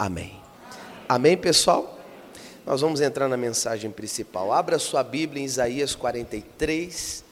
Amém. 0.00 0.40
Amém, 1.08 1.36
pessoal? 1.36 1.98
Nós 2.64 2.80
vamos 2.80 3.00
entrar 3.00 3.26
na 3.26 3.36
mensagem 3.36 3.90
principal. 3.90 4.52
Abra 4.52 4.78
sua 4.78 5.02
Bíblia 5.02 5.42
em 5.42 5.44
Isaías 5.44 5.96
43. 5.96 7.24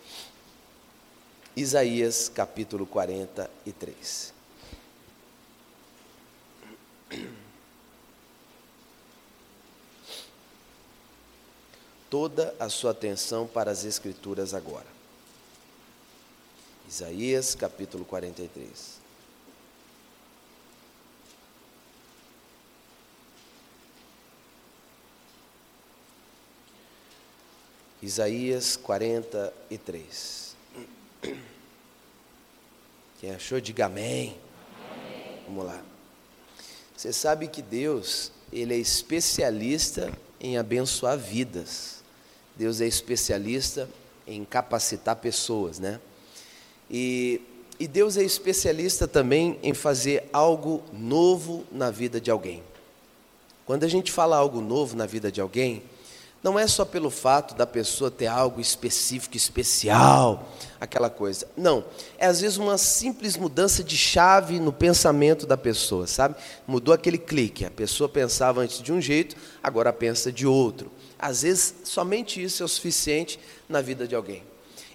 Isaías 1.55 2.29
capítulo 2.29 2.85
43. 2.85 4.35
Toda 12.11 12.53
a 12.59 12.69
sua 12.69 12.91
atenção 12.91 13.47
para 13.47 13.71
as 13.71 13.85
Escrituras 13.85 14.55
agora. 14.55 14.87
Isaías 16.89 17.55
capítulo 17.55 18.05
43. 18.05 19.06
Isaías 28.07 28.77
43. 28.77 30.55
Quem 33.21 33.33
achou, 33.33 33.61
diga 33.61 33.87
amém. 33.87 34.37
amém. 34.79 35.41
Vamos 35.49 35.67
lá. 35.67 35.83
Você 36.97 37.13
sabe 37.13 37.49
que 37.49 37.61
Deus, 37.61 38.31
Ele 38.53 38.75
é 38.75 38.79
especialista 38.79 40.17
em 40.41 40.57
abençoar 40.57 41.19
vidas. 41.19 41.97
Deus 42.55 42.81
é 42.81 42.87
especialista 42.87 43.89
em 44.25 44.45
capacitar 44.45 45.17
pessoas, 45.17 45.81
né? 45.81 46.01
E, 46.89 47.41
e 47.77 47.89
Deus 47.89 48.17
é 48.17 48.23
especialista 48.23 49.09
também 49.09 49.59
em 49.65 49.75
fazer 49.75 50.31
algo 50.33 50.85
novo 50.93 51.67
na 51.73 51.91
vida 51.91 52.21
de 52.21 52.31
alguém. 52.31 52.63
Quando 53.65 53.83
a 53.83 53.89
gente 53.89 54.13
fala 54.13 54.37
algo 54.37 54.61
novo 54.61 54.95
na 54.95 55.07
vida 55.07 55.33
de 55.33 55.41
alguém, 55.41 55.83
não 56.43 56.59
é 56.59 56.67
só 56.67 56.85
pelo 56.85 57.11
fato 57.11 57.55
da 57.55 57.67
pessoa 57.67 58.11
ter 58.11 58.27
algo 58.27 58.61
específico, 58.61 59.37
especial, 59.37 60.49
aquela 60.81 61.11
coisa. 61.11 61.49
Não. 61.57 61.85
É 62.19 62.27
às 62.27 62.41
vezes 62.41 62.57
uma 62.57 62.79
simples 62.79 63.37
mudança 63.37 63.83
de 63.83 63.97
chave 63.97 64.61
no 64.61 64.73
pensamento 64.73 65.47
da 65.47 65.57
pessoa, 65.57 66.07
sabe? 66.07 66.37
Mudou 66.67 66.95
aquele 66.95 67.19
clique. 67.19 67.65
A 67.65 67.71
pessoa 67.71 68.09
pensava 68.09 68.61
antes 68.61 68.81
de 68.81 68.93
um 68.93 69.01
jeito, 69.01 69.37
agora 69.63 69.93
pensa 69.93 70.31
de 70.31 70.47
outro. 70.47 70.91
Às 71.19 71.43
vezes, 71.43 71.75
somente 71.85 72.43
isso 72.43 72.63
é 72.63 72.67
o 72.67 72.69
suficiente 72.69 73.41
na 73.69 73.81
vida 73.81 74.07
de 74.07 74.15
alguém. 74.15 74.43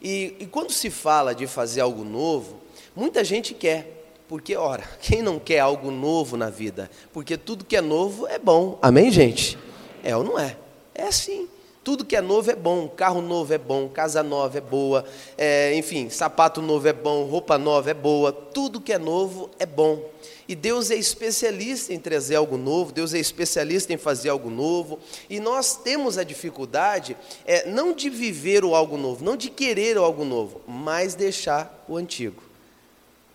E, 0.02 0.36
e 0.40 0.46
quando 0.46 0.72
se 0.72 0.90
fala 0.90 1.36
de 1.36 1.48
fazer 1.48 1.82
algo 1.82 2.04
novo, 2.04 2.62
muita 2.96 3.24
gente 3.24 3.54
quer. 3.54 3.98
Porque, 4.28 4.56
ora, 4.56 4.84
quem 5.02 5.22
não 5.22 5.38
quer 5.38 5.60
algo 5.60 5.92
novo 5.92 6.38
na 6.38 6.50
vida? 6.50 6.90
Porque 7.12 7.36
tudo 7.36 7.66
que 7.66 7.76
é 7.76 7.82
novo 7.82 8.28
é 8.28 8.40
bom. 8.40 8.80
Amém, 8.82 9.12
gente? 9.12 9.58
É 10.04 10.16
ou 10.16 10.24
não 10.24 10.40
é? 10.40 10.56
É 10.94 11.04
assim. 11.04 11.48
Tudo 11.84 12.06
que 12.06 12.16
é 12.16 12.22
novo 12.22 12.52
é 12.52 12.56
bom, 12.56 12.88
carro 12.88 13.24
novo 13.24 13.52
é 13.52 13.58
bom, 13.58 13.90
casa 13.90 14.22
nova 14.22 14.56
é 14.56 14.62
boa, 14.62 15.04
é, 15.36 15.76
enfim, 15.76 16.12
sapato 16.12 16.62
novo 16.62 16.88
é 16.88 16.94
bom, 16.94 17.24
roupa 17.24 17.58
nova 17.58 17.90
é 17.90 17.94
boa, 17.94 18.32
tudo 18.32 18.80
que 18.80 18.94
é 18.94 19.00
novo 19.00 19.50
é 19.58 19.66
bom. 19.66 20.08
E 20.48 20.54
Deus 20.54 20.92
é 20.92 20.96
especialista 20.96 21.92
em 21.92 21.98
trazer 21.98 22.36
algo 22.36 22.56
novo, 22.56 22.92
Deus 22.92 23.16
é 23.16 23.18
especialista 23.18 23.92
em 23.92 23.98
fazer 23.98 24.30
algo 24.30 24.52
novo, 24.52 25.00
e 25.28 25.40
nós 25.40 25.76
temos 25.76 26.20
a 26.20 26.24
dificuldade 26.24 27.18
é, 27.46 27.68
não 27.68 27.94
de 27.94 28.12
viver 28.12 28.64
o 28.64 28.76
algo 28.76 28.96
novo, 28.96 29.26
não 29.26 29.36
de 29.36 29.50
querer 29.50 29.98
o 29.98 30.04
algo 30.04 30.24
novo, 30.24 30.62
mas 30.68 31.16
deixar 31.16 31.84
o 31.88 31.98
antigo. 31.98 32.44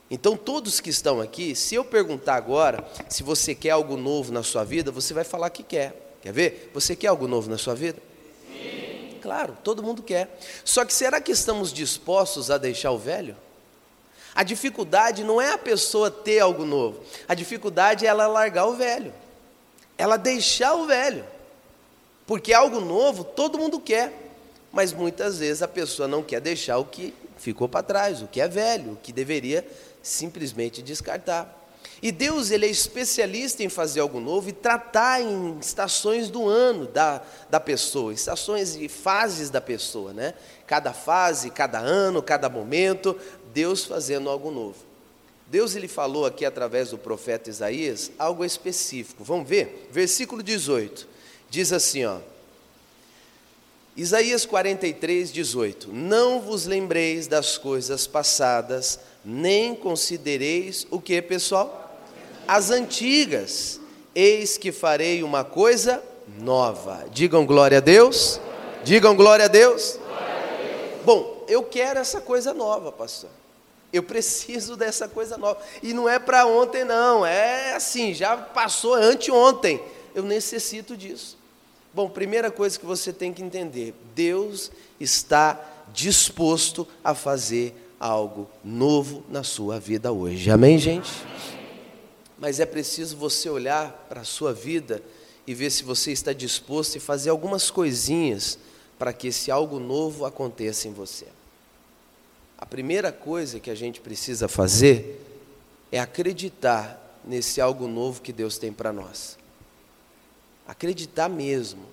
Então, 0.08 0.36
todos 0.36 0.78
que 0.78 0.90
estão 0.90 1.20
aqui, 1.20 1.56
se 1.56 1.74
eu 1.74 1.84
perguntar 1.84 2.36
agora 2.36 2.86
se 3.08 3.24
você 3.24 3.56
quer 3.56 3.70
algo 3.70 3.96
novo 3.96 4.30
na 4.30 4.44
sua 4.44 4.62
vida, 4.62 4.92
você 4.92 5.12
vai 5.12 5.24
falar 5.24 5.50
que 5.50 5.64
quer. 5.64 6.05
Quer 6.26 6.32
ver? 6.32 6.70
Você 6.74 6.96
quer 6.96 7.06
algo 7.06 7.28
novo 7.28 7.48
na 7.48 7.56
sua 7.56 7.76
vida? 7.76 8.02
Sim. 8.48 9.16
Claro, 9.22 9.56
todo 9.62 9.80
mundo 9.80 10.02
quer. 10.02 10.36
Só 10.64 10.84
que 10.84 10.92
será 10.92 11.20
que 11.20 11.30
estamos 11.30 11.72
dispostos 11.72 12.50
a 12.50 12.58
deixar 12.58 12.90
o 12.90 12.98
velho? 12.98 13.36
A 14.34 14.42
dificuldade 14.42 15.22
não 15.22 15.40
é 15.40 15.52
a 15.52 15.58
pessoa 15.58 16.10
ter 16.10 16.40
algo 16.40 16.64
novo. 16.64 17.00
A 17.28 17.34
dificuldade 17.34 18.04
é 18.04 18.08
ela 18.08 18.26
largar 18.26 18.66
o 18.66 18.74
velho. 18.74 19.14
Ela 19.96 20.16
deixar 20.16 20.74
o 20.74 20.84
velho. 20.84 21.24
Porque 22.26 22.52
algo 22.52 22.80
novo 22.80 23.22
todo 23.22 23.56
mundo 23.56 23.78
quer. 23.78 24.12
Mas 24.72 24.92
muitas 24.92 25.38
vezes 25.38 25.62
a 25.62 25.68
pessoa 25.68 26.08
não 26.08 26.24
quer 26.24 26.40
deixar 26.40 26.76
o 26.78 26.86
que 26.86 27.14
ficou 27.38 27.68
para 27.68 27.84
trás, 27.84 28.20
o 28.20 28.26
que 28.26 28.40
é 28.40 28.48
velho, 28.48 28.94
o 28.94 28.96
que 28.96 29.12
deveria 29.12 29.64
simplesmente 30.02 30.82
descartar. 30.82 31.65
E 32.06 32.12
Deus 32.12 32.52
ele 32.52 32.66
é 32.66 32.70
especialista 32.70 33.64
em 33.64 33.68
fazer 33.68 33.98
algo 33.98 34.20
novo 34.20 34.48
e 34.48 34.52
tratar 34.52 35.20
em 35.20 35.58
estações 35.58 36.30
do 36.30 36.48
ano 36.48 36.86
da, 36.86 37.20
da 37.50 37.58
pessoa, 37.58 38.14
estações 38.14 38.76
e 38.76 38.88
fases 38.88 39.50
da 39.50 39.60
pessoa, 39.60 40.12
né? 40.12 40.34
Cada 40.68 40.92
fase, 40.92 41.50
cada 41.50 41.80
ano, 41.80 42.22
cada 42.22 42.48
momento, 42.48 43.18
Deus 43.52 43.84
fazendo 43.84 44.30
algo 44.30 44.52
novo. 44.52 44.76
Deus 45.48 45.74
ele 45.74 45.88
falou 45.88 46.24
aqui 46.24 46.44
através 46.44 46.90
do 46.90 46.96
profeta 46.96 47.50
Isaías 47.50 48.12
algo 48.16 48.44
específico. 48.44 49.24
Vamos 49.24 49.48
ver? 49.48 49.88
Versículo 49.90 50.44
18. 50.44 51.08
Diz 51.50 51.72
assim, 51.72 52.04
ó: 52.04 52.18
Isaías 53.96 54.46
43, 54.46 55.32
18: 55.32 55.92
Não 55.92 56.40
vos 56.40 56.66
lembreis 56.66 57.26
das 57.26 57.58
coisas 57.58 58.06
passadas, 58.06 59.00
nem 59.24 59.74
considereis 59.74 60.86
o 60.88 61.00
que, 61.00 61.20
pessoal? 61.20 61.82
As 62.46 62.70
antigas, 62.70 63.80
eis 64.14 64.56
que 64.56 64.72
farei 64.72 65.22
uma 65.22 65.44
coisa 65.44 66.02
nova. 66.40 67.06
Digam 67.12 67.44
glória 67.44 67.78
a 67.78 67.80
Deus. 67.80 68.40
Digam 68.84 69.16
glória 69.16 69.46
a 69.46 69.48
Deus. 69.48 69.98
Bom, 71.04 71.44
eu 71.48 71.62
quero 71.62 71.98
essa 71.98 72.20
coisa 72.20 72.52
nova, 72.52 72.90
pastor. 72.90 73.30
Eu 73.92 74.02
preciso 74.02 74.74
dessa 74.78 75.08
coisa 75.08 75.36
nova. 75.36 75.60
E 75.82 75.92
não 75.92 76.08
é 76.08 76.18
para 76.18 76.46
ontem, 76.46 76.84
não. 76.84 77.24
É 77.24 77.74
assim, 77.74 78.14
já 78.14 78.36
passou 78.36 78.94
anteontem. 78.94 79.80
Eu 80.14 80.22
necessito 80.22 80.96
disso. 80.96 81.36
Bom, 81.92 82.08
primeira 82.08 82.50
coisa 82.50 82.78
que 82.78 82.86
você 82.86 83.12
tem 83.12 83.32
que 83.32 83.42
entender: 83.42 83.94
Deus 84.14 84.70
está 85.00 85.60
disposto 85.92 86.86
a 87.02 87.14
fazer 87.14 87.74
algo 87.98 88.48
novo 88.62 89.24
na 89.30 89.42
sua 89.42 89.80
vida 89.80 90.12
hoje. 90.12 90.50
Amém, 90.50 90.78
gente? 90.78 91.10
Mas 92.38 92.60
é 92.60 92.66
preciso 92.66 93.16
você 93.16 93.48
olhar 93.48 94.06
para 94.08 94.20
a 94.20 94.24
sua 94.24 94.52
vida 94.52 95.02
e 95.46 95.54
ver 95.54 95.70
se 95.70 95.82
você 95.82 96.12
está 96.12 96.32
disposto 96.32 96.98
a 96.98 97.00
fazer 97.00 97.30
algumas 97.30 97.70
coisinhas 97.70 98.58
para 98.98 99.12
que 99.12 99.28
esse 99.28 99.50
algo 99.50 99.78
novo 99.78 100.24
aconteça 100.24 100.88
em 100.88 100.92
você. 100.92 101.26
A 102.58 102.66
primeira 102.66 103.12
coisa 103.12 103.60
que 103.60 103.70
a 103.70 103.74
gente 103.74 104.00
precisa 104.00 104.48
fazer 104.48 105.22
é 105.92 106.00
acreditar 106.00 107.20
nesse 107.24 107.60
algo 107.60 107.86
novo 107.86 108.22
que 108.22 108.32
Deus 108.32 108.58
tem 108.58 108.72
para 108.72 108.92
nós. 108.92 109.38
Acreditar 110.66 111.28
mesmo 111.28 111.84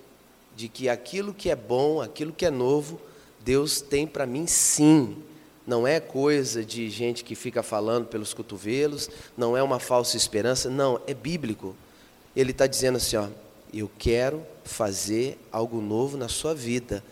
de 0.55 0.67
que 0.67 0.87
aquilo 0.87 1.33
que 1.33 1.49
é 1.49 1.55
bom, 1.55 2.01
aquilo 2.01 2.31
que 2.31 2.45
é 2.45 2.49
novo, 2.49 2.99
Deus 3.39 3.81
tem 3.81 4.07
para 4.07 4.25
mim 4.25 4.47
sim 4.47 5.17
não 5.65 5.87
é 5.87 5.99
coisa 5.99 6.63
de 6.63 6.89
gente 6.89 7.23
que 7.23 7.35
fica 7.35 7.63
falando 7.63 8.07
pelos 8.07 8.33
cotovelos, 8.33 9.09
não 9.37 9.55
é 9.55 9.63
uma 9.63 9.79
falsa 9.79 10.17
esperança, 10.17 10.69
não, 10.69 10.99
é 11.07 11.13
bíblico. 11.13 11.75
Ele 12.35 12.51
está 12.51 12.67
dizendo 12.67 12.97
assim: 12.97 13.15
ó, 13.15 13.27
eu 13.73 13.89
quero 13.97 14.45
fazer 14.63 15.37
algo 15.51 15.81
novo 15.81 16.17
na 16.17 16.27
sua 16.27 16.53
vida, 16.53 17.03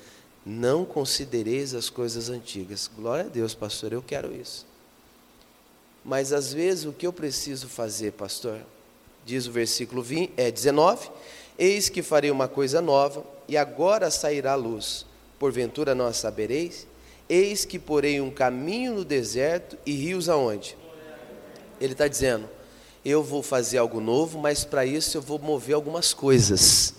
não 0.46 0.84
considereis 0.84 1.74
as 1.74 1.90
coisas 1.90 2.30
antigas. 2.30 2.90
Glória 2.94 3.26
a 3.26 3.30
Deus, 3.30 3.54
pastor, 3.54 3.94
eu 3.94 4.02
quero 4.02 4.36
isso. 4.36 4.66
Mas 6.04 6.34
às 6.34 6.52
vezes 6.52 6.86
o 6.86 6.92
que 6.92 7.08
eu 7.08 7.14
preciso 7.14 7.68
fazer, 7.68 8.12
pastor? 8.14 8.60
Diz 9.26 9.46
o 9.46 9.52
versículo 9.52 10.02
20, 10.02 10.34
é 10.36 10.52
19: 10.52 11.10
Eis 11.58 11.90
que 11.90 12.02
farei 12.02 12.32
uma 12.32 12.48
coisa 12.48 12.82
nova, 12.82 13.24
e 13.48 13.56
agora 13.56 14.12
sairá 14.12 14.54
a 14.54 14.56
luz. 14.56 15.06
Porventura 15.40 15.96
não 15.96 16.06
a 16.08 16.14
sabereis? 16.14 16.88
Eis 17.34 17.64
que 17.64 17.80
porei 17.80 18.20
um 18.20 18.30
caminho 18.30 18.94
no 18.96 19.06
deserto 19.06 19.78
e 19.86 19.94
rios 19.94 20.28
aonde? 20.28 20.78
Ele 21.80 21.94
está 21.94 22.06
dizendo: 22.06 22.50
eu 23.06 23.24
vou 23.24 23.42
fazer 23.42 23.78
algo 23.78 24.02
novo, 24.02 24.38
mas 24.38 24.66
para 24.66 24.86
isso 24.86 25.16
eu 25.16 25.22
vou 25.22 25.40
mover 25.40 25.74
algumas 25.74 26.14
coisas. 26.14 26.94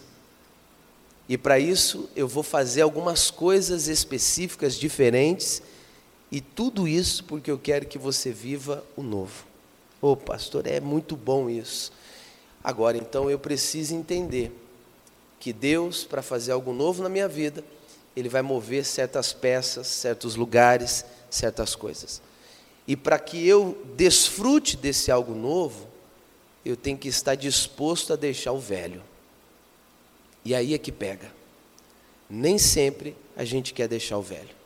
E 1.28 1.36
para 1.36 1.58
isso 1.58 2.08
eu 2.16 2.26
vou 2.26 2.42
fazer 2.42 2.80
algumas 2.80 3.30
coisas 3.30 3.88
específicas, 3.88 4.76
diferentes, 4.76 5.62
e 6.30 6.40
tudo 6.40 6.88
isso 6.88 7.24
porque 7.24 7.50
eu 7.50 7.58
quero 7.58 7.84
que 7.84 7.98
você 7.98 8.32
viva 8.32 8.82
o 8.96 9.02
novo. 9.02 9.44
Ô 10.00 10.12
oh, 10.12 10.16
pastor, 10.16 10.66
é 10.66 10.80
muito 10.80 11.14
bom 11.14 11.50
isso. 11.50 11.92
Agora, 12.64 12.96
então 12.96 13.30
eu 13.30 13.38
preciso 13.38 13.94
entender 13.94 14.50
que 15.38 15.52
Deus, 15.52 16.04
para 16.04 16.22
fazer 16.22 16.52
algo 16.52 16.72
novo 16.72 17.02
na 17.02 17.10
minha 17.10 17.28
vida, 17.28 17.62
ele 18.16 18.28
vai 18.28 18.42
mover 18.42 18.84
certas 18.84 19.32
peças, 19.32 19.86
certos 19.86 20.36
lugares, 20.36 21.04
certas 21.30 21.74
coisas. 21.74 22.20
E 22.86 22.96
para 22.96 23.18
que 23.18 23.46
eu 23.46 23.80
desfrute 23.96 24.76
desse 24.76 25.10
algo 25.10 25.34
novo, 25.34 25.88
eu 26.64 26.76
tenho 26.76 26.98
que 26.98 27.08
estar 27.08 27.34
disposto 27.34 28.12
a 28.12 28.16
deixar 28.16 28.52
o 28.52 28.58
velho. 28.58 29.02
E 30.44 30.54
aí 30.54 30.74
é 30.74 30.78
que 30.78 30.92
pega. 30.92 31.32
Nem 32.28 32.58
sempre 32.58 33.16
a 33.36 33.44
gente 33.44 33.72
quer 33.72 33.88
deixar 33.88 34.18
o 34.18 34.22
velho. 34.22 34.62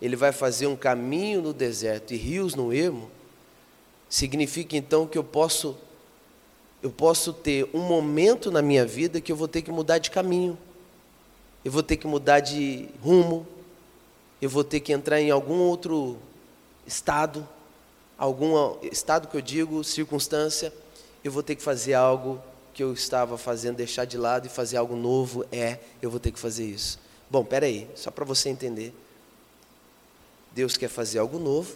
Ele 0.00 0.16
vai 0.16 0.32
fazer 0.32 0.66
um 0.66 0.76
caminho 0.76 1.40
no 1.42 1.52
deserto 1.52 2.12
e 2.12 2.16
rios 2.16 2.54
no 2.54 2.72
ermo. 2.72 3.10
Significa 4.08 4.76
então 4.76 5.06
que 5.06 5.18
eu 5.18 5.24
posso 5.24 5.76
eu 6.82 6.90
posso 6.90 7.32
ter 7.32 7.68
um 7.74 7.80
momento 7.80 8.50
na 8.50 8.60
minha 8.62 8.84
vida 8.84 9.20
que 9.20 9.32
eu 9.32 9.36
vou 9.36 9.48
ter 9.48 9.62
que 9.62 9.72
mudar 9.72 9.98
de 9.98 10.10
caminho. 10.10 10.58
Eu 11.66 11.72
vou 11.72 11.82
ter 11.82 11.96
que 11.96 12.06
mudar 12.06 12.38
de 12.38 12.88
rumo. 13.02 13.44
Eu 14.40 14.48
vou 14.48 14.62
ter 14.62 14.78
que 14.78 14.92
entrar 14.92 15.20
em 15.20 15.32
algum 15.32 15.58
outro 15.58 16.16
estado, 16.86 17.44
algum 18.16 18.78
estado 18.82 19.26
que 19.26 19.36
eu 19.36 19.40
digo, 19.40 19.82
circunstância, 19.82 20.72
eu 21.24 21.32
vou 21.32 21.42
ter 21.42 21.56
que 21.56 21.62
fazer 21.64 21.94
algo 21.94 22.40
que 22.72 22.84
eu 22.84 22.92
estava 22.92 23.36
fazendo, 23.36 23.78
deixar 23.78 24.04
de 24.04 24.16
lado 24.16 24.46
e 24.46 24.48
fazer 24.48 24.76
algo 24.76 24.94
novo, 24.94 25.44
é, 25.50 25.80
eu 26.00 26.08
vou 26.08 26.20
ter 26.20 26.30
que 26.30 26.38
fazer 26.38 26.64
isso. 26.64 27.00
Bom, 27.28 27.44
peraí, 27.44 27.90
só 27.96 28.12
para 28.12 28.24
você 28.24 28.48
entender. 28.48 28.94
Deus 30.52 30.76
quer 30.76 30.88
fazer 30.88 31.18
algo 31.18 31.36
novo, 31.36 31.74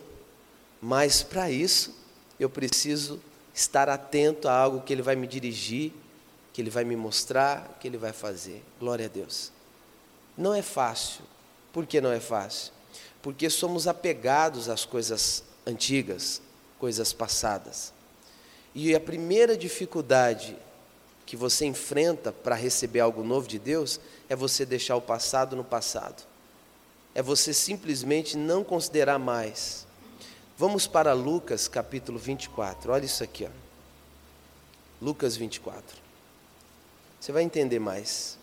mas 0.80 1.24
para 1.24 1.50
isso 1.50 1.92
eu 2.38 2.48
preciso 2.48 3.18
estar 3.52 3.88
atento 3.88 4.46
a 4.46 4.56
algo 4.56 4.82
que 4.82 4.92
Ele 4.92 5.02
vai 5.02 5.16
me 5.16 5.26
dirigir, 5.26 5.92
que 6.52 6.62
Ele 6.62 6.70
vai 6.70 6.84
me 6.84 6.94
mostrar, 6.94 7.76
que 7.80 7.88
Ele 7.88 7.98
vai 7.98 8.12
fazer. 8.12 8.62
Glória 8.78 9.06
a 9.06 9.08
Deus. 9.08 9.58
Não 10.40 10.54
é 10.54 10.62
fácil. 10.62 11.22
Por 11.70 11.84
que 11.84 12.00
não 12.00 12.10
é 12.10 12.18
fácil? 12.18 12.72
Porque 13.20 13.50
somos 13.50 13.86
apegados 13.86 14.70
às 14.70 14.86
coisas 14.86 15.44
antigas, 15.66 16.40
coisas 16.78 17.12
passadas. 17.12 17.92
E 18.74 18.94
a 18.94 19.00
primeira 19.00 19.54
dificuldade 19.54 20.56
que 21.26 21.36
você 21.36 21.66
enfrenta 21.66 22.32
para 22.32 22.54
receber 22.54 23.00
algo 23.00 23.22
novo 23.22 23.46
de 23.46 23.58
Deus 23.58 24.00
é 24.30 24.34
você 24.34 24.64
deixar 24.64 24.96
o 24.96 25.02
passado 25.02 25.54
no 25.54 25.62
passado. 25.62 26.22
É 27.14 27.20
você 27.20 27.52
simplesmente 27.52 28.34
não 28.34 28.64
considerar 28.64 29.18
mais. 29.18 29.86
Vamos 30.56 30.86
para 30.86 31.12
Lucas 31.12 31.68
capítulo 31.68 32.18
24. 32.18 32.92
Olha 32.92 33.04
isso 33.04 33.22
aqui, 33.22 33.44
ó. 33.44 33.50
Lucas 35.02 35.36
24. 35.36 35.98
Você 37.20 37.30
vai 37.30 37.42
entender 37.42 37.78
mais. 37.78 38.39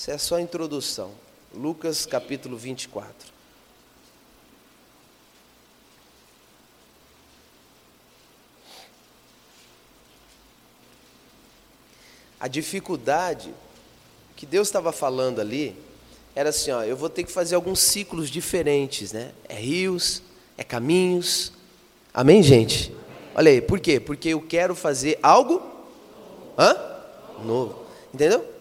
Isso 0.00 0.10
é 0.10 0.16
só 0.16 0.36
a 0.36 0.40
introdução. 0.40 1.10
Lucas 1.54 2.06
capítulo 2.06 2.56
24. 2.56 3.12
A 12.40 12.48
dificuldade 12.48 13.52
que 14.34 14.46
Deus 14.46 14.68
estava 14.68 14.90
falando 14.90 15.38
ali 15.38 15.76
era 16.34 16.48
assim, 16.48 16.70
ó, 16.70 16.82
eu 16.82 16.96
vou 16.96 17.10
ter 17.10 17.22
que 17.24 17.30
fazer 17.30 17.54
alguns 17.54 17.80
ciclos 17.80 18.30
diferentes, 18.30 19.12
né? 19.12 19.32
É 19.46 19.54
rios, 19.56 20.22
é 20.56 20.64
caminhos. 20.64 21.52
Amém, 22.14 22.42
gente? 22.42 22.90
Olha 23.34 23.50
aí, 23.50 23.60
por 23.60 23.78
quê? 23.78 24.00
Porque 24.00 24.30
eu 24.30 24.40
quero 24.40 24.74
fazer 24.74 25.18
algo 25.22 25.60
hã? 26.58 26.74
novo. 27.44 27.84
Entendeu? 28.14 28.59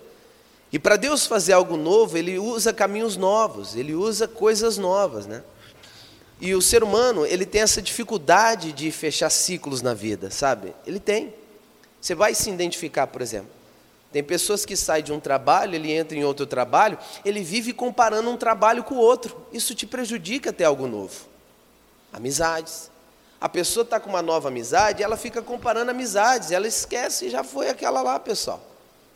E 0.72 0.78
para 0.78 0.96
Deus 0.98 1.26
fazer 1.26 1.54
algo 1.54 1.76
novo, 1.76 2.18
ele 2.18 2.38
usa 2.38 2.72
caminhos 2.72 3.18
novos, 3.18 3.76
ele 3.76 3.94
usa 3.94 4.28
coisas 4.28 4.78
novas, 4.78 5.26
né? 5.26 5.44
E 6.40 6.54
o 6.54 6.62
ser 6.62 6.84
humano, 6.84 7.26
ele 7.26 7.46
tem 7.46 7.62
essa 7.62 7.82
dificuldade 7.82 8.72
de 8.72 8.92
fechar 8.92 9.30
ciclos 9.30 9.82
na 9.82 9.94
vida, 9.94 10.30
sabe? 10.32 10.74
Ele 10.86 11.00
tem. 11.00 11.34
Você 12.00 12.16
vai 12.16 12.34
se 12.34 12.50
identificar, 12.50 13.08
por 13.08 13.22
exemplo. 13.22 13.50
Tem 14.12 14.24
pessoas 14.24 14.66
que 14.66 14.76
saem 14.76 15.04
de 15.04 15.12
um 15.12 15.20
trabalho, 15.20 15.76
ele 15.76 15.92
entra 15.92 16.18
em 16.18 16.24
outro 16.24 16.46
trabalho, 16.46 16.98
ele 17.26 17.44
vive 17.44 17.74
comparando 17.74 18.30
um 18.30 18.38
trabalho 18.38 18.84
com 18.84 18.96
o 18.96 19.00
outro. 19.00 19.46
Isso 19.52 19.76
te 19.76 19.86
prejudica 19.86 20.54
ter 20.54 20.64
algo 20.64 20.88
novo. 20.88 21.28
Amizades. 22.12 22.90
A 23.40 23.48
pessoa 23.48 23.84
está 23.84 24.00
com 24.00 24.10
uma 24.10 24.22
nova 24.22 24.48
amizade, 24.48 25.04
ela 25.04 25.16
fica 25.16 25.42
comparando 25.42 25.92
amizades, 25.92 26.52
ela 26.52 26.68
esquece, 26.68 27.30
já 27.30 27.44
foi 27.44 27.70
aquela 27.70 28.02
lá, 28.02 28.20
pessoal. 28.20 28.62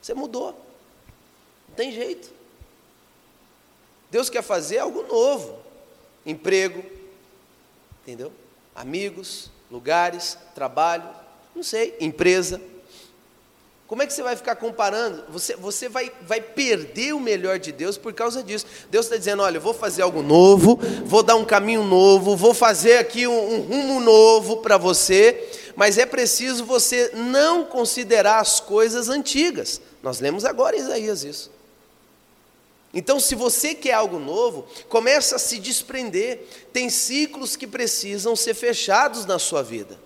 Você 0.02 0.14
mudou. 0.14 0.73
Não 1.74 1.78
tem 1.78 1.92
jeito. 1.92 2.30
Deus 4.12 4.30
quer 4.30 4.44
fazer 4.44 4.78
algo 4.78 5.02
novo. 5.08 5.58
Emprego, 6.24 6.86
entendeu? 8.04 8.32
Amigos, 8.76 9.50
lugares, 9.72 10.38
trabalho, 10.54 11.10
não 11.56 11.64
sei, 11.64 11.98
empresa. 12.00 12.62
Como 13.88 14.04
é 14.04 14.06
que 14.06 14.14
você 14.14 14.22
vai 14.22 14.36
ficar 14.36 14.56
comparando? 14.56 15.26
Você, 15.30 15.56
você 15.56 15.90
vai, 15.90 16.12
vai 16.22 16.40
perder 16.40 17.14
o 17.14 17.20
melhor 17.20 17.58
de 17.58 17.72
Deus 17.72 17.98
por 17.98 18.14
causa 18.14 18.44
disso. 18.44 18.68
Deus 18.92 19.08
está 19.08 19.18
dizendo: 19.18 19.42
olha, 19.42 19.58
eu 19.58 19.62
vou 19.62 19.74
fazer 19.74 20.04
algo 20.04 20.22
novo, 20.22 20.80
vou 21.06 21.24
dar 21.24 21.36
um 21.36 21.44
caminho 21.44 21.84
novo, 21.84 22.38
vou 22.38 22.54
fazer 22.54 23.00
aqui 23.00 23.26
um, 23.26 23.56
um 23.56 23.62
rumo 23.62 24.00
novo 24.00 24.58
para 24.58 24.78
você, 24.78 25.50
mas 25.76 25.98
é 25.98 26.06
preciso 26.06 26.66
você 26.66 27.12
não 27.16 27.66
considerar 27.66 28.40
as 28.40 28.60
coisas 28.60 29.10
antigas. 29.10 29.82
Nós 30.04 30.20
lemos 30.20 30.46
agora 30.46 30.76
em 30.76 30.80
Isaías 30.80 31.24
isso. 31.24 31.53
Então, 32.94 33.20
se 33.20 33.34
você 33.34 33.74
quer 33.74 33.94
algo 33.94 34.20
novo, 34.20 34.68
começa 34.88 35.38
a 35.38 35.40
se 35.40 35.58
desprender. 35.58 36.46
Tem 36.72 36.90
ciclos 36.90 37.56
que 37.56 37.66
precisam 37.66 38.36
ser 38.36 38.54
fechados 38.54 39.26
na 39.26 39.40
sua 39.40 39.64
vida. 39.64 40.00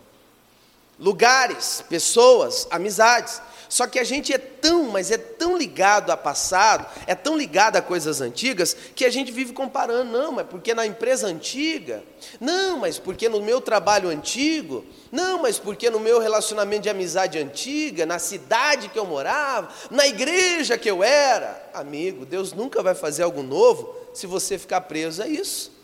Lugares, 0.98 1.84
pessoas, 1.90 2.66
amizades. 2.72 3.42
Só 3.70 3.88
que 3.88 4.00
a 4.00 4.04
gente 4.04 4.34
é 4.34 4.38
tão, 4.38 4.84
mas 4.84 5.12
é 5.12 5.18
tão 5.18 5.58
ligado 5.58 6.12
a 6.12 6.18
passado, 6.18 6.86
é 7.06 7.14
tão 7.14 7.38
ligado 7.38 7.76
a 7.76 7.82
coisas 7.82 8.22
antigas, 8.22 8.76
que 8.96 9.06
a 9.06 9.10
gente 9.10 9.32
vive 9.32 9.54
comparando. 9.54 10.12
Não, 10.12 10.32
mas 10.32 10.48
porque 10.48 10.74
na 10.74 10.86
empresa 10.86 11.28
antiga, 11.28 12.04
não, 12.40 12.80
mas 12.80 12.98
porque 12.98 13.28
no 13.28 13.42
meu 13.42 13.60
trabalho 13.60 14.10
antigo, 14.10 14.86
não, 15.12 15.42
mas 15.42 15.60
porque 15.60 15.90
no 15.90 16.00
meu 16.00 16.20
relacionamento 16.20 16.84
de 16.84 16.90
amizade 16.90 17.38
antiga, 17.38 18.06
na 18.06 18.20
cidade 18.20 18.90
que 18.90 19.00
eu 19.00 19.06
morava, 19.06 19.70
na 19.92 20.08
igreja 20.08 20.78
que 20.78 20.90
eu 20.90 21.04
era. 21.04 21.70
Amigo, 21.74 22.26
Deus 22.26 22.54
nunca 22.54 22.82
vai 22.82 22.96
fazer 22.96 23.24
algo 23.24 23.44
novo 23.44 23.96
se 24.14 24.26
você 24.26 24.58
ficar 24.58 24.82
preso 24.82 25.22
a 25.24 25.28
isso. 25.28 25.78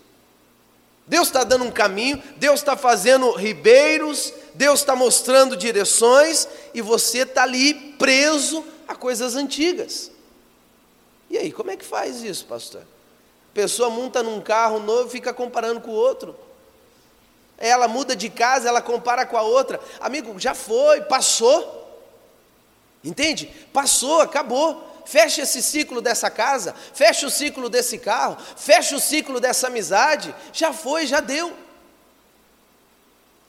Deus 1.06 1.28
está 1.28 1.44
dando 1.44 1.66
um 1.66 1.72
caminho, 1.72 2.22
Deus 2.38 2.62
está 2.62 2.78
fazendo 2.78 3.32
ribeiros, 3.32 4.34
Deus 4.54 4.80
está 4.82 4.96
mostrando 4.96 5.58
direções 5.58 6.48
e 6.74 6.82
você 6.82 7.20
está 7.20 7.44
ali 7.44 7.74
preso 7.98 8.64
a 8.88 8.96
coisas 8.96 9.36
antigas. 9.36 10.12
E 11.30 11.38
aí, 11.38 11.52
como 11.52 11.72
é 11.72 11.78
que 11.78 11.86
faz 11.86 12.22
isso, 12.24 12.46
pastor? 12.46 12.82
A 12.82 13.54
pessoa 13.54 13.90
monta 13.90 14.22
num 14.22 14.42
carro 14.42 14.80
novo 14.80 15.08
e 15.08 15.12
fica 15.12 15.34
comparando 15.34 15.82
com 15.82 15.92
o 15.92 15.96
outro. 15.96 16.36
Ela 17.58 17.88
muda 17.88 18.16
de 18.16 18.30
casa, 18.30 18.68
ela 18.68 18.82
compara 18.82 19.26
com 19.26 19.38
a 19.38 19.42
outra. 19.42 19.80
Amigo, 20.00 20.40
já 20.40 20.54
foi, 20.54 21.02
passou. 21.02 21.82
Entende? 23.04 23.48
Passou, 23.72 24.22
acabou 24.22 24.94
fecha 25.06 25.42
esse 25.42 25.62
ciclo 25.62 26.02
dessa 26.02 26.30
casa, 26.30 26.74
fecha 26.94 27.28
o 27.28 27.30
ciclo 27.30 27.70
desse 27.70 27.98
carro, 27.98 28.38
fecha 28.56 28.96
o 28.96 29.00
ciclo 29.00 29.40
dessa 29.40 29.68
amizade, 29.68 30.34
já 30.52 30.74
foi, 30.74 31.06
já 31.06 31.20
deu. 31.20 31.54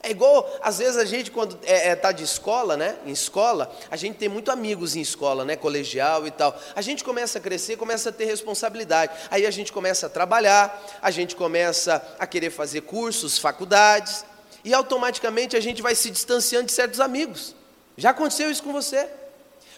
É 0.05 0.11
igual, 0.11 0.47
às 0.61 0.77
vezes 0.77 0.97
a 0.97 1.03
gente 1.03 1.31
quando 1.31 1.55
está 1.55 1.67
é, 1.67 1.87
é, 1.87 1.95
tá 1.95 2.11
de 2.11 2.23
escola, 2.23 2.77
né? 2.77 2.95
Em 3.07 3.11
escola, 3.11 3.75
a 3.89 3.95
gente 3.95 4.17
tem 4.17 4.29
muito 4.29 4.51
amigos 4.51 4.95
em 4.95 5.01
escola, 5.01 5.43
né? 5.43 5.55
Colegial 5.55 6.27
e 6.27 6.31
tal. 6.31 6.55
A 6.75 6.81
gente 6.83 7.03
começa 7.03 7.39
a 7.39 7.41
crescer, 7.41 7.75
começa 7.75 8.09
a 8.09 8.11
ter 8.11 8.25
responsabilidade. 8.25 9.11
Aí 9.31 9.47
a 9.47 9.49
gente 9.49 9.73
começa 9.73 10.05
a 10.05 10.09
trabalhar, 10.09 10.99
a 11.01 11.09
gente 11.09 11.35
começa 11.35 12.05
a 12.19 12.27
querer 12.27 12.51
fazer 12.51 12.81
cursos, 12.81 13.39
faculdades, 13.39 14.23
e 14.63 14.75
automaticamente 14.75 15.57
a 15.57 15.59
gente 15.59 15.81
vai 15.81 15.95
se 15.95 16.11
distanciando 16.11 16.67
de 16.67 16.73
certos 16.73 16.99
amigos. 16.99 17.55
Já 17.97 18.11
aconteceu 18.11 18.51
isso 18.51 18.61
com 18.61 18.71
você? 18.71 19.09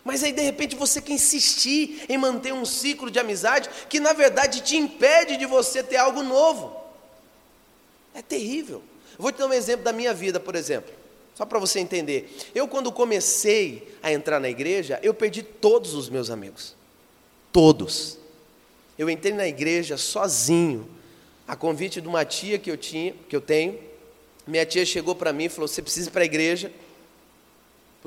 Mas 0.03 0.25
aí 0.25 0.33
de 0.33 0.41
repente 0.41 0.75
você 0.75 1.01
quer 1.01 1.13
insistir 1.13 2.03
em 2.09 2.17
manter 2.17 2.53
um 2.53 2.65
ciclo 2.65 3.09
de 3.09 3.17
amizade 3.17 3.69
que 3.87 4.01
na 4.01 4.11
verdade 4.11 4.59
te 4.59 4.75
impede 4.75 5.37
de 5.37 5.45
você 5.45 5.81
ter 5.81 5.95
algo 5.95 6.21
novo. 6.21 6.75
É 8.13 8.21
terrível. 8.21 8.83
Vou 9.17 9.31
te 9.31 9.39
dar 9.39 9.47
um 9.47 9.53
exemplo 9.53 9.83
da 9.83 9.93
minha 9.93 10.13
vida, 10.13 10.39
por 10.39 10.55
exemplo. 10.55 10.93
Só 11.35 11.45
para 11.45 11.59
você 11.59 11.79
entender. 11.79 12.35
Eu, 12.53 12.67
quando 12.67 12.91
comecei 12.91 13.95
a 14.01 14.11
entrar 14.11 14.39
na 14.39 14.49
igreja, 14.49 14.99
eu 15.03 15.13
perdi 15.13 15.43
todos 15.43 15.93
os 15.93 16.09
meus 16.09 16.29
amigos. 16.29 16.75
Todos. 17.51 18.17
Eu 18.97 19.09
entrei 19.09 19.33
na 19.33 19.47
igreja 19.47 19.97
sozinho, 19.97 20.89
a 21.47 21.55
convite 21.55 22.01
de 22.01 22.07
uma 22.07 22.25
tia 22.25 22.57
que 22.57 22.71
eu 22.71 22.77
tinha, 22.77 23.13
que 23.29 23.35
eu 23.35 23.41
tenho. 23.41 23.77
Minha 24.47 24.65
tia 24.65 24.85
chegou 24.85 25.13
para 25.13 25.31
mim 25.31 25.45
e 25.45 25.49
falou: 25.49 25.67
"Você 25.67 25.81
precisa 25.81 26.09
ir 26.09 26.11
para 26.11 26.23
a 26.23 26.25
igreja" 26.25 26.71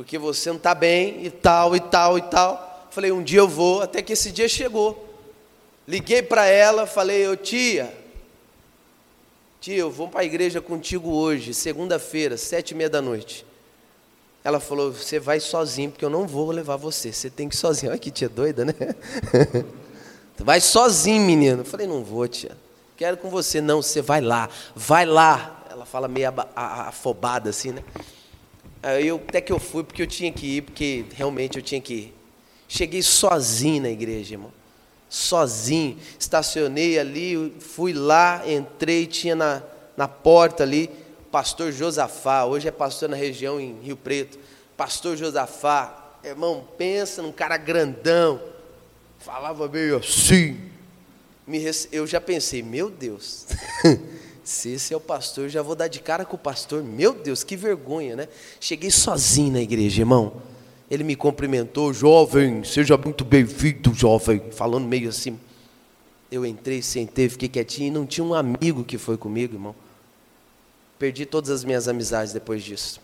porque 0.01 0.17
você 0.17 0.49
não 0.49 0.57
está 0.57 0.75
bem 0.75 1.27
e 1.27 1.31
tal, 1.31 1.77
e 1.77 1.81
tal, 1.81 2.17
e 2.17 2.23
tal. 2.23 2.89
Falei, 2.91 3.13
um 3.13 3.23
dia 3.23 3.41
eu 3.41 3.47
vou, 3.47 3.83
até 3.83 4.01
que 4.01 4.15
esse 4.15 4.33
dia 4.33 4.49
chegou. 4.49 5.07
Liguei 5.87 6.23
para 6.23 6.47
ela, 6.47 6.87
falei, 6.87 7.29
ô 7.29 7.37
tia, 7.37 7.93
eu 9.69 9.91
vou 9.91 10.09
para 10.09 10.21
a 10.21 10.25
igreja 10.25 10.61
contigo 10.61 11.11
hoje, 11.11 11.53
segunda-feira, 11.53 12.39
sete 12.39 12.71
e 12.71 12.75
meia 12.75 12.89
da 12.89 13.03
noite. 13.03 13.45
Ela 14.43 14.59
falou: 14.59 14.93
Você 14.93 15.19
vai 15.21 15.39
sozinho, 15.39 15.91
porque 15.91 16.05
eu 16.05 16.11
não 16.11 16.27
vou 16.27 16.51
levar 16.51 16.77
você. 16.77 17.13
Você 17.13 17.29
tem 17.29 17.49
que 17.49 17.55
ir 17.55 17.59
sozinho. 17.59 17.93
Olha 17.93 17.99
que 17.99 18.11
tia 18.11 18.29
doida, 18.29 18.65
né? 18.65 18.75
vai 20.39 20.61
sozinho, 20.61 21.23
menino. 21.23 21.61
Eu 21.61 21.65
falei: 21.65 21.87
Não 21.87 22.03
vou, 22.03 22.27
tia. 22.27 22.57
Quero 22.97 23.17
com 23.19 23.29
você. 23.29 23.61
Não, 23.61 23.83
você 23.83 24.01
vai 24.01 24.21
lá. 24.21 24.49
Vai 24.75 25.05
lá. 25.05 25.65
Ela 25.71 25.85
fala 25.85 26.09
meio 26.09 26.33
afobada 26.57 27.51
assim, 27.51 27.73
né? 27.73 27.85
Aí 28.83 29.07
eu, 29.07 29.17
até 29.17 29.43
que 29.43 29.53
eu 29.53 29.59
fui, 29.59 29.85
porque 29.85 30.03
eu 30.03 30.07
tinha 30.07 30.33
que 30.33 30.57
ir, 30.57 30.63
porque 30.63 31.05
realmente 31.13 31.59
eu 31.59 31.63
tinha 31.63 31.81
que 31.81 31.95
ir. 31.95 32.15
Cheguei 32.67 33.03
sozinho 33.03 33.83
na 33.83 33.91
igreja, 33.91 34.35
irmão. 34.35 34.60
Sozinho. 35.11 35.99
Estacionei 36.19 36.99
ali, 36.99 37.55
fui 37.61 37.93
lá, 37.93 38.43
entrei, 38.47 39.07
tinha 39.07 39.35
na, 39.35 39.63
na 39.95 40.09
porta 40.09 40.63
ali 40.63 40.89
pastor 41.31 41.71
Josafá, 41.73 42.45
hoje 42.45 42.69
é 42.69 42.71
pastor 42.71 43.09
na 43.09 43.17
região 43.17 43.61
em 43.61 43.79
Rio 43.81 43.97
Preto. 43.97 44.39
Pastor 44.77 45.17
Josafá, 45.17 46.17
irmão, 46.25 46.67
pensa 46.77 47.23
num 47.23 47.33
cara 47.33 47.57
grandão, 47.57 48.41
falava 49.19 49.69
meio 49.69 49.99
assim. 49.99 50.59
Eu 51.91 52.07
já 52.07 52.21
pensei, 52.21 52.63
meu 52.63 52.91
Deus, 52.91 53.47
se 54.45 54.73
esse 54.73 54.95
é 54.95 54.97
o 54.97 55.01
pastor, 55.01 55.49
já 55.49 55.63
vou 55.63 55.75
dar 55.75 55.89
de 55.89 56.01
cara 56.01 56.25
com 56.25 56.37
o 56.37 56.39
pastor. 56.39 56.83
Meu 56.83 57.13
Deus, 57.13 57.45
que 57.45 57.57
vergonha, 57.57 58.17
né? 58.17 58.29
Cheguei 58.61 58.91
sozinho 58.91 59.53
na 59.53 59.61
igreja, 59.61 60.03
irmão. 60.03 60.41
Ele 60.91 61.05
me 61.05 61.15
cumprimentou, 61.15 61.93
jovem, 61.95 62.65
seja 62.65 62.97
muito 62.97 63.25
bem-vindo, 63.25 63.95
jovem, 63.95 64.43
falando 64.51 64.89
meio 64.89 65.09
assim. 65.09 65.39
Eu 66.33 66.45
entrei, 66.45 66.83
sentei, 66.83 67.29
fiquei 67.29 67.49
quietinho 67.49 67.87
e 67.87 67.91
não 67.91 68.05
tinha 68.05 68.25
um 68.25 68.35
amigo 68.35 68.83
que 68.83 68.99
foi 68.99 69.17
comigo, 69.17 69.55
irmão. 69.55 69.75
Perdi 70.99 71.25
todas 71.25 71.49
as 71.51 71.63
minhas 71.63 71.87
amizades 71.87 72.33
depois 72.33 72.65
disso. 72.65 73.01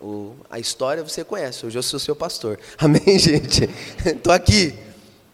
O, 0.00 0.36
a 0.48 0.60
história 0.60 1.02
você 1.02 1.24
conhece, 1.24 1.66
hoje 1.66 1.76
eu 1.76 1.82
sou 1.82 1.98
seu 1.98 2.14
pastor. 2.14 2.60
Amém, 2.78 3.18
gente? 3.18 3.68
Estou 4.06 4.32
aqui. 4.32 4.72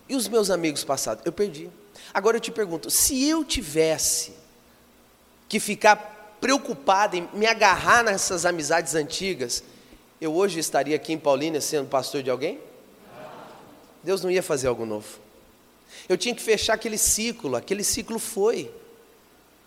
E 0.08 0.16
os 0.16 0.26
meus 0.26 0.50
amigos 0.50 0.82
passados? 0.82 1.24
Eu 1.26 1.32
perdi. 1.32 1.68
Agora 2.12 2.38
eu 2.38 2.40
te 2.40 2.50
pergunto: 2.50 2.90
se 2.90 3.28
eu 3.28 3.44
tivesse 3.44 4.32
que 5.46 5.60
ficar 5.60 6.38
preocupado 6.40 7.16
em 7.16 7.28
me 7.34 7.46
agarrar 7.46 8.02
nessas 8.02 8.46
amizades 8.46 8.94
antigas, 8.94 9.62
eu 10.24 10.34
hoje 10.34 10.58
estaria 10.58 10.96
aqui 10.96 11.12
em 11.12 11.18
Paulínia 11.18 11.60
sendo 11.60 11.88
pastor 11.88 12.22
de 12.22 12.30
alguém? 12.30 12.60
Deus 14.02 14.22
não 14.22 14.30
ia 14.30 14.42
fazer 14.42 14.68
algo 14.68 14.84
novo. 14.84 15.06
Eu 16.08 16.16
tinha 16.16 16.34
que 16.34 16.42
fechar 16.42 16.74
aquele 16.74 16.98
ciclo, 16.98 17.56
aquele 17.56 17.82
ciclo 17.82 18.18
foi. 18.18 18.70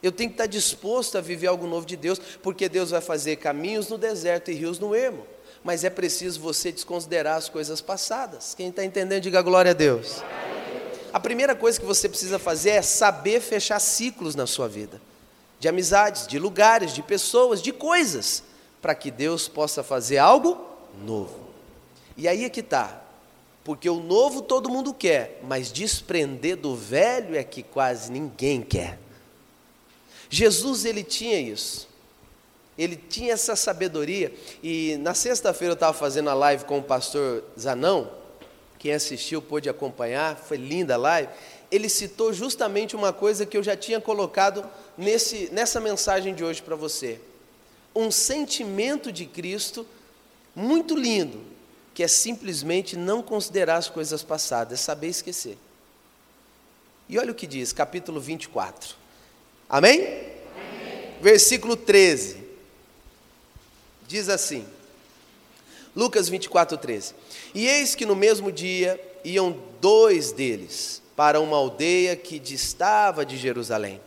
Eu 0.02 0.12
tenho 0.12 0.30
que 0.30 0.36
estar 0.36 0.46
disposto 0.46 1.18
a 1.18 1.22
viver 1.22 1.48
algo 1.48 1.66
novo 1.66 1.86
de 1.86 1.96
Deus, 1.96 2.20
porque 2.42 2.70
Deus 2.70 2.92
vai 2.92 3.02
fazer 3.02 3.38
caminhos 3.38 3.88
no 3.88 3.98
deserto 3.98 4.52
e 4.52 4.54
rios 4.54 4.78
no 4.78 4.94
ermo. 4.94 5.26
Mas 5.64 5.84
é 5.84 5.90
preciso 5.90 6.40
você 6.40 6.72
desconsiderar 6.72 7.38
as 7.38 7.50
coisas 7.50 7.82
passadas. 7.82 8.54
Quem 8.56 8.70
está 8.70 8.86
entendendo, 8.86 9.24
diga 9.24 9.42
glória 9.42 9.72
a 9.72 9.74
Deus. 9.74 10.24
A 11.12 11.20
primeira 11.20 11.56
coisa 11.56 11.80
que 11.80 11.86
você 11.86 12.08
precisa 12.08 12.38
fazer 12.38 12.72
é 12.72 12.82
saber 12.82 13.42
fechar 13.42 13.80
ciclos 13.80 14.36
na 14.36 14.46
sua 14.46 14.68
vida 14.68 15.02
de 15.60 15.68
amizades, 15.68 16.28
de 16.28 16.38
lugares, 16.38 16.94
de 16.94 17.02
pessoas, 17.02 17.62
de 17.62 17.72
coisas, 17.72 18.44
para 18.82 18.96
que 18.96 19.12
Deus 19.12 19.48
possa 19.48 19.84
fazer 19.84 20.18
algo 20.18 20.58
novo. 21.04 21.40
E 22.16 22.28
aí 22.28 22.44
é 22.44 22.50
que 22.50 22.62
está, 22.62 23.02
porque 23.64 23.90
o 23.90 24.00
novo 24.00 24.42
todo 24.42 24.70
mundo 24.70 24.94
quer, 24.94 25.42
mas 25.44 25.72
desprender 25.72 26.58
do 26.58 26.76
velho 26.76 27.36
é 27.36 27.44
que 27.44 27.62
quase 27.62 28.12
ninguém 28.12 28.62
quer. 28.62 28.98
Jesus 30.30 30.86
ele 30.86 31.04
tinha 31.04 31.40
isso. 31.40 31.88
Ele 32.78 32.96
tinha 32.96 33.34
essa 33.34 33.56
sabedoria. 33.56 34.32
E 34.62 34.98
na 35.02 35.14
sexta-feira 35.14 35.72
eu 35.72 35.76
estava 35.76 35.94
fazendo 35.98 36.30
a 36.30 36.34
live 36.34 36.66
com 36.66 36.78
o 36.80 36.84
pastor 36.84 37.44
Zanão. 37.60 38.12
Quem 38.78 38.94
assistiu 38.94 39.42
pôde 39.42 39.68
acompanhar, 39.68 40.38
foi 40.38 40.58
linda 40.58 40.94
a 40.94 40.98
live. 40.98 41.30
Ele 41.72 41.90
citou 41.90 42.32
justamente 42.32 42.96
uma 42.96 43.12
coisa 43.12 43.46
que 43.46 43.58
eu 43.58 43.64
já 43.64 43.76
tinha 43.76 44.00
colocado 44.00 44.64
nesse, 44.98 45.50
nessa 45.52 45.80
mensagem 45.80 46.34
de 46.34 46.44
hoje 46.44 46.62
para 46.62 46.76
você. 46.76 47.20
Um 48.00 48.12
sentimento 48.12 49.12
de 49.12 49.26
Cristo 49.26 49.84
muito 50.56 50.96
lindo, 50.96 51.42
que 51.96 52.04
é 52.04 52.08
simplesmente 52.08 52.96
não 52.96 53.24
considerar 53.24 53.78
as 53.78 53.90
coisas 53.90 54.22
passadas, 54.22 54.80
é 54.80 54.84
saber 54.84 55.08
esquecer. 55.08 55.58
E 57.10 57.18
olha 57.18 57.32
o 57.32 57.36
que 57.36 57.48
diz, 57.48 57.74
capítulo 57.74 58.22
24. 58.22 58.96
Amém? 59.68 60.02
Amém? 60.02 61.14
Versículo 61.20 61.76
13. 61.76 62.44
Diz 64.08 64.30
assim: 64.30 64.64
Lucas 65.96 66.30
24, 66.30 66.78
13. 66.78 67.16
E 67.56 67.66
eis 67.66 67.96
que 67.96 68.06
no 68.06 68.16
mesmo 68.16 68.52
dia 68.52 69.04
iam 69.24 69.60
dois 69.82 70.32
deles 70.32 71.02
para 71.16 71.42
uma 71.42 71.58
aldeia 71.58 72.16
que 72.16 72.38
distava 72.38 73.26
de 73.26 73.38
Jerusalém, 73.38 74.00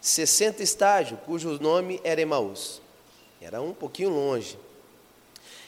60 0.00 0.64
estágios, 0.64 1.20
cujo 1.24 1.60
nome 1.60 2.00
era 2.02 2.20
Emaús. 2.20 2.89
Era 3.40 3.62
um 3.62 3.72
pouquinho 3.72 4.10
longe. 4.10 4.58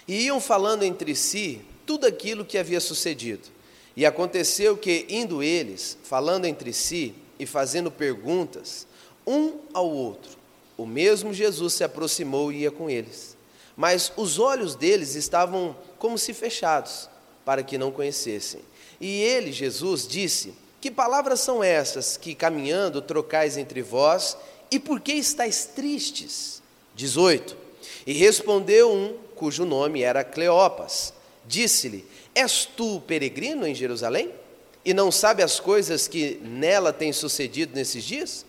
E 0.07 0.25
iam 0.25 0.41
falando 0.41 0.83
entre 0.83 1.14
si 1.14 1.62
tudo 1.87 2.07
aquilo 2.07 2.45
que 2.45 2.59
havia 2.59 2.81
sucedido. 2.81 3.49
E 3.97 4.05
aconteceu 4.05 4.76
que, 4.76 5.07
indo 5.09 5.43
eles, 5.43 5.97
falando 6.02 6.45
entre 6.45 6.73
si 6.73 7.14
e 7.38 7.47
fazendo 7.47 7.91
perguntas, 7.91 8.87
um 9.26 9.59
ao 9.73 9.88
outro. 9.88 10.37
O 10.76 10.87
mesmo 10.87 11.33
Jesus 11.33 11.75
se 11.75 11.85
aproximou 11.85 12.50
e 12.50 12.61
ia 12.61 12.71
com 12.71 12.88
eles. 12.88 13.37
Mas 13.76 14.12
os 14.17 14.38
olhos 14.38 14.75
deles 14.75 15.14
estavam 15.14 15.76
como 15.99 16.19
se 16.19 16.35
fechados, 16.35 17.09
para 17.45 17.62
que 17.62 17.79
não 17.79 17.91
conhecessem. 17.91 18.61
E 19.00 19.23
ele, 19.23 19.52
Jesus, 19.52 20.07
disse: 20.07 20.55
Que 20.81 20.91
palavras 20.91 21.41
são 21.41 21.62
essas 21.62 22.17
que, 22.17 22.35
caminhando, 22.35 23.02
trocais 23.02 23.57
entre 23.57 23.83
vós, 23.83 24.37
e 24.71 24.79
por 24.79 25.00
que 25.00 25.12
estáis 25.12 25.67
tristes? 25.67 26.62
18. 26.95 27.62
E 28.06 28.12
respondeu 28.12 28.92
um, 28.92 29.16
cujo 29.35 29.64
nome 29.64 30.02
era 30.02 30.25
Cleopas, 30.25 31.12
disse-lhe: 31.47 32.04
És 32.35 32.64
tu 32.64 33.00
peregrino 33.06 33.66
em 33.66 33.75
Jerusalém? 33.75 34.32
E 34.85 34.92
não 34.92 35.12
sabe 35.12 35.42
as 35.42 35.61
coisas 35.61 36.09
que 36.09 36.40
nela 36.42 36.92
têm 36.92 37.12
sucedido 37.12 37.75
nesses 37.75 38.02
dias? 38.02 38.44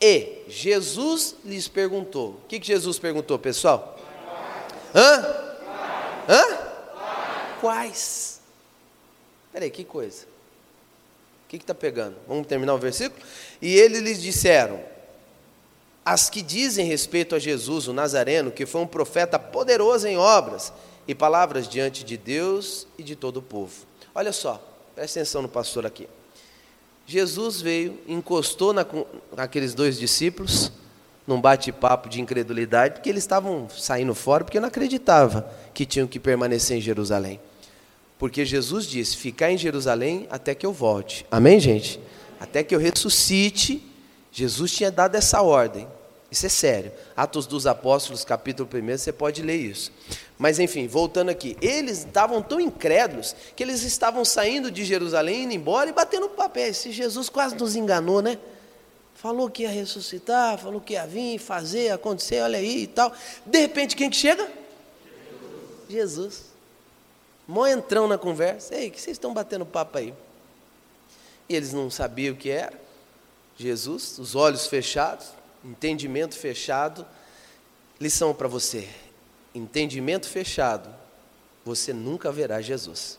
E 0.00 0.44
Jesus 0.48 1.34
lhes 1.44 1.66
perguntou: 1.66 2.30
O 2.44 2.48
que, 2.48 2.60
que 2.60 2.66
Jesus 2.66 2.98
perguntou, 2.98 3.38
pessoal? 3.38 3.98
Hã? 4.94 5.48
Hã? 6.28 6.68
Quais? 7.60 8.40
Peraí, 9.52 9.70
que 9.70 9.82
coisa? 9.82 10.24
O 11.44 11.48
que 11.48 11.56
está 11.56 11.74
pegando? 11.74 12.16
Vamos 12.28 12.46
terminar 12.46 12.74
o 12.74 12.78
versículo? 12.78 13.20
E 13.60 13.74
eles 13.74 14.00
lhes 14.00 14.22
disseram: 14.22 14.80
As 16.10 16.30
que 16.30 16.40
dizem 16.40 16.86
respeito 16.86 17.34
a 17.34 17.38
Jesus, 17.38 17.86
o 17.86 17.92
Nazareno, 17.92 18.50
que 18.50 18.64
foi 18.64 18.80
um 18.80 18.86
profeta 18.86 19.38
poderoso 19.38 20.08
em 20.08 20.16
obras 20.16 20.72
e 21.06 21.14
palavras 21.14 21.68
diante 21.68 22.02
de 22.02 22.16
Deus 22.16 22.86
e 22.96 23.02
de 23.02 23.14
todo 23.14 23.36
o 23.36 23.42
povo. 23.42 23.74
Olha 24.14 24.32
só, 24.32 24.54
presta 24.94 25.20
atenção 25.20 25.42
no 25.42 25.50
pastor 25.50 25.84
aqui. 25.84 26.08
Jesus 27.06 27.60
veio, 27.60 27.98
encostou 28.08 28.72
na, 28.72 28.86
naqueles 29.36 29.74
dois 29.74 29.98
discípulos, 29.98 30.72
num 31.26 31.38
bate-papo 31.38 32.08
de 32.08 32.22
incredulidade, 32.22 32.94
porque 32.94 33.10
eles 33.10 33.24
estavam 33.24 33.68
saindo 33.68 34.14
fora, 34.14 34.44
porque 34.44 34.58
não 34.58 34.68
acreditavam 34.68 35.44
que 35.74 35.84
tinham 35.84 36.08
que 36.08 36.18
permanecer 36.18 36.78
em 36.78 36.80
Jerusalém. 36.80 37.38
Porque 38.18 38.46
Jesus 38.46 38.86
disse: 38.86 39.14
ficar 39.14 39.52
em 39.52 39.58
Jerusalém 39.58 40.26
até 40.30 40.54
que 40.54 40.64
eu 40.64 40.72
volte. 40.72 41.26
Amém, 41.30 41.60
gente? 41.60 42.00
Até 42.40 42.64
que 42.64 42.74
eu 42.74 42.78
ressuscite. 42.78 43.84
Jesus 44.32 44.72
tinha 44.72 44.90
dado 44.90 45.14
essa 45.14 45.42
ordem. 45.42 45.86
Isso 46.30 46.44
é 46.44 46.48
sério. 46.48 46.92
Atos 47.16 47.46
dos 47.46 47.66
Apóstolos, 47.66 48.22
capítulo 48.22 48.68
1, 48.72 48.98
você 48.98 49.12
pode 49.12 49.40
ler 49.40 49.56
isso. 49.56 49.90
Mas 50.36 50.58
enfim, 50.58 50.86
voltando 50.86 51.30
aqui, 51.30 51.56
eles 51.60 52.00
estavam 52.00 52.42
tão 52.42 52.60
incrédulos 52.60 53.34
que 53.56 53.62
eles 53.62 53.82
estavam 53.82 54.24
saindo 54.24 54.70
de 54.70 54.84
Jerusalém, 54.84 55.44
indo 55.44 55.54
embora 55.54 55.88
e 55.88 55.92
batendo 55.92 56.28
papéis. 56.28 56.76
Se 56.76 56.92
Jesus 56.92 57.30
quase 57.30 57.56
nos 57.56 57.74
enganou, 57.74 58.20
né? 58.20 58.38
Falou 59.14 59.50
que 59.50 59.62
ia 59.62 59.70
ressuscitar, 59.70 60.58
falou 60.58 60.80
que 60.80 60.92
ia 60.92 61.06
vir, 61.06 61.38
fazer, 61.38 61.90
acontecer, 61.90 62.40
olha 62.42 62.58
aí 62.58 62.82
e 62.82 62.86
tal. 62.86 63.12
De 63.44 63.58
repente, 63.58 63.96
quem 63.96 64.10
que 64.10 64.16
chega? 64.16 64.46
Jesus. 65.88 65.88
Jesus. 65.88 66.44
Mó 67.46 67.66
entrão 67.66 68.06
na 68.06 68.18
conversa. 68.18 68.76
Ei, 68.76 68.90
que 68.90 69.00
vocês 69.00 69.14
estão 69.16 69.32
batendo 69.32 69.64
papo 69.64 69.96
aí? 69.96 70.14
E 71.48 71.56
eles 71.56 71.72
não 71.72 71.90
sabiam 71.90 72.34
o 72.34 72.36
que 72.36 72.50
era. 72.50 72.78
Jesus, 73.56 74.18
os 74.18 74.36
olhos 74.36 74.66
fechados 74.66 75.37
entendimento 75.64 76.36
fechado. 76.36 77.06
Lição 78.00 78.34
para 78.34 78.48
você: 78.48 78.88
entendimento 79.54 80.28
fechado, 80.28 80.88
você 81.64 81.92
nunca 81.92 82.30
verá 82.30 82.60
Jesus. 82.60 83.18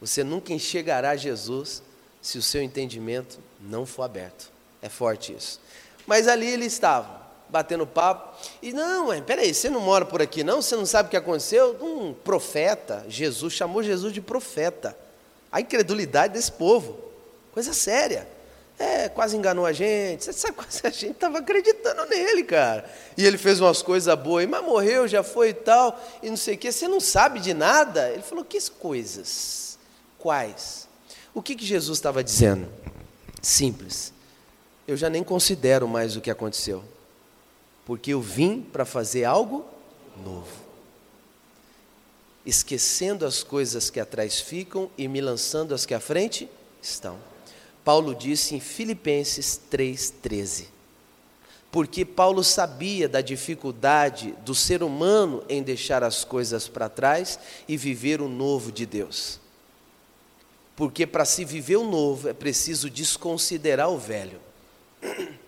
Você 0.00 0.22
nunca 0.22 0.52
enxergará 0.52 1.16
Jesus 1.16 1.82
se 2.22 2.38
o 2.38 2.42
seu 2.42 2.62
entendimento 2.62 3.38
não 3.60 3.84
for 3.84 4.02
aberto. 4.04 4.50
É 4.80 4.88
forte 4.88 5.32
isso. 5.32 5.60
Mas 6.06 6.28
ali 6.28 6.46
eles 6.46 6.72
estavam, 6.72 7.18
batendo 7.48 7.86
papo. 7.86 8.38
E 8.62 8.72
não, 8.72 9.08
peraí, 9.22 9.52
você 9.52 9.68
não 9.68 9.80
mora 9.80 10.04
por 10.04 10.22
aqui 10.22 10.44
não? 10.44 10.62
Você 10.62 10.76
não 10.76 10.86
sabe 10.86 11.08
o 11.08 11.10
que 11.10 11.16
aconteceu? 11.16 11.76
Um 11.82 12.14
profeta, 12.14 13.04
Jesus, 13.08 13.52
chamou 13.52 13.82
Jesus 13.82 14.12
de 14.12 14.20
profeta. 14.20 14.96
A 15.50 15.60
incredulidade 15.60 16.34
desse 16.34 16.52
povo, 16.52 16.98
coisa 17.52 17.72
séria. 17.72 18.28
É, 18.78 19.08
quase 19.08 19.36
enganou 19.36 19.66
a 19.66 19.72
gente. 19.72 20.24
Você 20.24 20.32
sabe, 20.32 20.54
quase 20.54 20.80
a 20.84 20.90
gente 20.90 21.12
estava 21.12 21.38
acreditando 21.38 22.06
nele, 22.06 22.44
cara. 22.44 22.88
E 23.16 23.24
ele 23.26 23.36
fez 23.36 23.60
umas 23.60 23.82
coisas 23.82 24.14
boas, 24.18 24.46
mas 24.46 24.64
morreu, 24.64 25.08
já 25.08 25.22
foi 25.22 25.48
e 25.48 25.54
tal, 25.54 26.00
e 26.22 26.30
não 26.30 26.36
sei 26.36 26.54
o 26.54 26.58
quê. 26.58 26.70
Você 26.70 26.86
não 26.86 27.00
sabe 27.00 27.40
de 27.40 27.52
nada? 27.52 28.10
Ele 28.10 28.22
falou: 28.22 28.44
que 28.44 28.58
coisas? 28.70 29.78
Quais? 30.18 30.88
O 31.34 31.42
que, 31.42 31.54
que 31.54 31.64
Jesus 31.64 31.98
estava 31.98 32.22
dizendo? 32.22 32.68
Simples. 33.42 34.12
Eu 34.86 34.96
já 34.96 35.10
nem 35.10 35.22
considero 35.22 35.86
mais 35.86 36.16
o 36.16 36.20
que 36.20 36.30
aconteceu 36.30 36.82
porque 37.88 38.12
eu 38.12 38.20
vim 38.20 38.60
para 38.60 38.84
fazer 38.84 39.24
algo 39.24 39.64
novo. 40.22 40.52
Esquecendo 42.44 43.24
as 43.24 43.42
coisas 43.42 43.88
que 43.88 43.98
atrás 43.98 44.38
ficam 44.38 44.90
e 44.98 45.08
me 45.08 45.22
lançando 45.22 45.74
as 45.74 45.86
que 45.86 45.94
à 45.94 46.00
frente 46.00 46.50
estão. 46.82 47.18
Paulo 47.88 48.14
disse 48.14 48.54
em 48.54 48.60
Filipenses 48.60 49.58
3,13. 49.72 50.66
Porque 51.72 52.04
Paulo 52.04 52.44
sabia 52.44 53.08
da 53.08 53.22
dificuldade 53.22 54.34
do 54.44 54.54
ser 54.54 54.82
humano 54.82 55.42
em 55.48 55.62
deixar 55.62 56.04
as 56.04 56.22
coisas 56.22 56.68
para 56.68 56.90
trás 56.90 57.40
e 57.66 57.78
viver 57.78 58.20
o 58.20 58.28
novo 58.28 58.70
de 58.70 58.84
Deus. 58.84 59.40
Porque 60.76 61.06
para 61.06 61.24
se 61.24 61.46
viver 61.46 61.76
o 61.76 61.90
novo 61.90 62.28
é 62.28 62.34
preciso 62.34 62.90
desconsiderar 62.90 63.88
o 63.88 63.96
velho. 63.96 64.38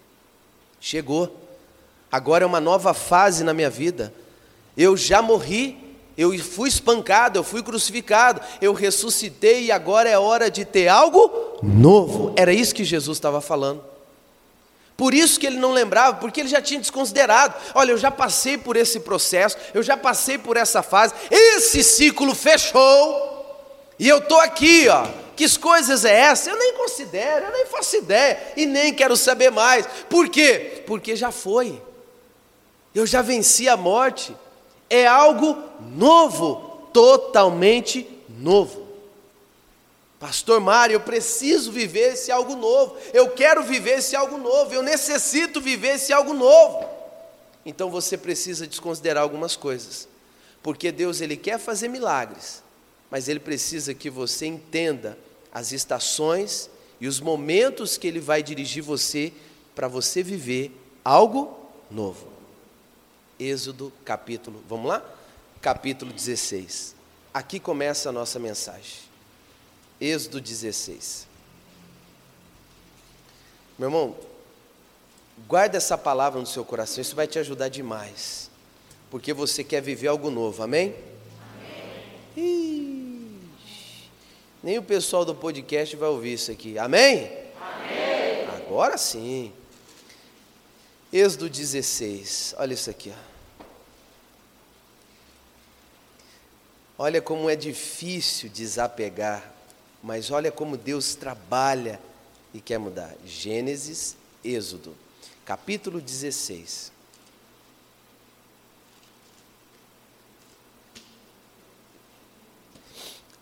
Chegou 0.81 1.47
agora 2.11 2.45
é 2.45 2.47
uma 2.47 2.59
nova 2.59 2.95
fase 2.95 3.45
na 3.45 3.53
minha 3.53 3.69
vida. 3.69 4.15
Eu 4.75 4.97
já 4.97 5.21
morri, 5.21 5.77
eu 6.17 6.39
fui 6.39 6.71
espancado, 6.71 7.39
eu 7.39 7.45
fui 7.45 7.63
crucificado, 7.63 8.41
eu 8.63 8.73
ressuscitei 8.73 9.67
e 9.67 9.71
agora 9.71 10.09
é 10.09 10.19
hora 10.19 10.51
de 10.51 10.65
ter 10.65 10.89
algo 10.89 11.50
novo. 11.63 12.33
Era 12.37 12.53
isso 12.53 12.75
que 12.75 12.85
Jesus 12.85 13.17
estava 13.17 13.41
falando. 13.41 13.83
Por 14.97 15.15
isso 15.15 15.41
que 15.41 15.47
ele 15.47 15.57
não 15.57 15.73
lembrava, 15.73 16.19
porque 16.19 16.41
ele 16.41 16.49
já 16.49 16.61
tinha 16.61 16.79
desconsiderado. 16.79 17.55
Olha, 17.75 17.93
eu 17.93 17.97
já 17.97 18.11
passei 18.11 18.59
por 18.59 18.77
esse 18.77 19.01
processo, 19.01 19.57
eu 19.73 19.83
já 19.83 19.97
passei 19.97 20.37
por 20.37 20.59
essa 20.59 20.83
fase, 20.83 21.15
esse 21.31 21.83
ciclo 21.83 22.35
fechou, 22.35 23.41
e 23.99 24.07
eu 24.07 24.19
estou 24.19 24.39
aqui, 24.39 24.89
ó. 24.89 25.07
Que 25.35 25.59
coisas 25.59 26.05
é 26.05 26.15
essa? 26.15 26.51
Eu 26.51 26.59
nem 26.59 26.75
considero, 26.75 27.47
eu 27.47 27.53
nem 27.53 27.65
faço 27.65 27.97
ideia, 27.97 28.39
e 28.59 28.67
nem 28.67 28.93
quero 28.93 29.17
saber 29.17 29.51
mais. 29.51 29.87
Por 30.11 30.29
quê? 30.29 30.83
Porque 30.87 31.17
já 31.17 31.31
foi. 31.31 31.81
Eu 32.95 33.07
já 33.07 33.23
venci 33.23 33.71
a 33.71 33.79
morte. 33.79 34.37
É 34.91 35.07
algo 35.07 35.57
novo, 35.97 36.89
totalmente 36.93 38.07
novo. 38.29 38.80
Pastor 40.21 40.61
Mário, 40.61 40.97
eu 40.97 41.01
preciso 41.01 41.73
viver 41.73 42.13
esse 42.13 42.31
algo 42.31 42.55
novo. 42.55 42.95
Eu 43.15 43.31
quero 43.31 43.65
viver 43.65 44.01
esse 44.01 44.15
algo 44.15 44.37
novo. 44.37 44.75
Eu 44.75 44.83
necessito 44.83 45.63
viver 45.63 45.95
esse 45.95 46.13
algo 46.13 46.35
novo. 46.35 46.87
Então 47.65 47.91
você 47.91 48.19
precisa 48.19 48.67
desconsiderar 48.67 49.23
algumas 49.23 49.57
coisas. 49.57 50.07
Porque 50.63 50.93
Deus 50.93 51.23
ele 51.23 51.39
quer 51.39 51.59
fazer 51.59 51.89
milagres, 51.89 52.63
mas 53.11 53.29
ele 53.29 53.41
precisa 53.41 53.95
que 53.95 54.11
você 54.11 54.45
entenda 54.45 55.17
as 55.51 55.73
estações 55.73 56.69
e 57.01 57.09
os 57.09 57.19
momentos 57.19 57.97
que 57.97 58.07
ele 58.07 58.21
vai 58.21 58.43
dirigir 58.43 58.83
você 58.83 59.33
para 59.75 59.89
você 59.89 60.23
viver 60.23 60.71
algo 61.03 61.59
novo. 61.91 62.29
Êxodo 63.39 63.91
capítulo, 64.05 64.63
vamos 64.69 64.87
lá? 64.87 65.03
Capítulo 65.63 66.13
16. 66.13 66.95
Aqui 67.33 67.59
começa 67.59 68.11
a 68.11 68.13
nossa 68.13 68.39
mensagem. 68.39 69.10
Êxodo 70.01 70.41
16. 70.41 71.29
Meu 73.79 73.89
irmão, 73.89 74.17
guarda 75.47 75.77
essa 75.77 75.99
palavra 75.99 76.41
no 76.41 76.47
seu 76.47 76.65
coração, 76.65 77.03
isso 77.03 77.15
vai 77.15 77.27
te 77.27 77.39
ajudar 77.39 77.69
demais. 77.69 78.51
Porque 79.11 79.33
você 79.33 79.63
quer 79.63 79.83
viver 79.83 80.09
algo 80.09 80.31
novo, 80.31 80.63
amém? 80.63 80.95
amém. 82.37 83.41
nem 84.63 84.79
o 84.79 84.83
pessoal 84.83 85.25
do 85.25 85.35
podcast 85.35 85.95
vai 85.97 86.09
ouvir 86.09 86.35
isso 86.35 86.51
aqui, 86.51 86.79
amém? 86.79 87.31
amém. 87.61 88.47
Agora 88.57 88.97
sim. 88.97 89.53
Êxodo 91.13 91.51
16, 91.51 92.55
olha 92.57 92.73
isso 92.73 92.89
aqui. 92.89 93.13
Ó. 93.13 93.31
Olha 97.03 97.23
como 97.23 97.49
é 97.49 97.57
difícil 97.57 98.51
desapegar, 98.51 99.51
mas 100.03 100.31
olha 100.31 100.51
como 100.51 100.77
Deus 100.77 101.15
trabalha 101.15 102.01
e 102.55 102.61
quer 102.61 102.79
mudar. 102.79 103.15
Gênesis, 103.25 104.17
Êxodo, 104.45 104.97
capítulo 105.45 106.01
16. 106.01 106.93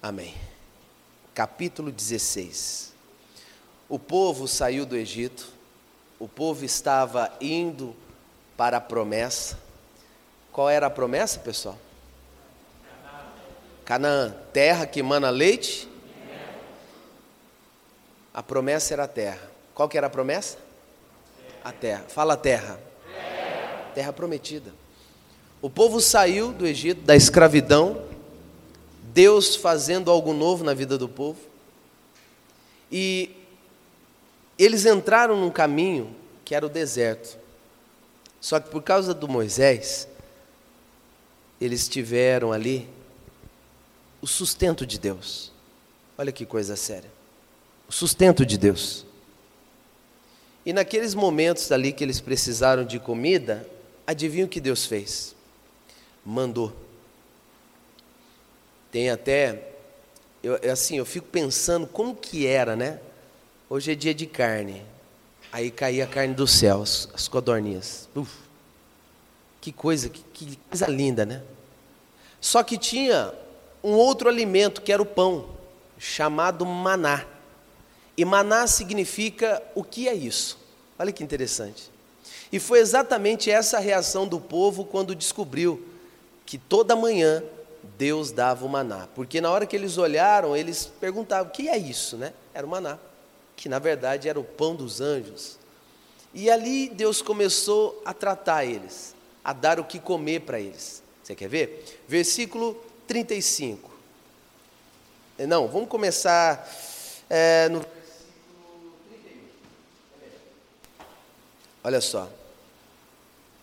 Amém. 0.03 0.35
Capítulo 1.35 1.91
16. 1.91 2.95
O 3.89 3.99
povo 3.99 4.47
saiu 4.47 4.85
do 4.85 4.97
Egito, 4.97 5.53
o 6.19 6.29
povo 6.29 6.65
estava 6.65 7.33
indo 7.41 7.95
para 8.57 8.77
a 8.77 8.81
promessa. 8.81 9.59
Qual 10.53 10.69
era 10.69 10.87
a 10.87 10.91
promessa, 10.91 11.39
pessoal? 11.39 11.79
Canaã, 13.85 14.35
terra 14.53 14.87
que 14.87 15.03
mana 15.03 15.31
leite. 15.31 15.89
A 18.39 18.43
promessa 18.45 18.95
era 18.95 19.03
a 19.03 19.09
terra. 19.09 19.51
Qual 19.75 19.89
que 19.89 19.99
era 19.99 20.07
a 20.07 20.11
promessa? 20.11 20.59
A 21.65 21.73
terra. 21.73 22.05
Fala 22.07 22.37
terra. 22.37 22.81
Terra, 23.97 24.13
prometida. 24.13 24.73
O 25.61 25.69
povo 25.69 26.01
saiu 26.01 26.53
do 26.53 26.65
Egito, 26.65 27.01
da 27.01 27.17
escravidão, 27.17 28.01
Deus 29.13 29.57
fazendo 29.57 30.09
algo 30.09 30.33
novo 30.33 30.63
na 30.63 30.73
vida 30.73 30.97
do 30.97 31.09
povo. 31.09 31.41
E 32.93 33.35
eles 34.57 34.87
entraram 34.87 35.37
num 35.37 35.51
caminho 35.51 36.15
que 36.45 36.55
era 36.55 36.65
o 36.65 36.69
deserto. 36.69 37.37
Só 38.41 38.61
que 38.61 38.71
por 38.71 38.85
causa 38.85 39.13
do 39.13 39.27
Moisés, 39.27 40.07
eles 41.61 41.89
tiveram 41.89 42.53
ali 42.53 42.89
o 44.23 44.29
sustento 44.29 44.87
de 44.87 44.97
Deus. 44.97 45.51
Olha 46.17 46.31
que 46.31 46.47
coisa 46.47 46.77
séria. 46.77 47.18
O 47.89 47.93
sustento 47.93 48.45
de 48.45 48.59
Deus. 48.59 49.07
E 50.65 50.73
naqueles 50.73 51.15
momentos 51.15 51.73
ali 51.73 51.93
que 51.93 52.05
eles 52.05 52.21
precisaram 52.21 52.85
de 52.85 52.99
comida, 52.99 53.67
adivinha 54.07 54.45
o 54.45 54.49
que 54.49 54.61
Deus 54.61 54.85
fez? 54.85 55.35
Mandou. 56.25 56.77
Tem 58.93 59.09
até, 59.09 59.71
eu, 60.43 60.61
assim, 60.71 60.99
eu 60.99 61.07
fico 61.07 61.27
pensando 61.29 61.87
como 61.87 62.15
que 62.15 62.47
era, 62.47 62.77
né? 62.77 63.01
Hoje 63.71 63.93
é 63.93 63.95
dia 63.95 64.15
de 64.15 64.27
carne. 64.27 64.83
Aí 65.51 65.71
caía 65.71 66.05
a 66.05 66.07
carne 66.07 66.35
dos 66.35 66.51
céus, 66.51 67.09
as 67.15 67.27
codorninhas. 67.27 68.07
Uf, 68.15 68.31
que 69.61 69.73
coisa, 69.73 70.11
que, 70.11 70.23
que 70.35 70.59
coisa 70.69 70.87
linda, 70.87 71.25
né? 71.25 71.43
Só 72.41 72.63
que 72.63 72.77
tinha 72.77 73.33
um 73.83 73.93
outro 73.93 74.29
alimento 74.29 74.83
que 74.83 74.93
era 74.93 75.01
o 75.01 75.07
pão, 75.07 75.49
chamado 75.99 76.67
maná. 76.67 77.25
E 78.19 78.25
maná 78.25 78.67
significa 78.67 79.63
o 79.77 79.85
que 79.85 80.09
é 80.09 80.15
isso? 80.15 80.59
Olha 80.99 81.13
que 81.13 81.23
interessante. 81.23 81.89
E 82.51 82.59
foi 82.59 82.81
exatamente 82.81 83.51
essa 83.51 83.77
a 83.77 83.81
reação 83.81 84.27
do 84.27 84.41
povo 84.41 84.85
quando 84.85 85.15
descobriu 85.15 85.81
que 86.45 86.59
toda 86.59 86.97
manhã 86.97 87.45
Deus 87.97 88.33
dava 88.33 88.67
o 88.67 88.69
maná. 88.69 89.07
Porque 89.15 89.41
na 89.41 89.51
hora 89.51 89.67
que 89.67 89.77
eles 89.77 89.99
olharam, 89.99 90.57
eles 90.57 90.87
perguntavam: 91.01 91.47
o 91.47 91.51
que 91.51 91.69
é 91.69 91.79
isso? 91.79 92.17
Né? 92.17 92.33
Era 92.53 92.67
o 92.67 92.71
maná, 92.71 92.99
que 93.55 93.69
na 93.69 93.79
verdade 93.79 94.29
era 94.29 94.41
o 94.41 94.45
pão 94.45 94.75
dos 94.75 95.01
anjos. 95.01 95.57
E 96.35 96.51
ali 96.51 96.89
Deus 96.89 97.23
começou 97.23 98.03
a 98.05 98.13
tratar 98.13 98.65
eles, 98.65 99.15
a 99.45 99.53
dar 99.53 99.79
o 99.79 99.85
que 99.85 99.99
comer 99.99 100.41
para 100.41 100.59
eles. 100.59 101.03
Você 101.23 101.35
quer 101.35 101.49
ver? 101.49 102.01
Versículo 102.09 102.77
35. 103.07 103.91
É, 105.39 105.47
não, 105.47 105.69
vamos 105.69 105.89
começar 105.89 106.69
é, 107.31 107.69
no 107.69 107.79
versículo 107.81 107.99
31. 109.09 109.39
Olha 111.83 112.01
só. 112.01 112.29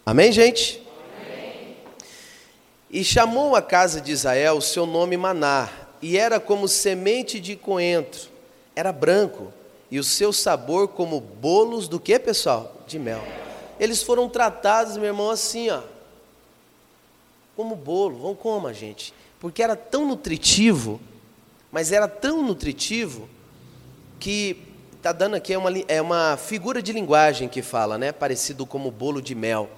Amém, 0.05 0.31
gente? 0.31 0.81
Amém. 1.19 1.77
E 2.89 3.03
chamou 3.03 3.55
a 3.55 3.61
casa 3.61 3.99
de 3.99 4.11
Israel 4.11 4.57
o 4.57 4.61
seu 4.61 4.85
nome 4.85 5.17
Maná, 5.17 5.69
e 6.01 6.17
era 6.17 6.39
como 6.39 6.67
semente 6.67 7.39
de 7.39 7.55
coentro, 7.55 8.29
era 8.75 8.91
branco, 8.91 9.51
e 9.89 9.99
o 9.99 10.03
seu 10.03 10.33
sabor 10.33 10.89
como 10.89 11.19
bolos 11.19 11.87
do 11.87 11.99
que, 11.99 12.17
pessoal? 12.19 12.75
De 12.87 12.99
mel. 12.99 13.23
eles 13.79 14.03
foram 14.03 14.29
tratados, 14.29 14.97
meu 14.97 15.07
irmão, 15.07 15.29
assim, 15.29 15.69
ó, 15.69 15.81
como 17.55 17.75
bolo. 17.75 18.19
Vão 18.19 18.35
como, 18.35 18.71
gente? 18.73 19.13
Porque 19.39 19.63
era 19.63 19.75
tão 19.75 20.05
nutritivo, 20.07 20.99
mas 21.71 21.91
era 21.91 22.07
tão 22.07 22.43
nutritivo 22.43 23.29
que 24.19 24.57
está 25.05 25.11
dando 25.11 25.35
aqui 25.35 25.53
é 25.53 25.57
uma, 25.57 25.69
é 25.87 26.01
uma 26.01 26.35
figura 26.35 26.81
de 26.81 26.91
linguagem 26.91 27.47
que 27.47 27.61
fala, 27.61 27.95
né? 27.95 28.11
Parecido 28.11 28.65
como 28.65 28.89
bolo 28.89 29.21
de 29.21 29.35
mel. 29.35 29.69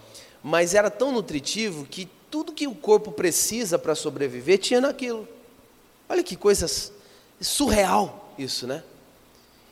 Mas 0.42 0.74
era 0.74 0.90
tão 0.90 1.12
nutritivo 1.12 1.86
que 1.86 2.08
tudo 2.32 2.54
que 2.54 2.66
o 2.66 2.74
corpo 2.74 3.12
precisa 3.12 3.78
para 3.78 3.94
sobreviver 3.94 4.58
tinha 4.58 4.80
naquilo. 4.80 5.28
Olha 6.08 6.24
que 6.24 6.38
coisa 6.38 6.66
surreal 7.42 8.34
isso, 8.40 8.66
né? 8.66 8.82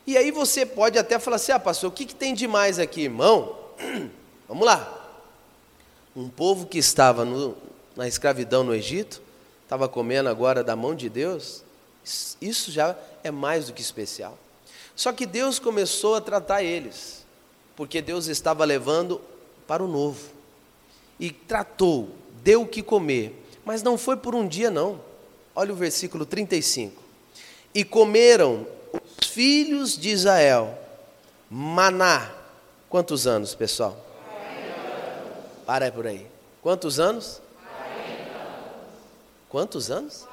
E 0.06 0.18
aí 0.18 0.30
você 0.30 0.66
pode 0.66 1.00
até 1.00 1.18
falar 1.20 1.38
assim: 1.38 1.54
ah, 1.54 1.60
pastor, 1.60 1.90
o 1.90 1.94
que, 1.94 2.06
que 2.06 2.16
tem 2.16 2.34
de 2.34 2.48
mais 2.48 2.78
aqui, 2.78 3.04
irmão? 3.04 3.58
Vamos 4.50 4.66
lá. 4.66 4.92
Um 6.14 6.28
povo 6.28 6.66
que 6.66 6.80
estava 6.80 7.24
no, 7.24 7.56
na 7.96 8.10
escravidão 8.10 8.62
no 8.62 8.76
Egito, 8.76 9.22
estava 9.64 9.88
comendo 9.88 10.28
agora 10.28 10.66
da 10.66 10.76
mão 10.76 10.94
de 10.94 11.08
Deus, 11.08 11.64
isso 12.42 12.74
já 12.74 12.94
é 13.24 13.32
mais 13.32 13.68
do 13.68 13.74
que 13.74 13.82
especial. 13.82 14.38
Só 14.96 15.12
que 15.12 15.26
Deus 15.26 15.60
começou 15.60 16.16
a 16.16 16.22
tratar 16.22 16.64
eles, 16.64 17.26
porque 17.76 18.02
Deus 18.02 18.28
estava 18.28 18.64
levando 18.64 19.20
para 19.68 19.84
o 19.84 19.88
novo. 19.88 20.30
E 21.20 21.32
tratou, 21.32 22.10
deu 22.44 22.62
o 22.62 22.68
que 22.68 22.82
comer, 22.82 23.44
mas 23.66 23.84
não 23.84 23.98
foi 23.98 24.16
por 24.16 24.34
um 24.34 24.48
dia, 24.48 24.72
não. 24.72 25.00
Olha 25.54 25.74
o 25.74 25.76
versículo 25.76 26.26
35. 26.26 27.02
E 27.74 27.84
comeram 27.84 28.66
os 28.94 29.28
filhos 29.28 29.98
de 29.98 30.10
Israel 30.10 30.78
maná. 31.50 32.32
Quantos 32.90 33.28
anos, 33.28 33.54
pessoal? 33.54 33.98
Para 35.66 35.92
por 35.92 36.08
aí. 36.08 36.26
Quantos 36.62 37.00
anos? 37.00 37.42
Quantos 39.50 39.92
anos? 39.92 40.26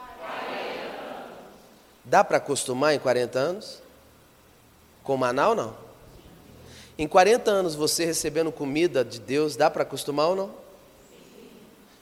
Dá 2.05 2.23
para 2.23 2.37
acostumar 2.37 2.95
em 2.95 2.99
40 2.99 3.39
anos? 3.39 3.82
Com 5.03 5.17
maná 5.17 5.49
ou 5.51 5.55
não? 5.55 5.77
Em 6.99 7.09
40 7.09 7.51
anos 7.51 7.75
você 7.75 8.05
recebendo 8.05 8.53
comida 8.53 9.05
de 9.05 9.19
Deus, 9.19 9.57
dá 9.57 9.71
para 9.71 9.83
acostumar 9.83 10.29
ou 10.29 10.37
não? 10.37 10.55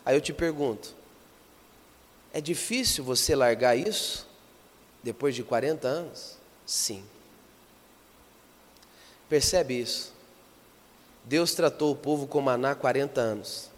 Aí 0.04 0.16
eu 0.16 0.20
te 0.20 0.32
pergunto: 0.32 0.94
é 2.32 2.40
difícil 2.40 3.04
você 3.04 3.34
largar 3.34 3.76
isso 3.76 4.26
depois 5.02 5.34
de 5.34 5.42
40 5.42 5.86
anos? 5.86 6.36
Sim. 6.66 7.04
Percebe 9.28 9.80
isso? 9.80 10.12
Deus 11.24 11.54
tratou 11.54 11.92
o 11.92 11.96
povo 11.96 12.26
com 12.26 12.40
maná 12.40 12.74
40 12.74 13.20
anos. 13.20 13.70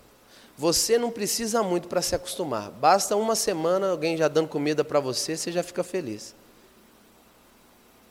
Você 0.57 0.99
não 0.99 1.11
precisa 1.11 1.63
muito 1.63 1.89
para 1.89 2.03
se 2.03 2.15
acostumar. 2.15 2.71
Basta 2.71 3.17
uma 3.17 3.35
semana 3.35 3.91
alguém 3.91 4.17
já 4.17 4.29
dando 4.29 4.49
comida 4.49 4.85
para 4.85 5.01
você, 5.01 5.37
você 5.37 5.51
já 5.51 5.63
fica 5.63 5.83
feliz. 5.83 6.35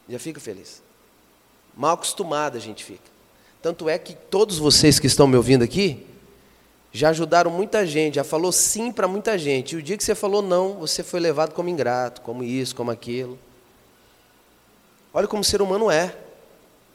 Já 0.09 0.19
fica 0.19 0.39
feliz. 0.39 0.81
Mal 1.75 1.93
acostumado 1.93 2.57
a 2.57 2.59
gente 2.59 2.83
fica. 2.83 3.11
Tanto 3.61 3.87
é 3.87 3.97
que 3.97 4.13
todos 4.13 4.57
vocês 4.57 4.99
que 4.99 5.07
estão 5.07 5.27
me 5.27 5.37
ouvindo 5.37 5.63
aqui 5.63 6.05
já 6.91 7.09
ajudaram 7.09 7.49
muita 7.49 7.85
gente, 7.85 8.15
já 8.15 8.23
falou 8.23 8.51
sim 8.51 8.91
para 8.91 9.07
muita 9.07 9.37
gente. 9.37 9.73
E 9.73 9.77
o 9.77 9.81
dia 9.81 9.95
que 9.95 10.03
você 10.03 10.13
falou 10.13 10.41
não, 10.41 10.73
você 10.73 11.03
foi 11.03 11.19
levado 11.19 11.53
como 11.53 11.69
ingrato, 11.69 12.21
como 12.21 12.43
isso, 12.43 12.75
como 12.75 12.91
aquilo. 12.91 13.39
Olha 15.13 15.27
como 15.27 15.41
o 15.41 15.45
ser 15.45 15.61
humano 15.61 15.89
é. 15.89 16.15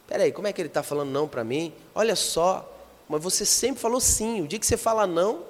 Peraí, 0.06 0.32
como 0.32 0.46
é 0.46 0.52
que 0.52 0.60
ele 0.60 0.68
está 0.68 0.82
falando 0.82 1.10
não 1.10 1.26
para 1.26 1.42
mim? 1.42 1.72
Olha 1.94 2.14
só, 2.14 2.70
mas 3.08 3.22
você 3.22 3.44
sempre 3.44 3.80
falou 3.80 4.00
sim. 4.00 4.42
O 4.42 4.48
dia 4.48 4.58
que 4.58 4.66
você 4.66 4.76
fala 4.76 5.06
não, 5.06 5.40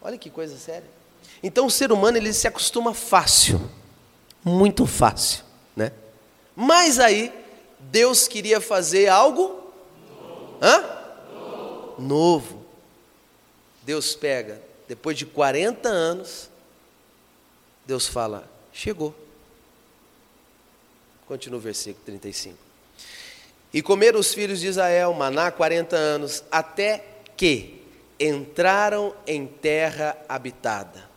olha 0.00 0.16
que 0.16 0.30
coisa 0.30 0.56
séria. 0.56 0.88
Então 1.42 1.66
o 1.66 1.70
ser 1.70 1.92
humano 1.92 2.16
ele 2.16 2.32
se 2.32 2.48
acostuma 2.48 2.94
fácil, 2.94 3.60
muito 4.42 4.86
fácil, 4.86 5.44
né? 5.76 5.92
Mas 6.56 6.98
aí 6.98 7.32
Deus 7.94 8.26
queria 8.26 8.60
fazer 8.60 9.06
algo 9.06 9.62
Hã? 10.60 10.82
Novo. 11.96 12.66
Deus 13.84 14.16
pega, 14.16 14.60
depois 14.88 15.16
de 15.16 15.24
40 15.24 15.88
anos, 15.88 16.50
Deus 17.86 18.08
fala: 18.08 18.50
chegou. 18.72 19.14
Continua 21.28 21.58
o 21.58 21.62
versículo 21.62 22.04
35. 22.04 22.58
E 23.72 23.80
comeram 23.80 24.18
os 24.18 24.34
filhos 24.34 24.58
de 24.58 24.66
Israel 24.66 25.12
maná 25.12 25.52
40 25.52 25.94
anos, 25.94 26.42
até 26.50 27.04
que 27.36 27.80
entraram 28.18 29.14
em 29.24 29.46
terra 29.46 30.16
habitada. 30.28 31.08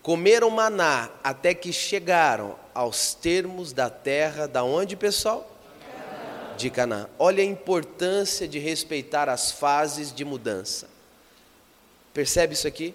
Comeram 0.00 0.48
maná 0.48 1.10
até 1.22 1.52
que 1.52 1.74
chegaram 1.74 2.56
aos 2.72 3.12
termos 3.12 3.74
da 3.74 3.90
terra, 3.90 4.48
da 4.48 4.64
onde, 4.64 4.96
pessoal? 4.96 5.55
De 6.56 6.70
Canaã. 6.70 7.08
Olha 7.18 7.42
a 7.42 7.46
importância 7.46 8.48
de 8.48 8.58
respeitar 8.58 9.28
as 9.28 9.52
fases 9.52 10.12
de 10.12 10.24
mudança. 10.24 10.88
Percebe 12.12 12.54
isso 12.54 12.66
aqui? 12.66 12.94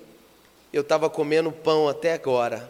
Eu 0.74 0.82
estava 0.82 1.10
comendo 1.10 1.52
pão 1.52 1.88
até 1.88 2.14
agora. 2.14 2.70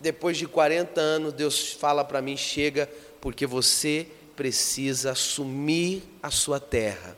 Depois 0.00 0.36
de 0.36 0.46
40 0.46 1.00
anos, 1.00 1.32
Deus 1.32 1.72
fala 1.72 2.04
para 2.04 2.20
mim: 2.22 2.36
chega, 2.36 2.90
porque 3.20 3.46
você 3.46 4.06
precisa 4.34 5.12
assumir 5.12 6.02
a 6.22 6.30
sua 6.30 6.58
terra. 6.58 7.16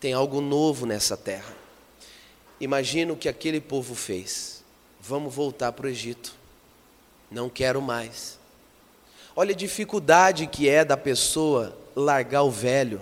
Tem 0.00 0.12
algo 0.12 0.40
novo 0.40 0.86
nessa 0.86 1.16
terra. 1.16 1.54
Imagina 2.60 3.12
o 3.12 3.16
que 3.16 3.28
aquele 3.28 3.60
povo 3.60 3.94
fez. 3.94 4.62
Vamos 5.00 5.34
voltar 5.34 5.72
para 5.72 5.86
o 5.86 5.88
Egito. 5.88 6.32
Não 7.30 7.50
quero 7.50 7.82
mais. 7.82 8.38
Olha 9.34 9.52
a 9.52 9.56
dificuldade 9.56 10.46
que 10.46 10.68
é 10.68 10.84
da 10.84 10.96
pessoa 10.96 11.76
largar 11.94 12.42
o 12.42 12.50
velho. 12.50 13.00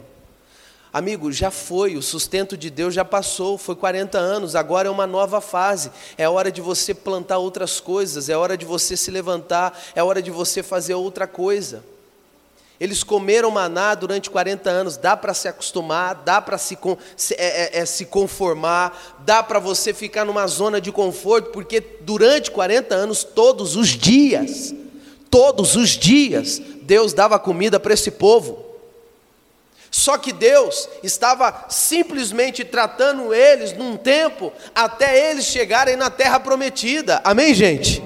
Amigo, 0.93 1.31
já 1.31 1.53
foi, 1.53 1.97
o 1.97 2.03
sustento 2.03 2.57
de 2.57 2.69
Deus 2.69 2.93
já 2.93 3.05
passou, 3.05 3.57
foi 3.57 3.77
40 3.77 4.19
anos, 4.19 4.57
agora 4.57 4.89
é 4.89 4.91
uma 4.91 5.07
nova 5.07 5.41
fase. 5.41 5.93
É 6.19 6.29
hora 6.29 6.51
de 6.51 6.61
você 6.61 6.93
plantar 6.93 7.39
outras 7.39 7.79
coisas, 7.79 8.29
é 8.29 8.37
hora 8.37 8.57
de 8.57 8.65
você 8.65 8.97
se 8.97 9.09
levantar, 9.09 9.79
é 9.95 10.03
hora 10.03 10.21
de 10.21 10.33
você 10.33 10.65
fazer 10.65 10.95
outra 10.95 11.29
coisa. 11.29 11.85
Eles 12.81 13.05
comeram 13.05 13.51
maná 13.53 13.95
durante 13.95 14.31
40 14.31 14.69
anos, 14.69 14.97
dá 14.97 15.17
para 15.17 15.33
se 15.33 15.47
acostumar, 15.47 16.15
dá 16.25 16.41
para 16.41 16.59
se, 16.59 16.77
se, 17.17 17.35
é, 17.35 17.77
é, 17.77 17.79
é, 17.81 17.85
se 17.85 18.07
conformar, 18.07 19.21
dá 19.21 19.43
para 19.43 19.61
você 19.61 19.95
ficar 19.95 20.25
numa 20.25 20.47
zona 20.49 20.81
de 20.81 20.91
conforto, 20.91 21.51
porque 21.51 21.81
durante 22.01 22.51
40 22.51 22.95
anos, 22.95 23.23
todos 23.23 23.77
os 23.77 23.89
dias, 23.91 24.75
todos 25.31 25.77
os 25.77 25.91
dias, 25.91 26.61
Deus 26.83 27.13
dava 27.13 27.39
comida 27.39 27.79
para 27.79 27.95
esse 27.95 28.11
povo. 28.11 28.70
Só 29.91 30.17
que 30.17 30.33
Deus 30.33 30.89
estava 31.03 31.67
simplesmente 31.69 32.65
tratando 32.65 33.35
eles 33.35 33.73
num 33.73 33.97
tempo 33.97 34.53
até 34.75 35.31
eles 35.31 35.47
chegarem 35.47 35.97
na 35.97 36.09
terra 36.09 36.39
prometida. 36.39 37.21
Amém, 37.25 37.53
gente? 37.53 38.03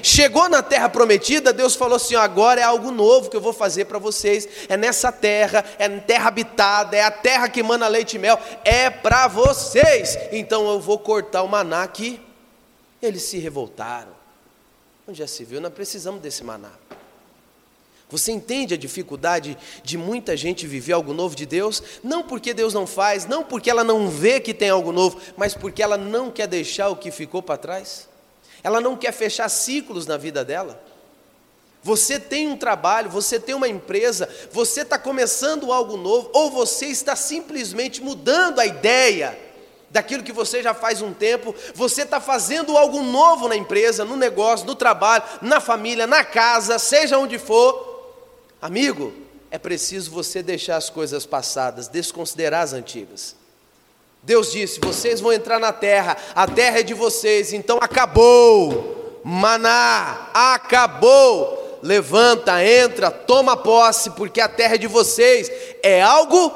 Chegou 0.00 0.50
na 0.50 0.62
terra 0.62 0.88
prometida, 0.88 1.50
Deus 1.50 1.74
falou 1.74 1.96
assim: 1.96 2.14
agora 2.14 2.60
é 2.60 2.62
algo 2.62 2.90
novo 2.90 3.30
que 3.30 3.36
eu 3.36 3.40
vou 3.40 3.54
fazer 3.54 3.86
para 3.86 3.98
vocês. 3.98 4.46
É 4.68 4.76
nessa 4.76 5.10
terra, 5.10 5.64
é 5.78 5.88
terra 5.88 6.28
habitada, 6.28 6.94
é 6.94 7.02
a 7.02 7.10
terra 7.10 7.48
que 7.48 7.62
mana 7.62 7.88
leite 7.88 8.16
e 8.16 8.18
mel, 8.18 8.38
é 8.64 8.90
para 8.90 9.26
vocês. 9.26 10.18
Então 10.30 10.68
eu 10.68 10.78
vou 10.78 10.98
cortar 10.98 11.42
o 11.42 11.48
maná 11.48 11.82
aqui. 11.82 12.20
Eles 13.00 13.22
se 13.22 13.38
revoltaram. 13.38 14.12
Onde 15.08 15.18
já 15.18 15.26
se 15.26 15.42
viu? 15.42 15.60
Nós 15.60 15.72
precisamos 15.72 16.20
desse 16.20 16.44
maná. 16.44 16.70
Você 18.10 18.32
entende 18.32 18.74
a 18.74 18.78
dificuldade 18.78 19.56
de 19.82 19.98
muita 19.98 20.36
gente 20.36 20.66
viver 20.66 20.92
algo 20.92 21.12
novo 21.12 21.34
de 21.34 21.46
Deus? 21.46 21.82
Não 22.02 22.22
porque 22.22 22.54
Deus 22.54 22.74
não 22.74 22.86
faz, 22.86 23.26
não 23.26 23.42
porque 23.42 23.70
ela 23.70 23.82
não 23.82 24.08
vê 24.08 24.40
que 24.40 24.54
tem 24.54 24.70
algo 24.70 24.92
novo, 24.92 25.18
mas 25.36 25.54
porque 25.54 25.82
ela 25.82 25.96
não 25.96 26.30
quer 26.30 26.46
deixar 26.46 26.90
o 26.90 26.96
que 26.96 27.10
ficou 27.10 27.42
para 27.42 27.56
trás 27.56 28.08
ela 28.64 28.80
não 28.80 28.96
quer 28.96 29.12
fechar 29.12 29.50
ciclos 29.50 30.06
na 30.06 30.16
vida 30.16 30.42
dela. 30.42 30.82
Você 31.82 32.18
tem 32.18 32.48
um 32.48 32.56
trabalho, 32.56 33.10
você 33.10 33.38
tem 33.38 33.54
uma 33.54 33.68
empresa, 33.68 34.26
você 34.50 34.80
está 34.80 34.98
começando 34.98 35.70
algo 35.70 35.98
novo, 35.98 36.30
ou 36.32 36.50
você 36.50 36.86
está 36.86 37.14
simplesmente 37.14 38.02
mudando 38.02 38.58
a 38.58 38.64
ideia 38.64 39.38
daquilo 39.90 40.22
que 40.22 40.32
você 40.32 40.62
já 40.62 40.72
faz 40.72 41.02
um 41.02 41.12
tempo, 41.12 41.54
você 41.74 42.02
está 42.02 42.18
fazendo 42.20 42.78
algo 42.78 43.02
novo 43.02 43.48
na 43.48 43.54
empresa, 43.54 44.02
no 44.02 44.16
negócio, 44.16 44.66
no 44.66 44.74
trabalho, 44.74 45.22
na 45.42 45.60
família, 45.60 46.06
na 46.06 46.24
casa, 46.24 46.78
seja 46.78 47.18
onde 47.18 47.38
for. 47.38 47.93
Amigo, 48.64 49.12
é 49.50 49.58
preciso 49.58 50.10
você 50.10 50.42
deixar 50.42 50.76
as 50.76 50.88
coisas 50.88 51.26
passadas, 51.26 51.86
desconsiderar 51.86 52.62
as 52.62 52.72
antigas. 52.72 53.36
Deus 54.22 54.52
disse: 54.52 54.80
vocês 54.80 55.20
vão 55.20 55.34
entrar 55.34 55.58
na 55.58 55.70
terra, 55.70 56.16
a 56.34 56.46
terra 56.46 56.78
é 56.78 56.82
de 56.82 56.94
vocês, 56.94 57.52
então 57.52 57.76
acabou. 57.78 59.20
Maná, 59.22 60.30
acabou. 60.32 61.78
Levanta, 61.82 62.64
entra, 62.64 63.10
toma 63.10 63.54
posse, 63.54 64.08
porque 64.12 64.40
a 64.40 64.48
terra 64.48 64.76
é 64.76 64.78
de 64.78 64.86
vocês. 64.86 65.52
É 65.82 66.00
algo 66.00 66.50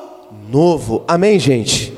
novo. 0.49 1.05
Amém, 1.07 1.39
gente? 1.39 1.93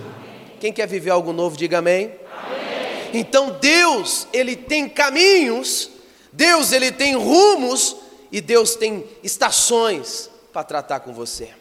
Quem 0.59 0.73
quer 0.73 0.89
viver 0.89 1.11
algo 1.11 1.33
novo, 1.33 1.57
diga 1.57 1.79
amém. 1.79 2.11
amém. 2.37 3.11
Então 3.15 3.57
Deus, 3.61 4.27
ele 4.33 4.57
tem 4.57 4.89
caminhos, 4.89 5.89
Deus 6.33 6.73
ele 6.73 6.91
tem 6.91 7.15
rumos 7.15 8.10
e 8.31 8.41
Deus 8.41 8.75
tem 8.75 9.07
estações 9.23 10.31
para 10.53 10.65
tratar 10.65 11.01
com 11.01 11.13
você. 11.13 11.55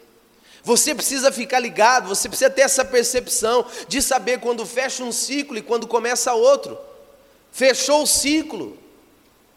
Você 0.62 0.94
precisa 0.94 1.32
ficar 1.32 1.58
ligado, 1.58 2.08
você 2.08 2.28
precisa 2.28 2.50
ter 2.50 2.62
essa 2.62 2.84
percepção 2.84 3.64
de 3.88 4.02
saber 4.02 4.40
quando 4.40 4.66
fecha 4.66 5.02
um 5.02 5.12
ciclo 5.12 5.56
e 5.56 5.62
quando 5.62 5.86
começa 5.86 6.34
outro. 6.34 6.78
Fechou 7.50 8.02
o 8.02 8.06
ciclo 8.06 8.78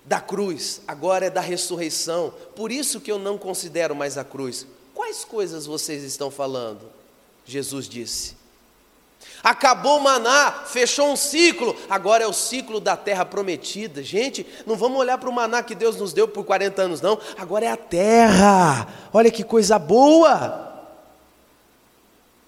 da 0.06 0.20
cruz, 0.20 0.82
agora 0.88 1.26
é 1.26 1.30
da 1.30 1.42
ressurreição. 1.42 2.34
Por 2.56 2.72
isso 2.72 3.02
que 3.02 3.12
eu 3.12 3.20
não 3.20 3.38
considero 3.38 3.96
mais 3.96 4.18
a 4.18 4.24
cruz. 4.24 4.66
Quais 4.94 5.26
coisas 5.26 5.66
vocês 5.66 6.04
estão 6.04 6.32
falando? 6.32 6.90
Jesus 7.46 7.88
disse. 7.90 8.43
Acabou 9.44 9.98
o 9.98 10.02
maná, 10.02 10.64
fechou 10.66 11.12
um 11.12 11.18
ciclo, 11.18 11.76
agora 11.90 12.24
é 12.24 12.28
o 12.28 12.32
ciclo 12.32 12.80
da 12.80 12.96
terra 12.96 13.26
prometida. 13.26 14.02
Gente, 14.02 14.48
não 14.66 14.78
vamos 14.78 14.98
olhar 14.98 15.18
para 15.18 15.30
o 15.30 15.34
maná 15.34 15.62
que 15.62 15.76
Deus 15.76 15.98
nos 15.98 16.14
deu 16.14 16.30
por 16.30 16.46
40 16.46 16.82
anos, 16.82 17.02
não. 17.02 17.20
Agora 17.38 17.66
é 17.66 17.70
a 17.70 17.76
terra. 17.76 18.88
Olha 19.12 19.30
que 19.30 19.44
coisa 19.44 19.78
boa. 19.78 20.72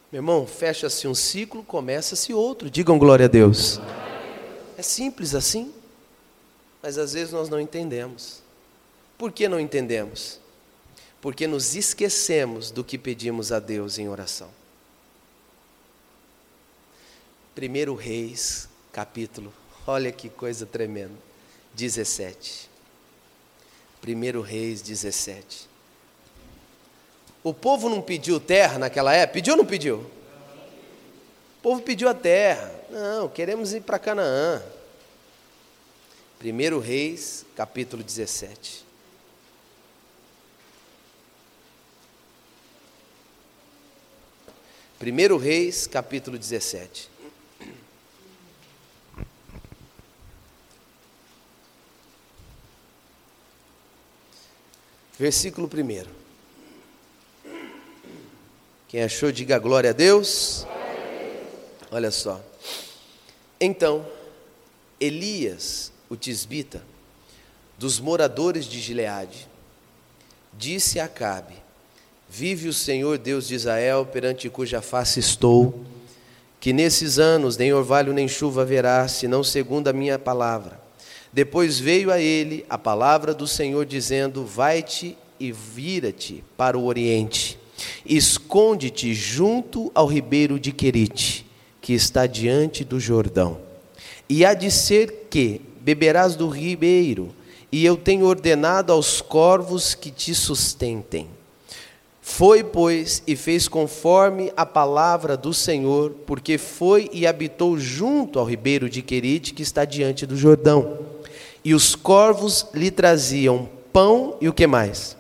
Meu 0.09 0.19
irmão, 0.19 0.47
fecha-se 0.47 1.05
um 1.05 1.13
ciclo, 1.13 1.63
começa-se 1.63 2.33
outro. 2.33 2.69
Digam 2.69 2.97
glória 2.97 3.25
a 3.25 3.29
Deus. 3.29 3.81
É 4.77 4.81
simples 4.81 5.35
assim. 5.35 5.73
Mas 6.81 6.97
às 6.97 7.11
vezes 7.11 7.33
nós 7.33 7.49
não 7.49 7.59
entendemos. 7.59 8.41
Por 9.17 9.33
que 9.33 9.49
não 9.49 9.59
entendemos? 9.59 10.39
Porque 11.19 11.45
nos 11.45 11.75
esquecemos 11.75 12.71
do 12.71 12.85
que 12.85 12.97
pedimos 12.97 13.51
a 13.51 13.59
Deus 13.59 13.97
em 13.97 14.07
oração. 14.07 14.47
1 17.57 17.95
Reis, 17.95 18.67
capítulo, 18.91 19.53
olha 19.87 20.11
que 20.11 20.27
coisa 20.27 20.65
tremenda, 20.65 21.15
17. 21.73 22.69
1 24.05 24.41
Reis 24.41 24.81
17. 24.81 25.69
O 27.41 27.53
povo 27.53 27.87
não 27.87 28.01
pediu 28.01 28.41
terra 28.41 28.77
naquela 28.77 29.13
época? 29.13 29.35
Pediu 29.35 29.53
ou 29.53 29.57
não 29.57 29.65
pediu? 29.65 29.99
O 29.99 31.61
povo 31.61 31.81
pediu 31.81 32.09
a 32.09 32.13
terra. 32.13 32.73
Não, 32.89 33.29
queremos 33.29 33.73
ir 33.73 33.81
para 33.81 33.99
Canaã. 33.99 34.61
1 36.43 36.79
Reis, 36.79 37.45
capítulo 37.55 38.03
17. 38.03 38.83
Primeiro 44.99 45.37
Reis, 45.37 45.87
capítulo 45.87 46.37
17. 46.37 47.14
Versículo 55.17 55.67
1. 55.67 56.05
Quem 58.89 59.01
achou, 59.01 59.31
diga 59.31 59.57
glória 59.57 59.91
a 59.91 59.93
Deus. 59.93 60.67
Olha 61.89 62.11
só. 62.11 62.43
Então, 63.59 64.05
Elias, 64.99 65.91
o 66.09 66.17
tisbita, 66.17 66.83
dos 67.77 67.99
moradores 67.99 68.65
de 68.65 68.79
Gileade, 68.81 69.47
disse 70.51 70.99
a 70.99 71.05
Acabe: 71.05 71.55
Vive 72.29 72.67
o 72.67 72.73
Senhor 72.73 73.17
Deus 73.17 73.47
de 73.47 73.55
Israel, 73.55 74.05
perante 74.05 74.49
cuja 74.49 74.81
face 74.81 75.21
estou, 75.21 75.85
que 76.59 76.73
nesses 76.73 77.19
anos 77.19 77.55
nem 77.55 77.73
orvalho 77.73 78.11
nem 78.11 78.27
chuva 78.27 78.63
haverá, 78.63 79.07
senão 79.07 79.43
segundo 79.43 79.87
a 79.87 79.93
minha 79.93 80.19
palavra. 80.19 80.84
Depois 81.35 81.77
veio 81.77 82.11
a 82.11 82.19
ele 82.19 82.65
a 82.67 82.79
palavra 82.79 83.31
do 83.31 83.45
Senhor, 83.45 83.85
dizendo: 83.85 84.43
Vai-te 84.43 85.15
e 85.39 85.51
vira-te 85.51 86.43
para 86.57 86.75
o 86.75 86.85
oriente 86.85 87.59
Esconde-te 88.05 89.13
junto 89.13 89.91
ao 89.93 90.07
ribeiro 90.07 90.59
de 90.59 90.71
Querite, 90.71 91.45
que 91.81 91.93
está 91.93 92.25
diante 92.25 92.83
do 92.83 92.99
Jordão. 92.99 93.57
E 94.29 94.45
há 94.45 94.53
de 94.53 94.71
ser 94.71 95.27
que 95.29 95.61
beberás 95.81 96.35
do 96.35 96.47
ribeiro, 96.47 97.33
e 97.71 97.85
eu 97.85 97.97
tenho 97.97 98.25
ordenado 98.25 98.93
aos 98.93 99.21
corvos 99.21 99.93
que 99.93 100.09
te 100.09 100.33
sustentem. 100.33 101.27
Foi, 102.21 102.63
pois, 102.63 103.21
e 103.27 103.35
fez 103.35 103.67
conforme 103.67 104.51
a 104.57 104.65
palavra 104.65 105.37
do 105.37 105.53
Senhor, 105.53 106.11
porque 106.25 106.57
foi 106.57 107.07
e 107.13 107.27
habitou 107.27 107.77
junto 107.77 108.39
ao 108.39 108.45
ribeiro 108.45 108.89
de 108.89 109.03
Querite, 109.03 109.53
que 109.53 109.61
está 109.61 109.85
diante 109.85 110.25
do 110.25 110.35
Jordão. 110.35 111.14
E 111.65 111.73
os 111.73 111.95
corvos 111.95 112.67
lhe 112.73 112.89
traziam 112.89 113.67
pão 113.91 114.37
e 114.39 114.47
o 114.47 114.53
que 114.53 114.65
mais? 114.65 115.17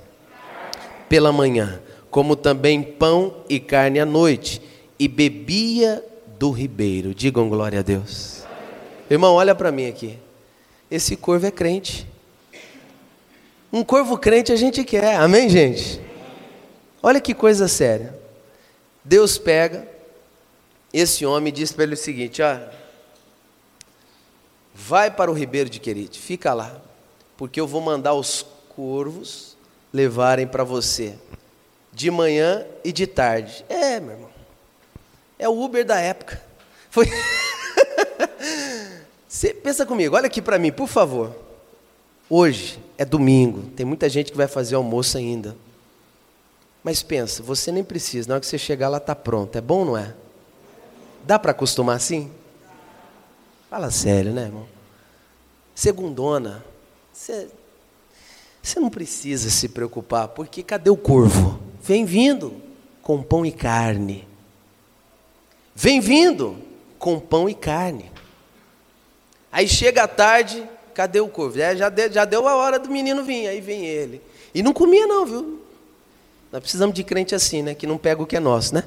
Pela 1.09 1.33
manhã 1.33 1.81
como 2.15 2.33
também 2.33 2.81
pão 2.81 3.43
e 3.49 3.59
carne 3.59 3.99
à 3.99 4.05
noite, 4.05 4.61
e 4.97 5.05
bebia 5.05 6.01
do 6.39 6.49
ribeiro. 6.49 7.13
Digam 7.13 7.49
glória 7.49 7.79
a 7.79 7.81
Deus. 7.81 8.45
Irmão, 9.11 9.33
olha 9.33 9.53
para 9.53 9.69
mim 9.69 9.85
aqui. 9.85 10.17
Esse 10.89 11.17
corvo 11.17 11.45
é 11.45 11.51
crente. 11.51 12.07
Um 13.69 13.83
corvo 13.83 14.17
crente 14.17 14.53
a 14.53 14.55
gente 14.55 14.81
quer, 14.85 15.17
amém, 15.17 15.49
gente? 15.49 15.99
Olha 17.03 17.19
que 17.19 17.33
coisa 17.33 17.67
séria. 17.67 18.17
Deus 19.03 19.37
pega 19.37 19.85
esse 20.93 21.25
homem 21.25 21.49
e 21.49 21.51
diz 21.51 21.73
para 21.73 21.83
ele 21.83 21.95
o 21.95 21.97
seguinte: 21.97 22.41
ó, 22.41 22.57
vai 24.75 25.09
para 25.09 25.31
o 25.31 25.33
ribeiro 25.33 25.69
de 25.69 25.79
Querite, 25.79 26.19
fica 26.19 26.53
lá, 26.53 26.81
porque 27.37 27.61
eu 27.61 27.65
vou 27.65 27.79
mandar 27.79 28.13
os 28.13 28.45
corvos 28.75 29.55
levarem 29.93 30.45
para 30.45 30.65
você 30.65 31.15
de 31.93 32.11
manhã 32.11 32.65
e 32.83 32.91
de 32.91 33.07
tarde. 33.07 33.63
É, 33.69 34.01
meu 34.01 34.11
irmão. 34.11 34.29
É 35.39 35.47
o 35.47 35.57
Uber 35.63 35.85
da 35.85 35.97
época. 35.97 36.43
Foi. 36.91 37.07
Você 39.27 39.53
pensa 39.53 39.85
comigo, 39.85 40.15
olha 40.15 40.27
aqui 40.27 40.41
para 40.41 40.59
mim, 40.59 40.71
por 40.71 40.87
favor. 40.87 41.35
Hoje 42.29 42.79
é 42.97 43.03
domingo, 43.03 43.63
tem 43.75 43.85
muita 43.85 44.09
gente 44.09 44.31
que 44.31 44.37
vai 44.37 44.47
fazer 44.47 44.75
almoço 44.75 45.17
ainda. 45.17 45.55
Mas 46.83 47.03
pensa, 47.03 47.43
você 47.43 47.71
nem 47.71 47.83
precisa, 47.83 48.29
na 48.29 48.35
hora 48.35 48.41
que 48.41 48.47
você 48.47 48.57
chegar 48.57 48.87
lá 48.89 48.97
está 48.97 49.15
pronto. 49.15 49.57
É 49.57 49.61
bom, 49.61 49.83
não 49.83 49.97
é? 49.97 50.13
Dá 51.25 51.37
para 51.37 51.51
acostumar 51.51 51.97
assim? 51.97 52.31
Fala 53.75 53.91
sério, 53.91 54.31
né, 54.31 54.43
irmão? 54.43 54.65
Segundona, 55.75 56.63
você, 57.11 57.49
não 58.77 58.89
precisa 58.89 59.49
se 59.49 59.67
preocupar, 59.67 60.29
porque 60.29 60.63
cadê 60.63 60.89
o 60.89 60.95
corvo? 60.95 61.59
Vem 61.81 62.05
vindo 62.05 62.53
com 63.01 63.21
pão 63.21 63.45
e 63.45 63.51
carne. 63.51 64.25
Vem 65.75 65.99
vindo 65.99 66.57
com 66.97 67.19
pão 67.19 67.49
e 67.49 67.53
carne. 67.53 68.09
Aí 69.51 69.67
chega 69.67 70.03
a 70.03 70.07
tarde, 70.07 70.65
cadê 70.93 71.19
o 71.19 71.27
corvo? 71.27 71.59
É, 71.59 71.75
já, 71.75 71.89
deu, 71.89 72.09
já 72.09 72.23
deu 72.23 72.47
a 72.47 72.55
hora 72.55 72.79
do 72.79 72.89
menino 72.89 73.25
vir, 73.25 73.45
aí 73.45 73.59
vem 73.59 73.83
ele. 73.85 74.21
E 74.53 74.63
não 74.63 74.71
comia 74.71 75.05
não, 75.05 75.25
viu? 75.25 75.64
Nós 76.55 76.61
precisamos 76.61 76.95
de 76.95 77.03
crente 77.03 77.35
assim, 77.35 77.61
né? 77.61 77.75
Que 77.75 77.85
não 77.85 77.97
pega 77.97 78.23
o 78.23 78.25
que 78.25 78.37
é 78.37 78.39
nosso, 78.39 78.73
né? 78.73 78.85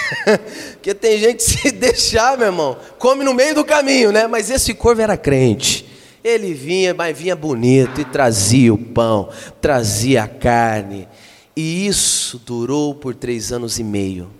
Porque 0.72 0.94
tem 0.94 1.18
gente 1.18 1.42
se 1.42 1.68
deixar, 1.70 2.38
meu 2.38 2.46
irmão, 2.46 2.78
come 2.98 3.22
no 3.22 3.34
meio 3.34 3.54
do 3.54 3.62
caminho, 3.62 4.10
né? 4.10 4.26
Mas 4.26 4.48
esse 4.48 4.72
corvo 4.72 5.02
era 5.02 5.14
crente. 5.14 5.86
Ele 6.24 6.54
vinha, 6.54 6.94
mas 6.94 7.14
vinha 7.14 7.36
bonito 7.36 8.00
e 8.00 8.06
trazia 8.06 8.72
o 8.72 8.78
pão, 8.78 9.28
trazia 9.60 10.22
a 10.22 10.28
carne. 10.28 11.06
E 11.54 11.86
isso 11.86 12.38
durou 12.38 12.94
por 12.94 13.14
três 13.14 13.52
anos 13.52 13.78
e 13.78 13.84
meio. 13.84 14.30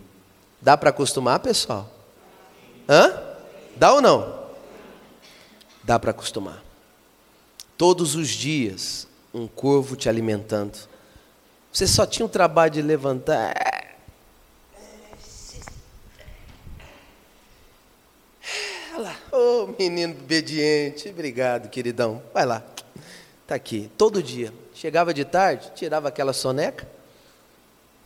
Dá 0.59 0.75
para 0.75 0.89
acostumar, 0.89 1.41
pessoal? 1.41 1.87
Hã? 2.89 3.13
Dá 3.77 3.93
ou 3.93 4.01
não? 4.01 4.39
Dá 5.85 5.99
para 5.99 6.13
acostumar. 6.13 6.65
Todos 7.77 8.15
os 8.15 8.31
dias, 8.31 9.07
um 9.35 9.47
corvo 9.47 9.97
te 9.97 10.09
alimentando. 10.09 10.89
Você 11.79 11.87
só 11.87 12.05
tinha 12.05 12.27
o 12.27 12.29
trabalho 12.29 12.73
de 12.73 12.83
levantar. 12.83 13.55
Olha 18.95 18.99
lá, 18.99 19.17
ô 19.31 19.63
oh, 19.63 19.67
menino 19.81 20.13
obediente, 20.13 21.09
obrigado, 21.09 21.69
queridão. 21.69 22.21
Vai 22.35 22.45
lá, 22.45 22.65
tá 23.47 23.55
aqui, 23.55 23.89
todo 23.97 24.21
dia. 24.21 24.53
Chegava 24.75 25.15
de 25.15 25.25
tarde, 25.25 25.71
tirava 25.77 26.09
aquela 26.09 26.33
soneca, 26.33 26.85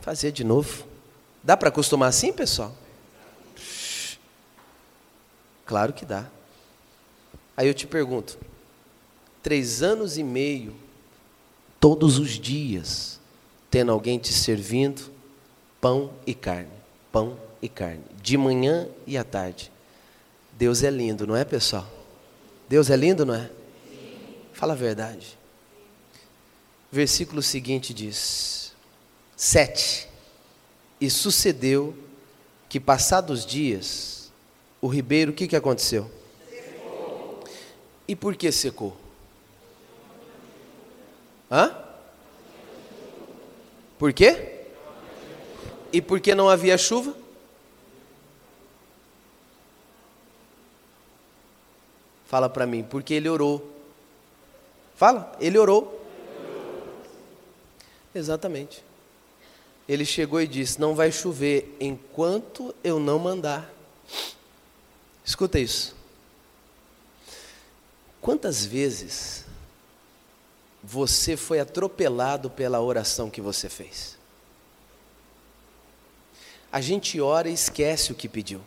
Fazer 0.03 0.33
de 0.33 0.45
novo. 0.45 0.87
Dá 1.43 1.57
para 1.57 1.71
acostumar 1.71 2.11
assim, 2.11 2.31
pessoal? 2.31 2.77
Claro 5.65 5.95
que 5.95 6.05
dá. 6.05 6.27
Aí 7.57 7.69
eu 7.69 7.73
te 7.73 7.87
pergunto: 7.87 8.37
três 9.43 9.83
anos 9.83 10.19
e 10.19 10.23
meio, 10.23 10.77
todos 11.81 12.19
os 12.19 12.33
dias, 12.33 13.22
tendo 13.73 13.91
alguém 13.91 14.19
te 14.19 14.35
servindo 14.35 15.11
pão 15.81 16.13
e 16.27 16.35
carne. 16.35 16.69
pão 17.11 17.39
e 17.63 17.69
carne, 17.71 18.05
de 18.23 18.37
manhã 18.37 18.87
e 19.07 19.17
à 19.17 19.25
tarde. 19.25 19.73
Deus 20.53 20.83
é 20.83 20.91
lindo, 20.91 21.27
não 21.27 21.35
é, 21.35 21.43
pessoal? 21.43 21.89
Deus 22.69 22.91
é 22.91 22.97
lindo, 22.97 23.25
não 23.25 23.35
é? 23.35 23.51
Fala 24.53 24.75
a 24.75 24.77
verdade. 24.77 25.39
Versículo 26.91 27.43
seguinte 27.43 27.95
diz: 27.95 28.75
Sete. 29.35 30.07
E 31.01 31.09
sucedeu 31.09 31.97
que, 32.69 32.79
passados 32.79 33.47
dias, 33.47 34.31
o 34.81 34.87
ribeiro, 34.87 35.33
o 35.33 35.35
que, 35.35 35.49
que 35.49 35.57
aconteceu? 35.57 36.11
Secou. 36.49 37.43
E 38.07 38.15
por 38.15 38.37
que 38.37 38.53
secou? 38.53 38.97
Hã? 41.51 41.92
Por 44.03 44.13
quê? 44.13 44.65
E 45.93 46.03
por 46.03 46.19
que 46.19 46.35
não 46.35 46.49
havia 46.49 46.77
chuva? 46.77 47.15
Fala 52.27 52.49
para 52.49 52.67
mim, 52.67 52.83
porque 52.83 53.15
ele 53.15 53.29
orou. 53.29 53.65
Fala, 54.97 55.33
ele 55.41 55.57
orou. 55.57 56.05
Exatamente. 58.13 58.83
Ele 59.89 60.05
chegou 60.05 60.41
e 60.41 60.49
disse: 60.49 60.81
Não 60.81 60.97
vai 60.97 61.13
chover 61.13 61.77
enquanto 61.79 62.75
eu 62.83 62.99
não 62.99 63.21
mandar. 63.21 63.73
Escuta 65.25 65.61
isso. 65.61 65.95
Quantas 68.21 68.65
vezes 68.65 69.45
você 70.83 71.37
foi 71.37 71.61
atropelado 71.61 72.51
pela 72.51 72.81
oração 72.81 73.31
que 73.31 73.41
você 73.41 73.69
fez? 73.69 74.19
A 76.71 76.81
gente 76.81 77.21
ora 77.21 77.49
e 77.49 77.53
esquece 77.53 78.13
o 78.13 78.15
que 78.15 78.29
pediu. 78.29 78.61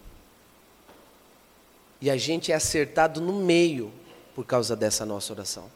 E 1.99 2.09
a 2.09 2.17
gente 2.17 2.51
é 2.51 2.55
acertado 2.55 3.19
no 3.19 3.33
meio 3.33 3.91
por 4.35 4.45
causa 4.45 4.75
dessa 4.75 5.05
nossa 5.05 5.33
oração 5.33 5.69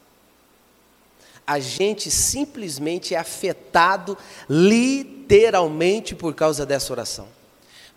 a 1.49 1.59
gente 1.59 2.11
simplesmente 2.11 3.15
é 3.15 3.17
afetado 3.17 4.15
literalmente 4.47 6.13
por 6.13 6.35
causa 6.35 6.63
dessa 6.63 6.93
oração. 6.93 7.27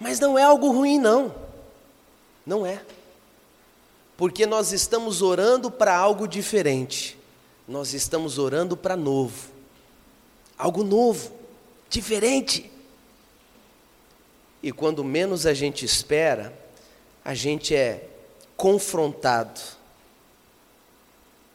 Mas 0.01 0.19
não 0.19 0.39
é 0.39 0.43
algo 0.43 0.73
ruim, 0.73 0.99
não. 0.99 1.35
Não 2.47 2.65
é. 2.65 2.81
Porque 4.17 4.47
nós 4.47 4.73
estamos 4.73 5.21
orando 5.21 5.71
para 5.71 5.95
algo 5.95 6.27
diferente. 6.27 7.19
Nós 7.67 7.95
estamos 7.95 8.39
orando 8.39 8.77
para 8.77 8.97
novo. 8.97 9.51
Algo 10.59 10.83
novo, 10.83 11.33
diferente. 11.89 12.71
E 14.63 14.71
quando 14.73 15.03
menos 15.03 15.47
a 15.47 15.55
gente 15.55 15.85
espera, 15.85 16.57
a 17.25 17.35
gente 17.35 17.75
é 17.75 18.09
confrontado. 18.57 19.61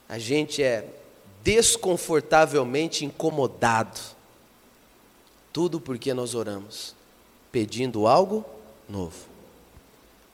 A 0.10 0.18
gente 0.18 0.64
é 0.64 0.88
desconfortavelmente 1.44 3.06
incomodado. 3.06 4.00
Tudo 5.52 5.80
porque 5.80 6.14
nós 6.14 6.36
oramos, 6.36 6.96
pedindo 7.52 8.08
algo 8.08 8.46
novo. 8.88 9.26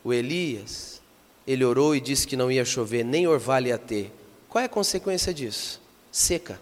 O 0.03 0.12
Elias, 0.12 1.01
ele 1.47 1.63
orou 1.63 1.95
e 1.95 2.01
disse 2.01 2.27
que 2.27 2.36
não 2.36 2.51
ia 2.51 2.65
chover, 2.65 3.05
nem 3.05 3.27
orvalho 3.27 3.67
ia 3.67 3.77
ter. 3.77 4.12
Qual 4.53 4.61
é 4.61 4.65
a 4.65 4.69
consequência 4.69 5.33
disso? 5.33 5.81
Seca. 6.11 6.59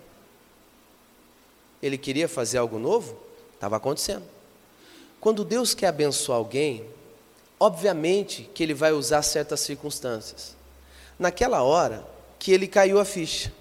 Ele 1.84 1.98
queria 1.98 2.30
fazer 2.30 2.58
algo 2.58 2.80
novo? 2.80 3.20
Estava 3.54 3.76
acontecendo. 3.76 4.24
Quando 5.20 5.44
Deus 5.44 5.74
quer 5.74 5.88
abençoar 5.88 6.38
alguém, 6.38 6.86
obviamente 7.60 8.50
que 8.56 8.64
ele 8.64 8.74
vai 8.74 8.94
usar 8.94 9.22
certas 9.24 9.60
circunstâncias. 9.60 10.56
Naquela 11.20 11.64
hora 11.64 12.08
que 12.40 12.54
ele 12.54 12.66
caiu 12.66 12.98
a 12.98 13.04
ficha 13.04 13.52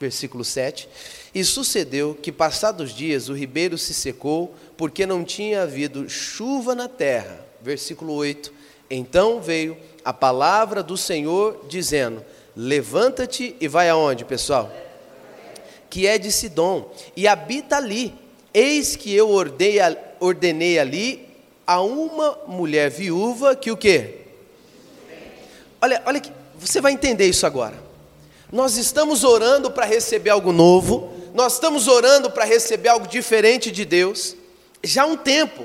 versículo 0.00 0.44
7. 0.44 0.88
E 1.34 1.44
sucedeu 1.44 2.14
que, 2.14 2.32
passados 2.32 2.94
dias, 2.94 3.28
o 3.28 3.34
ribeiro 3.34 3.76
se 3.76 3.92
secou, 3.92 4.54
porque 4.78 5.04
não 5.04 5.24
tinha 5.24 5.64
havido 5.64 6.08
chuva 6.08 6.74
na 6.74 6.88
terra. 6.88 7.44
Versículo 7.60 8.14
8. 8.14 8.50
Então 8.90 9.42
veio 9.42 9.76
a 10.02 10.12
palavra 10.14 10.82
do 10.82 10.96
Senhor 10.96 11.66
dizendo: 11.68 12.24
Levanta-te 12.54 13.56
e 13.60 13.66
vai 13.66 13.88
aonde, 13.88 14.24
pessoal? 14.24 14.70
Que 15.88 16.06
é 16.06 16.18
de 16.18 16.30
Sidom, 16.30 16.90
e 17.16 17.26
habita 17.26 17.76
ali. 17.76 18.14
Eis 18.52 18.96
que 18.96 19.14
eu 19.14 19.30
ordenei 20.20 20.78
ali 20.78 21.28
a 21.66 21.80
uma 21.80 22.38
mulher 22.46 22.90
viúva 22.90 23.56
que 23.56 23.70
o 23.70 23.76
quê? 23.76 24.18
Olha, 25.80 26.02
olha 26.04 26.20
que 26.20 26.30
você 26.58 26.80
vai 26.80 26.92
entender 26.92 27.26
isso 27.26 27.46
agora. 27.46 27.76
Nós 28.50 28.76
estamos 28.76 29.24
orando 29.24 29.70
para 29.70 29.86
receber 29.86 30.30
algo 30.30 30.52
novo, 30.52 31.12
nós 31.32 31.54
estamos 31.54 31.88
orando 31.88 32.30
para 32.30 32.44
receber 32.44 32.90
algo 32.90 33.06
diferente 33.06 33.70
de 33.70 33.84
Deus, 33.84 34.36
já 34.84 35.04
há 35.04 35.06
um 35.06 35.16
tempo. 35.16 35.64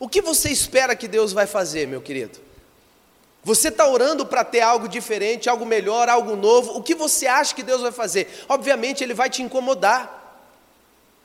O 0.00 0.08
que 0.08 0.20
você 0.20 0.50
espera 0.50 0.96
que 0.96 1.06
Deus 1.06 1.32
vai 1.32 1.46
fazer, 1.46 1.86
meu 1.86 2.00
querido? 2.00 2.47
Você 3.48 3.68
está 3.68 3.88
orando 3.88 4.26
para 4.26 4.44
ter 4.44 4.60
algo 4.60 4.86
diferente, 4.86 5.48
algo 5.48 5.64
melhor, 5.64 6.06
algo 6.06 6.36
novo. 6.36 6.76
O 6.76 6.82
que 6.82 6.94
você 6.94 7.26
acha 7.26 7.54
que 7.54 7.62
Deus 7.62 7.80
vai 7.80 7.90
fazer? 7.90 8.28
Obviamente, 8.46 9.02
Ele 9.02 9.14
vai 9.14 9.30
te 9.30 9.42
incomodar. 9.42 10.44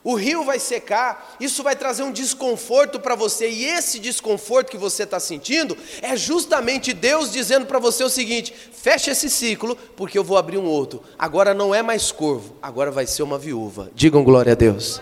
O 0.01 0.15
rio 0.15 0.45
vai 0.45 0.57
secar, 0.57 1.35
isso 1.37 1.61
vai 1.61 1.75
trazer 1.75 2.01
um 2.03 2.13
desconforto 2.13 2.97
para 2.97 3.13
você, 3.13 3.49
e 3.49 3.65
esse 3.65 3.99
desconforto 3.99 4.71
que 4.71 4.77
você 4.77 5.03
está 5.03 5.19
sentindo 5.19 5.77
é 6.01 6.15
justamente 6.15 6.93
Deus 6.93 7.29
dizendo 7.29 7.65
para 7.65 7.77
você 7.77 8.05
o 8.05 8.09
seguinte: 8.09 8.53
fecha 8.71 9.11
esse 9.11 9.29
ciclo, 9.29 9.75
porque 9.97 10.17
eu 10.17 10.23
vou 10.23 10.37
abrir 10.37 10.57
um 10.57 10.65
outro. 10.65 11.03
Agora 11.19 11.53
não 11.53 11.75
é 11.75 11.81
mais 11.81 12.09
corvo, 12.09 12.55
agora 12.61 12.89
vai 12.89 13.05
ser 13.05 13.23
uma 13.23 13.37
viúva. 13.37 13.91
Digam 13.93 14.23
glória 14.23 14.53
a 14.53 14.55
Deus. 14.55 15.01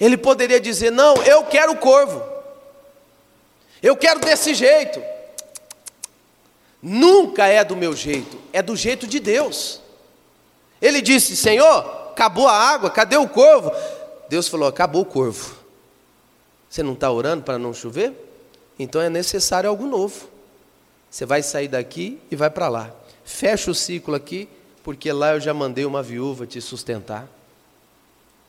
Ele 0.00 0.16
poderia 0.16 0.58
dizer: 0.58 0.90
não, 0.90 1.16
eu 1.16 1.44
quero 1.44 1.76
corvo, 1.76 2.22
eu 3.82 3.94
quero 3.94 4.20
desse 4.20 4.54
jeito. 4.54 5.13
Nunca 6.86 7.46
é 7.46 7.64
do 7.64 7.74
meu 7.74 7.96
jeito, 7.96 8.36
é 8.52 8.60
do 8.60 8.76
jeito 8.76 9.06
de 9.06 9.18
Deus. 9.18 9.80
Ele 10.82 11.00
disse: 11.00 11.34
Senhor, 11.34 12.10
acabou 12.10 12.46
a 12.46 12.52
água, 12.52 12.90
cadê 12.90 13.16
o 13.16 13.26
corvo? 13.26 13.72
Deus 14.28 14.48
falou: 14.48 14.68
acabou 14.68 15.00
o 15.00 15.06
corvo. 15.06 15.56
Você 16.68 16.82
não 16.82 16.92
está 16.92 17.10
orando 17.10 17.42
para 17.42 17.58
não 17.58 17.72
chover? 17.72 18.12
Então 18.78 19.00
é 19.00 19.08
necessário 19.08 19.70
algo 19.70 19.86
novo. 19.86 20.28
Você 21.10 21.24
vai 21.24 21.42
sair 21.42 21.68
daqui 21.68 22.18
e 22.30 22.36
vai 22.36 22.50
para 22.50 22.68
lá. 22.68 22.92
Fecha 23.24 23.70
o 23.70 23.74
ciclo 23.74 24.14
aqui, 24.14 24.46
porque 24.82 25.10
lá 25.10 25.32
eu 25.32 25.40
já 25.40 25.54
mandei 25.54 25.86
uma 25.86 26.02
viúva 26.02 26.46
te 26.46 26.60
sustentar. 26.60 27.26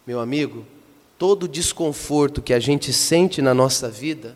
Meu 0.05 0.19
amigo, 0.19 0.65
todo 1.17 1.47
desconforto 1.47 2.41
que 2.41 2.53
a 2.53 2.59
gente 2.59 2.91
sente 2.91 3.41
na 3.41 3.53
nossa 3.53 3.87
vida 3.89 4.35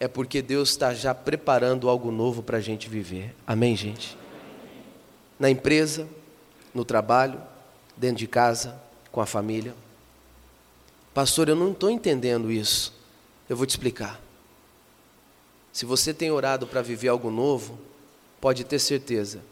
é 0.00 0.08
porque 0.08 0.40
Deus 0.40 0.70
está 0.70 0.94
já 0.94 1.14
preparando 1.14 1.86
algo 1.86 2.10
novo 2.10 2.42
para 2.42 2.56
a 2.56 2.60
gente 2.60 2.88
viver. 2.88 3.36
Amém, 3.46 3.76
gente? 3.76 4.16
Na 5.38 5.50
empresa, 5.50 6.08
no 6.74 6.86
trabalho, 6.86 7.38
dentro 7.94 8.16
de 8.16 8.26
casa, 8.26 8.80
com 9.12 9.20
a 9.20 9.26
família. 9.26 9.74
Pastor, 11.12 11.50
eu 11.50 11.54
não 11.54 11.72
estou 11.72 11.90
entendendo 11.90 12.50
isso. 12.50 12.94
Eu 13.46 13.56
vou 13.58 13.66
te 13.66 13.70
explicar. 13.70 14.18
Se 15.70 15.84
você 15.84 16.14
tem 16.14 16.30
orado 16.30 16.66
para 16.66 16.80
viver 16.80 17.08
algo 17.08 17.30
novo, 17.30 17.78
pode 18.40 18.64
ter 18.64 18.78
certeza 18.78 19.42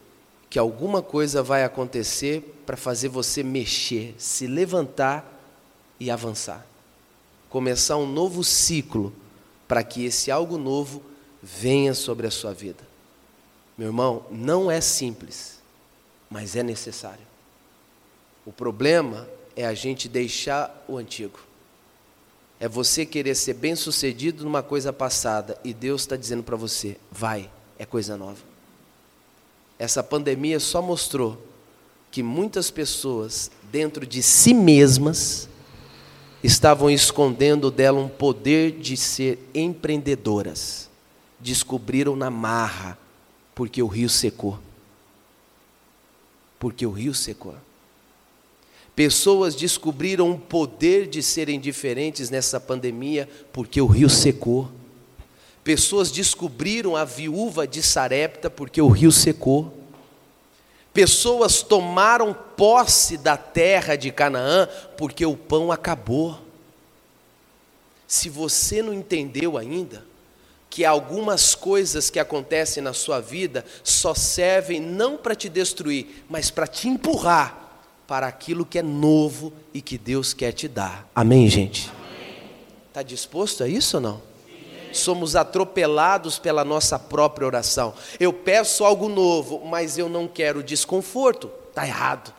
que 0.48 0.58
alguma 0.58 1.02
coisa 1.02 1.42
vai 1.42 1.62
acontecer 1.62 2.62
para 2.64 2.76
fazer 2.76 3.08
você 3.08 3.42
mexer, 3.42 4.14
se 4.16 4.46
levantar 4.46 5.30
e 6.00 6.10
avançar. 6.10 6.66
Começar 7.50 7.98
um 7.98 8.06
novo 8.10 8.42
ciclo 8.42 9.12
para 9.68 9.84
que 9.84 10.06
esse 10.06 10.30
algo 10.30 10.56
novo 10.56 11.02
venha 11.42 11.94
sobre 11.94 12.26
a 12.26 12.30
sua 12.30 12.52
vida. 12.52 12.82
Meu 13.76 13.88
irmão, 13.88 14.24
não 14.30 14.70
é 14.70 14.80
simples, 14.80 15.60
mas 16.28 16.56
é 16.56 16.62
necessário. 16.62 17.24
O 18.44 18.50
problema 18.50 19.28
é 19.54 19.66
a 19.66 19.74
gente 19.74 20.08
deixar 20.08 20.84
o 20.88 20.96
antigo. 20.96 21.38
É 22.58 22.66
você 22.66 23.06
querer 23.06 23.36
ser 23.36 23.54
bem 23.54 23.76
sucedido 23.76 24.42
numa 24.42 24.62
coisa 24.62 24.92
passada 24.92 25.56
e 25.62 25.72
Deus 25.72 26.00
está 26.00 26.16
dizendo 26.16 26.42
para 26.42 26.56
você: 26.56 26.96
vai, 27.12 27.48
é 27.78 27.86
coisa 27.86 28.16
nova. 28.16 28.42
Essa 29.78 30.02
pandemia 30.02 30.58
só 30.58 30.82
mostrou 30.82 31.40
que 32.10 32.22
muitas 32.22 32.70
pessoas, 32.70 33.50
dentro 33.70 34.04
de 34.04 34.22
si 34.22 34.52
mesmas, 34.52 35.48
estavam 36.42 36.90
escondendo 36.90 37.70
dela 37.70 37.98
um 37.98 38.08
poder 38.08 38.72
de 38.72 38.96
ser 38.96 39.38
empreendedoras. 39.54 40.88
Descobriram 41.40 42.16
na 42.16 42.30
marra, 42.30 42.98
porque 43.54 43.82
o 43.82 43.86
rio 43.86 44.08
secou. 44.08 44.58
Porque 46.58 46.86
o 46.86 46.90
rio 46.90 47.14
secou. 47.14 47.54
Pessoas 48.98 49.54
descobriram 49.54 50.32
o 50.32 50.38
poder 50.38 51.06
de 51.06 51.22
serem 51.22 51.60
diferentes 51.60 52.30
nessa 52.30 52.58
pandemia 52.58 53.28
porque 53.52 53.80
o 53.80 53.86
rio 53.86 54.10
secou. 54.10 54.68
Pessoas 55.62 56.10
descobriram 56.10 56.96
a 56.96 57.04
viúva 57.04 57.64
de 57.64 57.80
Sarepta 57.80 58.50
porque 58.50 58.82
o 58.82 58.88
rio 58.88 59.12
secou. 59.12 59.77
Pessoas 60.98 61.62
tomaram 61.62 62.34
posse 62.34 63.16
da 63.16 63.36
terra 63.36 63.94
de 63.94 64.10
Canaã 64.10 64.68
porque 64.96 65.24
o 65.24 65.36
pão 65.36 65.70
acabou. 65.70 66.36
Se 68.04 68.28
você 68.28 68.82
não 68.82 68.92
entendeu 68.92 69.56
ainda, 69.56 70.04
que 70.68 70.84
algumas 70.84 71.54
coisas 71.54 72.10
que 72.10 72.18
acontecem 72.18 72.82
na 72.82 72.92
sua 72.92 73.20
vida 73.20 73.64
só 73.84 74.12
servem 74.12 74.80
não 74.80 75.16
para 75.16 75.36
te 75.36 75.48
destruir, 75.48 76.24
mas 76.28 76.50
para 76.50 76.66
te 76.66 76.88
empurrar 76.88 77.84
para 78.04 78.26
aquilo 78.26 78.66
que 78.66 78.80
é 78.80 78.82
novo 78.82 79.52
e 79.72 79.80
que 79.80 79.96
Deus 79.96 80.34
quer 80.34 80.50
te 80.50 80.66
dar. 80.66 81.08
Amém, 81.14 81.48
gente? 81.48 81.92
Está 82.88 83.04
disposto 83.04 83.62
a 83.62 83.68
isso 83.68 83.98
ou 83.98 84.00
não? 84.00 84.27
Somos 84.92 85.36
atropelados 85.36 86.38
pela 86.38 86.64
nossa 86.64 86.98
própria 86.98 87.46
oração. 87.46 87.94
Eu 88.18 88.32
peço 88.32 88.84
algo 88.84 89.08
novo, 89.08 89.62
mas 89.64 89.98
eu 89.98 90.08
não 90.08 90.26
quero 90.26 90.62
desconforto. 90.62 91.50
Está 91.68 91.86
errado. 91.86 92.32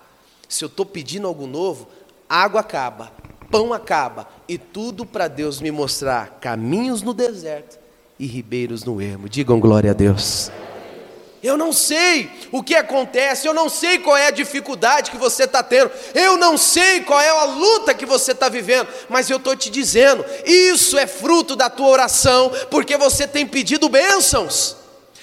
Se 0.48 0.64
eu 0.64 0.68
estou 0.68 0.86
pedindo 0.86 1.28
algo 1.28 1.46
novo, 1.46 1.88
água 2.28 2.62
acaba, 2.62 3.12
pão 3.52 3.74
acaba, 3.74 4.28
e 4.48 4.58
tudo 4.58 5.06
para 5.06 5.28
Deus 5.28 5.62
me 5.62 5.72
mostrar 5.72 6.40
caminhos 6.42 7.02
no 7.02 7.14
deserto 7.14 7.80
e 8.18 8.26
ribeiros 8.26 8.84
no 8.84 9.02
ermo. 9.02 9.30
Digam 9.30 9.60
glória 9.60 9.92
a 9.92 9.94
Deus. 9.94 10.52
Eu 11.42 11.58
não 11.58 11.72
sei 11.72 12.30
o 12.52 12.62
que 12.62 12.76
acontece, 12.76 13.48
eu 13.48 13.54
não 13.54 13.70
sei 13.70 14.00
qual 14.00 14.18
é 14.18 14.28
a 14.28 14.32
dificuldade 14.32 15.10
que 15.10 15.18
você 15.18 15.46
está 15.46 15.64
tendo, 15.64 15.90
eu 16.14 16.36
não 16.36 16.58
sei 16.58 17.02
qual 17.02 17.20
é 17.20 17.30
a 17.30 17.46
luta 17.46 17.94
que 17.94 18.06
você 18.06 18.34
está 18.34 18.50
vivendo, 18.50 18.90
mas 19.08 19.30
eu 19.30 19.38
estou 19.38 19.56
te 19.56 19.70
dizendo: 19.70 20.26
isso 20.46 20.98
é 20.98 21.08
fruto 21.08 21.56
da 21.56 21.70
tua 21.70 21.88
oração, 21.88 22.52
porque 22.70 22.98
você 22.98 23.26
tem 23.26 23.48
pedido 23.48 23.88
bênçãos, 23.88 24.76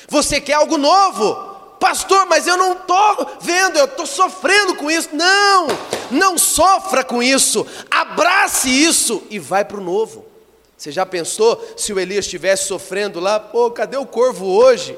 você 0.09 0.41
quer 0.41 0.55
algo 0.55 0.79
novo. 0.79 1.55
Pastor, 1.79 2.25
mas 2.25 2.47
eu 2.47 2.57
não 2.57 2.73
estou 2.73 3.37
vendo, 3.39 3.77
eu 3.77 3.85
estou 3.85 4.07
sofrendo 4.07 4.75
com 4.77 4.91
isso. 4.91 5.11
Não, 5.13 5.67
não 6.11 6.39
sofra 6.39 7.05
com 7.05 7.23
isso, 7.23 7.67
abrace 7.91 8.71
isso 8.71 9.23
e 9.29 9.39
vai 9.39 9.63
para 9.63 9.77
o 9.77 9.83
novo. 9.85 10.25
Você 10.77 10.91
já 10.91 11.05
pensou 11.05 11.63
se 11.77 11.93
o 11.93 12.01
Elias 12.01 12.25
estivesse 12.25 12.67
sofrendo 12.67 13.21
lá? 13.21 13.39
Pô, 13.39 13.71
cadê 13.71 13.99
o 13.99 14.07
corvo 14.07 14.47
hoje? 14.47 14.97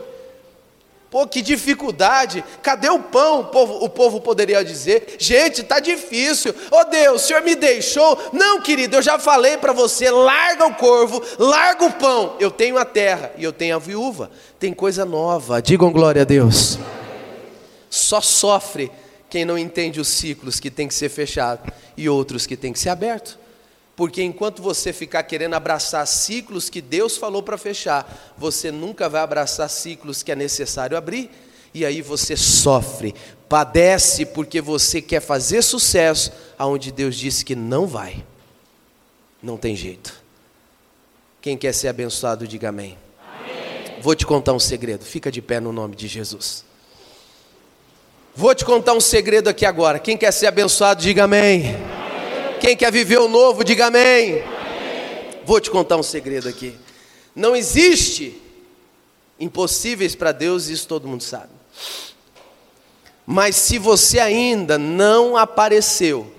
Pô, 1.10 1.26
que 1.26 1.40
dificuldade, 1.40 2.44
cadê 2.62 2.90
o 2.90 2.98
pão? 2.98 3.40
O 3.40 3.44
povo, 3.44 3.84
o 3.84 3.88
povo 3.88 4.20
poderia 4.20 4.62
dizer: 4.62 5.16
gente, 5.18 5.62
está 5.62 5.80
difícil, 5.80 6.54
oh 6.70 6.84
Deus, 6.84 7.22
o 7.22 7.26
Senhor 7.26 7.42
me 7.42 7.54
deixou. 7.54 8.30
Não, 8.32 8.60
querido, 8.60 8.96
eu 8.96 9.02
já 9.02 9.18
falei 9.18 9.56
para 9.56 9.72
você: 9.72 10.10
larga 10.10 10.66
o 10.66 10.74
corvo, 10.74 11.22
larga 11.38 11.86
o 11.86 11.92
pão. 11.92 12.36
Eu 12.38 12.50
tenho 12.50 12.76
a 12.76 12.84
terra 12.84 13.32
e 13.38 13.44
eu 13.44 13.54
tenho 13.54 13.76
a 13.76 13.78
viúva, 13.78 14.30
tem 14.58 14.74
coisa 14.74 15.06
nova, 15.06 15.62
digam 15.62 15.90
glória 15.90 16.22
a 16.22 16.26
Deus. 16.26 16.78
Só 17.88 18.20
sofre 18.20 18.92
quem 19.30 19.46
não 19.46 19.56
entende 19.56 20.00
os 20.00 20.08
ciclos 20.08 20.60
que 20.60 20.70
tem 20.70 20.86
que 20.86 20.94
ser 20.94 21.08
fechado 21.08 21.72
e 21.96 22.06
outros 22.06 22.46
que 22.46 22.56
tem 22.56 22.70
que 22.70 22.78
ser 22.78 22.90
aberto 22.90 23.38
porque 23.98 24.22
enquanto 24.22 24.62
você 24.62 24.92
ficar 24.92 25.24
querendo 25.24 25.54
abraçar 25.54 26.06
ciclos 26.06 26.70
que 26.70 26.80
Deus 26.80 27.16
falou 27.16 27.42
para 27.42 27.58
fechar, 27.58 28.32
você 28.38 28.70
nunca 28.70 29.08
vai 29.08 29.20
abraçar 29.20 29.68
ciclos 29.68 30.22
que 30.22 30.30
é 30.30 30.36
necessário 30.36 30.96
abrir, 30.96 31.28
e 31.74 31.84
aí 31.84 32.00
você 32.00 32.36
sofre, 32.36 33.12
padece 33.48 34.24
porque 34.24 34.60
você 34.60 35.02
quer 35.02 35.18
fazer 35.18 35.62
sucesso 35.62 36.30
aonde 36.56 36.92
Deus 36.92 37.16
disse 37.16 37.44
que 37.44 37.56
não 37.56 37.88
vai. 37.88 38.24
Não 39.42 39.56
tem 39.56 39.74
jeito. 39.74 40.14
Quem 41.42 41.56
quer 41.56 41.74
ser 41.74 41.88
abençoado, 41.88 42.46
diga 42.46 42.68
amém. 42.68 42.96
amém. 43.20 44.00
Vou 44.00 44.14
te 44.14 44.24
contar 44.24 44.52
um 44.52 44.60
segredo, 44.60 45.04
fica 45.04 45.28
de 45.28 45.42
pé 45.42 45.58
no 45.58 45.72
nome 45.72 45.96
de 45.96 46.06
Jesus. 46.06 46.64
Vou 48.32 48.54
te 48.54 48.64
contar 48.64 48.92
um 48.92 49.00
segredo 49.00 49.48
aqui 49.48 49.66
agora. 49.66 49.98
Quem 49.98 50.16
quer 50.16 50.30
ser 50.30 50.46
abençoado, 50.46 51.02
diga 51.02 51.24
amém. 51.24 51.74
amém. 51.74 51.97
Quem 52.60 52.76
quer 52.76 52.92
viver 52.92 53.18
o 53.18 53.28
novo, 53.28 53.64
diga 53.64 53.86
amém. 53.86 54.42
amém. 54.42 54.42
Vou 55.44 55.60
te 55.60 55.70
contar 55.70 55.96
um 55.96 56.02
segredo 56.02 56.48
aqui. 56.48 56.76
Não 57.34 57.54
existe 57.54 58.40
impossíveis 59.38 60.14
para 60.14 60.32
Deus, 60.32 60.68
isso 60.68 60.86
todo 60.88 61.08
mundo 61.08 61.22
sabe. 61.22 61.50
Mas 63.24 63.56
se 63.56 63.78
você 63.78 64.18
ainda 64.18 64.78
não 64.78 65.36
apareceu, 65.36 66.32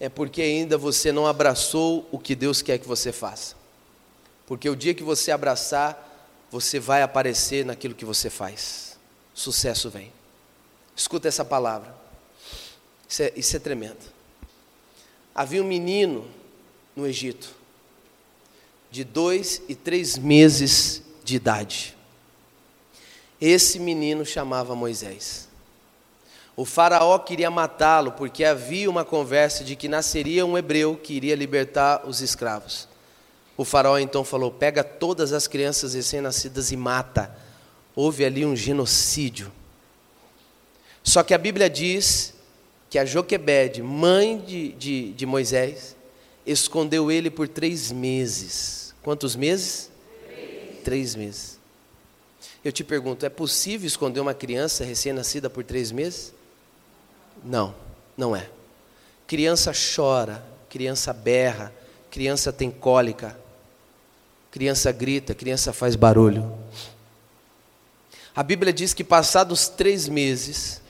é 0.00 0.08
porque 0.08 0.42
ainda 0.42 0.76
você 0.76 1.12
não 1.12 1.26
abraçou 1.26 2.08
o 2.10 2.18
que 2.18 2.34
Deus 2.34 2.60
quer 2.60 2.78
que 2.78 2.88
você 2.88 3.12
faça. 3.12 3.54
Porque 4.46 4.68
o 4.68 4.74
dia 4.74 4.94
que 4.94 5.02
você 5.02 5.30
abraçar, 5.30 6.08
você 6.50 6.80
vai 6.80 7.02
aparecer 7.02 7.64
naquilo 7.64 7.94
que 7.94 8.04
você 8.04 8.28
faz. 8.28 8.98
Sucesso 9.32 9.88
vem. 9.88 10.12
Escuta 10.96 11.28
essa 11.28 11.44
palavra. 11.44 11.94
Isso 13.08 13.22
é, 13.22 13.32
isso 13.36 13.56
é 13.56 13.58
tremendo. 13.58 14.11
Havia 15.34 15.62
um 15.62 15.66
menino 15.66 16.26
no 16.94 17.06
Egito, 17.06 17.54
de 18.90 19.02
dois 19.02 19.62
e 19.68 19.74
três 19.74 20.18
meses 20.18 21.02
de 21.24 21.36
idade. 21.36 21.96
Esse 23.40 23.78
menino 23.78 24.24
chamava 24.24 24.74
Moisés. 24.74 25.48
O 26.54 26.64
faraó 26.64 27.18
queria 27.18 27.50
matá-lo 27.50 28.12
porque 28.12 28.44
havia 28.44 28.90
uma 28.90 29.04
conversa 29.04 29.64
de 29.64 29.74
que 29.74 29.88
nasceria 29.88 30.44
um 30.44 30.58
hebreu 30.58 30.96
que 30.96 31.14
iria 31.14 31.34
libertar 31.34 32.06
os 32.06 32.20
escravos. 32.20 32.86
O 33.56 33.64
faraó 33.64 33.98
então 33.98 34.22
falou: 34.22 34.50
pega 34.50 34.84
todas 34.84 35.32
as 35.32 35.46
crianças 35.46 35.94
recém-nascidas 35.94 36.70
e 36.70 36.76
mata. 36.76 37.34
Houve 37.96 38.24
ali 38.24 38.44
um 38.44 38.54
genocídio. 38.54 39.50
Só 41.02 41.22
que 41.22 41.34
a 41.34 41.38
Bíblia 41.38 41.68
diz 41.68 42.34
que 42.92 42.98
a 42.98 43.06
Joquebede, 43.06 43.82
mãe 43.82 44.36
de, 44.36 44.72
de, 44.72 45.12
de 45.14 45.24
Moisés, 45.24 45.96
escondeu 46.44 47.10
ele 47.10 47.30
por 47.30 47.48
três 47.48 47.90
meses. 47.90 48.94
Quantos 49.02 49.34
meses? 49.34 49.90
Três. 50.26 50.82
três 50.84 51.14
meses. 51.14 51.58
Eu 52.62 52.70
te 52.70 52.84
pergunto, 52.84 53.24
é 53.24 53.30
possível 53.30 53.86
esconder 53.86 54.20
uma 54.20 54.34
criança 54.34 54.84
recém-nascida 54.84 55.48
por 55.48 55.64
três 55.64 55.90
meses? 55.90 56.34
Não, 57.42 57.74
não 58.14 58.36
é. 58.36 58.50
Criança 59.26 59.72
chora, 59.72 60.44
criança 60.68 61.14
berra, 61.14 61.72
criança 62.10 62.52
tem 62.52 62.70
cólica, 62.70 63.40
criança 64.50 64.92
grita, 64.92 65.34
criança 65.34 65.72
faz 65.72 65.96
barulho. 65.96 66.52
A 68.36 68.42
Bíblia 68.42 68.70
diz 68.70 68.92
que 68.92 69.02
passados 69.02 69.66
três 69.66 70.10
meses, 70.10 70.81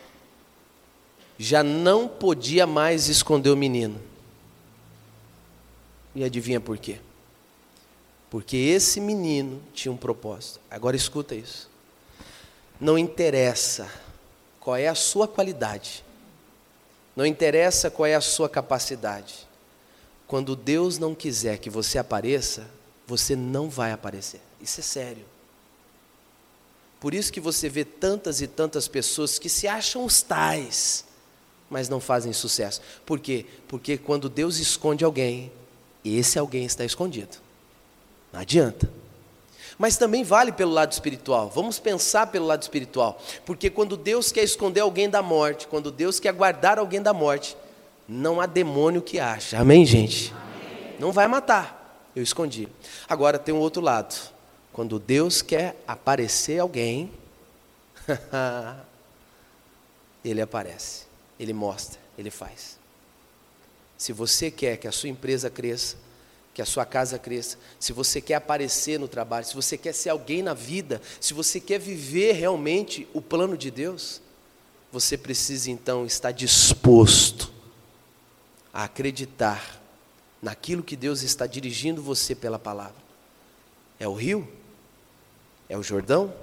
já 1.38 1.62
não 1.62 2.06
podia 2.06 2.66
mais 2.66 3.08
esconder 3.08 3.50
o 3.50 3.56
menino. 3.56 4.00
E 6.14 6.22
adivinha 6.22 6.60
por 6.60 6.78
quê? 6.78 6.98
Porque 8.30 8.56
esse 8.56 9.00
menino 9.00 9.62
tinha 9.74 9.92
um 9.92 9.96
propósito. 9.96 10.60
Agora 10.70 10.96
escuta 10.96 11.34
isso. 11.34 11.68
Não 12.80 12.98
interessa 12.98 13.90
qual 14.58 14.76
é 14.76 14.88
a 14.88 14.94
sua 14.94 15.26
qualidade, 15.26 16.04
não 17.14 17.26
interessa 17.26 17.90
qual 17.90 18.06
é 18.06 18.14
a 18.14 18.20
sua 18.20 18.48
capacidade. 18.48 19.46
Quando 20.26 20.56
Deus 20.56 20.98
não 20.98 21.14
quiser 21.14 21.58
que 21.58 21.68
você 21.68 21.98
apareça, 21.98 22.66
você 23.06 23.36
não 23.36 23.68
vai 23.68 23.92
aparecer. 23.92 24.40
Isso 24.60 24.80
é 24.80 24.82
sério. 24.82 25.24
Por 26.98 27.12
isso 27.12 27.32
que 27.32 27.40
você 27.40 27.68
vê 27.68 27.84
tantas 27.84 28.40
e 28.40 28.46
tantas 28.46 28.88
pessoas 28.88 29.38
que 29.38 29.48
se 29.48 29.68
acham 29.68 30.04
os 30.04 30.22
tais, 30.22 31.04
mas 31.72 31.88
não 31.88 31.98
fazem 31.98 32.34
sucesso. 32.34 32.82
Por 33.06 33.18
quê? 33.18 33.46
Porque 33.66 33.96
quando 33.96 34.28
Deus 34.28 34.58
esconde 34.58 35.04
alguém, 35.04 35.50
esse 36.04 36.38
alguém 36.38 36.66
está 36.66 36.84
escondido. 36.84 37.38
Não 38.30 38.40
adianta. 38.40 38.90
Mas 39.78 39.96
também 39.96 40.22
vale 40.22 40.52
pelo 40.52 40.70
lado 40.70 40.92
espiritual. 40.92 41.48
Vamos 41.48 41.78
pensar 41.78 42.26
pelo 42.26 42.44
lado 42.44 42.60
espiritual. 42.60 43.18
Porque 43.46 43.70
quando 43.70 43.96
Deus 43.96 44.30
quer 44.30 44.44
esconder 44.44 44.80
alguém 44.80 45.08
da 45.08 45.22
morte, 45.22 45.66
quando 45.66 45.90
Deus 45.90 46.20
quer 46.20 46.34
guardar 46.34 46.78
alguém 46.78 47.00
da 47.00 47.14
morte, 47.14 47.56
não 48.06 48.38
há 48.38 48.44
demônio 48.44 49.00
que 49.00 49.18
acha. 49.18 49.58
Amém, 49.58 49.86
gente? 49.86 50.30
Amém. 50.30 50.96
Não 51.00 51.10
vai 51.10 51.26
matar. 51.26 52.06
Eu 52.14 52.22
escondi. 52.22 52.68
Agora 53.08 53.38
tem 53.38 53.54
um 53.54 53.58
outro 53.58 53.80
lado. 53.80 54.14
Quando 54.74 54.98
Deus 54.98 55.40
quer 55.40 55.74
aparecer 55.88 56.58
alguém, 56.58 57.10
ele 60.22 60.42
aparece. 60.42 61.11
Ele 61.38 61.52
mostra, 61.52 61.98
ele 62.16 62.30
faz. 62.30 62.78
Se 63.96 64.12
você 64.12 64.50
quer 64.50 64.76
que 64.76 64.88
a 64.88 64.92
sua 64.92 65.08
empresa 65.08 65.48
cresça, 65.48 65.96
que 66.54 66.60
a 66.60 66.66
sua 66.66 66.84
casa 66.84 67.18
cresça, 67.18 67.56
se 67.78 67.92
você 67.92 68.20
quer 68.20 68.34
aparecer 68.34 68.98
no 68.98 69.08
trabalho, 69.08 69.46
se 69.46 69.54
você 69.54 69.78
quer 69.78 69.92
ser 69.92 70.10
alguém 70.10 70.42
na 70.42 70.54
vida, 70.54 71.00
se 71.20 71.32
você 71.32 71.58
quer 71.58 71.78
viver 71.78 72.32
realmente 72.32 73.08
o 73.14 73.22
plano 73.22 73.56
de 73.56 73.70
Deus, 73.70 74.20
você 74.90 75.16
precisa 75.16 75.70
então 75.70 76.04
estar 76.04 76.32
disposto 76.32 77.50
a 78.72 78.84
acreditar 78.84 79.80
naquilo 80.42 80.82
que 80.82 80.96
Deus 80.96 81.22
está 81.22 81.46
dirigindo 81.46 82.02
você 82.02 82.34
pela 82.34 82.58
palavra. 82.58 83.00
É 83.98 84.06
o 84.06 84.14
rio? 84.14 84.46
É 85.68 85.78
o 85.78 85.82
Jordão? 85.82 86.34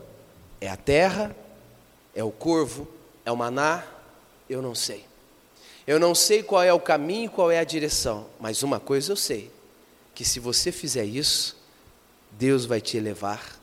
É 0.61 0.69
a 0.69 0.77
terra? 0.77 1.35
É 2.15 2.23
o 2.23 2.31
corvo? 2.31 2.87
É 3.25 3.31
o 3.31 3.37
maná? 3.37 3.85
Eu 4.49 4.61
não 4.61 4.73
sei. 4.73 5.05
Eu 5.85 5.99
não 5.99 6.13
sei 6.15 6.43
qual 6.43 6.63
é 6.63 6.73
o 6.73 6.79
caminho 6.79 7.29
qual 7.29 7.51
é 7.51 7.59
a 7.59 7.63
direção, 7.63 8.27
mas 8.39 8.63
uma 8.63 8.79
coisa 8.79 9.11
eu 9.11 9.15
sei: 9.15 9.51
que 10.13 10.25
se 10.25 10.39
você 10.39 10.71
fizer 10.71 11.05
isso, 11.05 11.55
Deus 12.31 12.65
vai 12.65 12.81
te 12.81 12.97
elevar, 12.97 13.59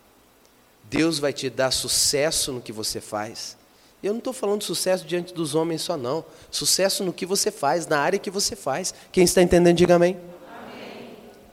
Deus 0.84 1.18
vai 1.18 1.32
te 1.32 1.50
dar 1.50 1.70
sucesso 1.70 2.52
no 2.52 2.60
que 2.60 2.72
você 2.72 3.00
faz. 3.00 3.56
Eu 4.02 4.12
não 4.12 4.18
estou 4.18 4.32
falando 4.32 4.62
sucesso 4.62 5.04
diante 5.04 5.34
dos 5.34 5.54
homens 5.54 5.82
só, 5.82 5.96
não. 5.96 6.24
Sucesso 6.50 7.02
no 7.02 7.12
que 7.12 7.26
você 7.26 7.50
faz, 7.50 7.86
na 7.86 7.98
área 7.98 8.18
que 8.18 8.30
você 8.30 8.54
faz. 8.54 8.94
Quem 9.10 9.24
está 9.24 9.42
entendendo, 9.42 9.76
diga 9.76 9.96
amém. 9.96 10.16
amém. 10.48 11.08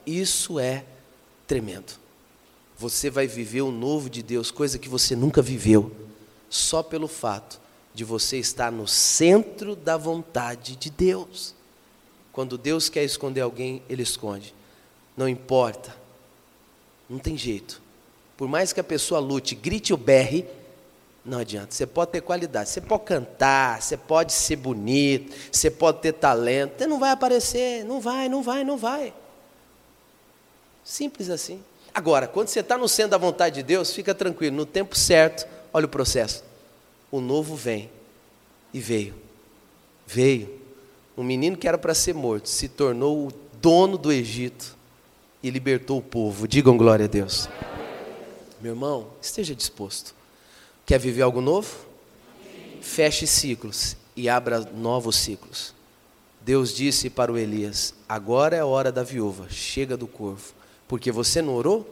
Isso 0.06 0.60
é 0.60 0.84
tremendo. 1.46 1.94
Você 2.76 3.10
vai 3.10 3.26
viver 3.26 3.62
o 3.62 3.70
novo 3.72 4.10
de 4.10 4.22
Deus, 4.22 4.50
coisa 4.50 4.78
que 4.78 4.88
você 4.88 5.16
nunca 5.16 5.40
viveu, 5.40 5.90
só 6.50 6.82
pelo 6.82 7.08
fato 7.08 7.63
de 7.94 8.04
você 8.04 8.38
estar 8.38 8.72
no 8.72 8.88
centro 8.88 9.76
da 9.76 9.96
vontade 9.96 10.74
de 10.74 10.90
Deus. 10.90 11.54
Quando 12.32 12.58
Deus 12.58 12.88
quer 12.88 13.04
esconder 13.04 13.40
alguém, 13.40 13.80
Ele 13.88 14.02
esconde. 14.02 14.52
Não 15.16 15.28
importa, 15.28 15.96
não 17.08 17.20
tem 17.20 17.38
jeito. 17.38 17.80
Por 18.36 18.48
mais 18.48 18.72
que 18.72 18.80
a 18.80 18.84
pessoa 18.84 19.20
lute, 19.20 19.54
grite 19.54 19.94
o 19.94 19.96
berre, 19.96 20.44
não 21.24 21.38
adianta. 21.38 21.72
Você 21.72 21.86
pode 21.86 22.10
ter 22.10 22.20
qualidade, 22.20 22.68
você 22.68 22.80
pode 22.80 23.04
cantar, 23.04 23.80
você 23.80 23.96
pode 23.96 24.32
ser 24.32 24.56
bonito, 24.56 25.32
você 25.52 25.70
pode 25.70 26.00
ter 26.00 26.12
talento, 26.12 26.76
você 26.76 26.86
não 26.88 26.98
vai 26.98 27.12
aparecer, 27.12 27.84
não 27.84 28.00
vai, 28.00 28.28
não 28.28 28.42
vai, 28.42 28.64
não 28.64 28.76
vai. 28.76 29.14
Simples 30.84 31.30
assim. 31.30 31.62
Agora, 31.94 32.26
quando 32.26 32.48
você 32.48 32.58
está 32.58 32.76
no 32.76 32.88
centro 32.88 33.12
da 33.12 33.18
vontade 33.18 33.54
de 33.54 33.62
Deus, 33.62 33.92
fica 33.92 34.12
tranquilo, 34.12 34.56
no 34.56 34.66
tempo 34.66 34.98
certo, 34.98 35.46
olha 35.72 35.86
o 35.86 35.88
processo. 35.88 36.42
O 37.14 37.20
novo 37.20 37.54
vem. 37.54 37.88
E 38.72 38.80
veio. 38.80 39.14
Veio. 40.04 40.60
Um 41.16 41.22
menino 41.22 41.56
que 41.56 41.68
era 41.68 41.78
para 41.78 41.94
ser 41.94 42.12
morto 42.12 42.48
se 42.48 42.68
tornou 42.68 43.28
o 43.28 43.32
dono 43.62 43.96
do 43.96 44.10
Egito 44.10 44.76
e 45.40 45.48
libertou 45.48 45.98
o 45.98 46.02
povo. 46.02 46.48
Digam 46.48 46.76
glória 46.76 47.04
a 47.04 47.08
Deus. 47.08 47.48
Meu 48.60 48.72
irmão, 48.72 49.06
esteja 49.22 49.54
disposto. 49.54 50.12
Quer 50.84 50.98
viver 50.98 51.22
algo 51.22 51.40
novo? 51.40 51.86
Feche 52.80 53.28
ciclos 53.28 53.96
e 54.16 54.28
abra 54.28 54.58
novos 54.58 55.14
ciclos. 55.14 55.72
Deus 56.40 56.74
disse 56.74 57.08
para 57.08 57.30
o 57.30 57.38
Elias: 57.38 57.94
Agora 58.08 58.56
é 58.56 58.60
a 58.60 58.66
hora 58.66 58.90
da 58.90 59.04
viúva, 59.04 59.46
chega 59.48 59.96
do 59.96 60.08
corvo. 60.08 60.52
Porque 60.88 61.12
você 61.12 61.40
não 61.40 61.54
orou? 61.54 61.88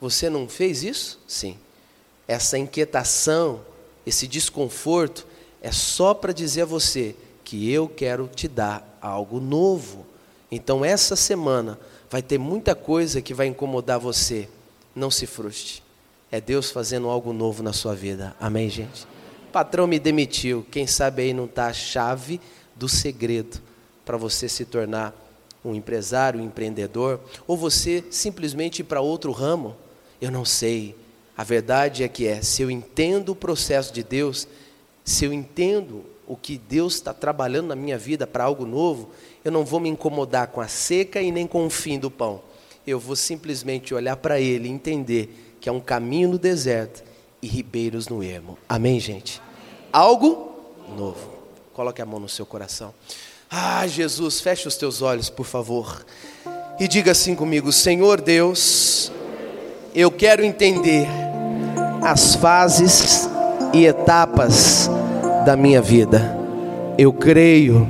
Você 0.00 0.30
não 0.30 0.48
fez 0.48 0.82
isso? 0.82 1.20
Sim. 1.28 1.58
Essa 2.26 2.56
inquietação, 2.56 3.60
esse 4.06 4.28
desconforto, 4.28 5.26
é 5.60 5.72
só 5.72 6.14
para 6.14 6.32
dizer 6.32 6.62
a 6.62 6.66
você 6.66 7.16
que 7.44 7.70
eu 7.70 7.88
quero 7.88 8.30
te 8.32 8.46
dar 8.46 8.98
algo 9.02 9.40
novo. 9.40 10.06
Então, 10.50 10.84
essa 10.84 11.16
semana 11.16 11.78
vai 12.08 12.22
ter 12.22 12.38
muita 12.38 12.74
coisa 12.74 13.20
que 13.20 13.34
vai 13.34 13.48
incomodar 13.48 13.98
você. 13.98 14.48
Não 14.94 15.10
se 15.10 15.26
frustre. 15.26 15.82
É 16.30 16.40
Deus 16.40 16.70
fazendo 16.70 17.08
algo 17.08 17.32
novo 17.32 17.62
na 17.62 17.72
sua 17.72 17.94
vida. 17.94 18.34
Amém, 18.40 18.70
gente? 18.70 19.04
O 19.48 19.52
patrão 19.52 19.86
me 19.86 19.98
demitiu. 19.98 20.66
Quem 20.70 20.86
sabe 20.86 21.22
aí 21.22 21.32
não 21.32 21.46
está 21.46 21.66
a 21.66 21.72
chave 21.72 22.40
do 22.74 22.88
segredo 22.88 23.60
para 24.04 24.16
você 24.16 24.48
se 24.48 24.64
tornar 24.64 25.14
um 25.64 25.74
empresário, 25.74 26.40
um 26.40 26.44
empreendedor, 26.44 27.20
ou 27.46 27.56
você 27.56 28.04
simplesmente 28.10 28.80
ir 28.80 28.84
para 28.84 29.00
outro 29.00 29.32
ramo. 29.32 29.76
Eu 30.20 30.30
não 30.30 30.44
sei. 30.44 30.94
A 31.36 31.44
verdade 31.44 32.02
é 32.02 32.08
que 32.08 32.26
é, 32.26 32.40
se 32.40 32.62
eu 32.62 32.70
entendo 32.70 33.30
o 33.30 33.36
processo 33.36 33.92
de 33.92 34.02
Deus, 34.02 34.48
se 35.04 35.24
eu 35.24 35.32
entendo 35.32 36.04
o 36.26 36.36
que 36.36 36.58
Deus 36.58 36.94
está 36.94 37.12
trabalhando 37.12 37.68
na 37.68 37.76
minha 37.76 37.98
vida 37.98 38.26
para 38.26 38.44
algo 38.44 38.64
novo, 38.64 39.10
eu 39.44 39.52
não 39.52 39.64
vou 39.64 39.78
me 39.78 39.88
incomodar 39.88 40.48
com 40.48 40.60
a 40.60 40.68
seca 40.68 41.20
e 41.20 41.30
nem 41.30 41.46
com 41.46 41.66
o 41.66 41.70
fim 41.70 41.98
do 41.98 42.10
pão. 42.10 42.40
Eu 42.86 42.98
vou 42.98 43.14
simplesmente 43.14 43.94
olhar 43.94 44.16
para 44.16 44.40
Ele 44.40 44.68
e 44.68 44.72
entender 44.72 45.56
que 45.60 45.68
é 45.68 45.72
um 45.72 45.80
caminho 45.80 46.30
no 46.30 46.38
deserto 46.38 47.04
e 47.42 47.46
ribeiros 47.46 48.08
no 48.08 48.22
ermo. 48.22 48.58
Amém, 48.68 48.98
gente? 48.98 49.40
Algo 49.92 50.54
novo. 50.96 51.30
Coloque 51.72 52.00
a 52.00 52.06
mão 52.06 52.18
no 52.18 52.28
seu 52.28 52.46
coração. 52.46 52.94
Ah, 53.50 53.86
Jesus, 53.86 54.40
feche 54.40 54.66
os 54.66 54.76
teus 54.76 55.02
olhos, 55.02 55.30
por 55.30 55.46
favor. 55.46 56.04
E 56.80 56.88
diga 56.88 57.12
assim 57.12 57.34
comigo: 57.34 57.70
Senhor 57.70 58.20
Deus, 58.20 59.12
eu 59.96 60.10
quero 60.10 60.44
entender 60.44 61.08
as 62.02 62.34
fases 62.34 63.26
e 63.72 63.86
etapas 63.86 64.90
da 65.46 65.56
minha 65.56 65.80
vida. 65.80 66.36
Eu 66.98 67.14
creio, 67.14 67.88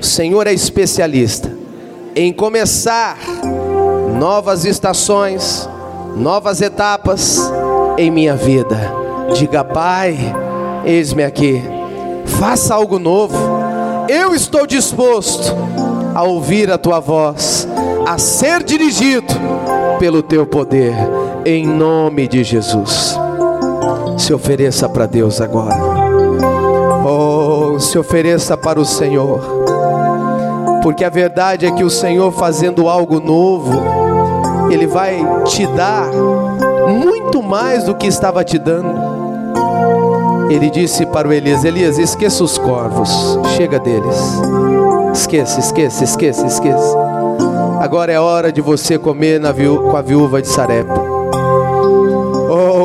o 0.00 0.02
Senhor 0.02 0.46
é 0.46 0.54
especialista 0.54 1.52
em 2.16 2.32
começar 2.32 3.18
novas 4.18 4.64
estações, 4.64 5.68
novas 6.16 6.62
etapas 6.62 7.38
em 7.98 8.10
minha 8.10 8.34
vida. 8.34 8.78
Diga, 9.34 9.62
Pai, 9.62 10.16
eis-me 10.86 11.24
aqui, 11.24 11.62
faça 12.24 12.74
algo 12.74 12.98
novo. 12.98 13.36
Eu 14.08 14.34
estou 14.34 14.66
disposto 14.66 15.54
a 16.14 16.22
ouvir 16.22 16.70
a 16.70 16.78
tua 16.78 17.00
voz, 17.00 17.68
a 18.06 18.16
ser 18.16 18.62
dirigido 18.62 19.34
pelo 19.98 20.22
teu 20.22 20.46
poder, 20.46 20.94
em 21.44 21.66
nome 21.66 22.26
de 22.26 22.42
Jesus. 22.42 23.18
Se 24.16 24.32
ofereça 24.32 24.88
para 24.88 25.06
Deus 25.06 25.40
agora. 25.40 25.76
Oh, 27.06 27.78
se 27.78 27.98
ofereça 27.98 28.56
para 28.56 28.80
o 28.80 28.84
Senhor. 28.84 29.40
Porque 30.82 31.04
a 31.04 31.10
verdade 31.10 31.66
é 31.66 31.70
que 31.70 31.84
o 31.84 31.90
Senhor 31.90 32.32
fazendo 32.32 32.88
algo 32.88 33.20
novo, 33.20 33.82
ele 34.70 34.86
vai 34.86 35.18
te 35.44 35.66
dar 35.68 36.08
muito 36.88 37.42
mais 37.42 37.84
do 37.84 37.94
que 37.94 38.06
estava 38.06 38.44
te 38.44 38.58
dando. 38.58 39.14
Ele 40.50 40.70
disse 40.70 41.04
para 41.06 41.28
o 41.28 41.32
Elias: 41.32 41.64
Elias, 41.64 41.98
esqueça 41.98 42.44
os 42.44 42.58
corvos, 42.58 43.38
chega 43.56 43.78
deles. 43.78 44.16
Esqueça, 45.12 45.60
esqueça, 45.60 46.04
esqueça, 46.04 46.46
esqueça. 46.46 46.98
Agora 47.80 48.12
é 48.12 48.18
hora 48.18 48.52
de 48.52 48.60
você 48.60 48.98
comer 48.98 49.40
com 49.40 49.96
a 49.96 50.02
viúva 50.02 50.40
de 50.40 50.48
Sarepta. 50.48 51.13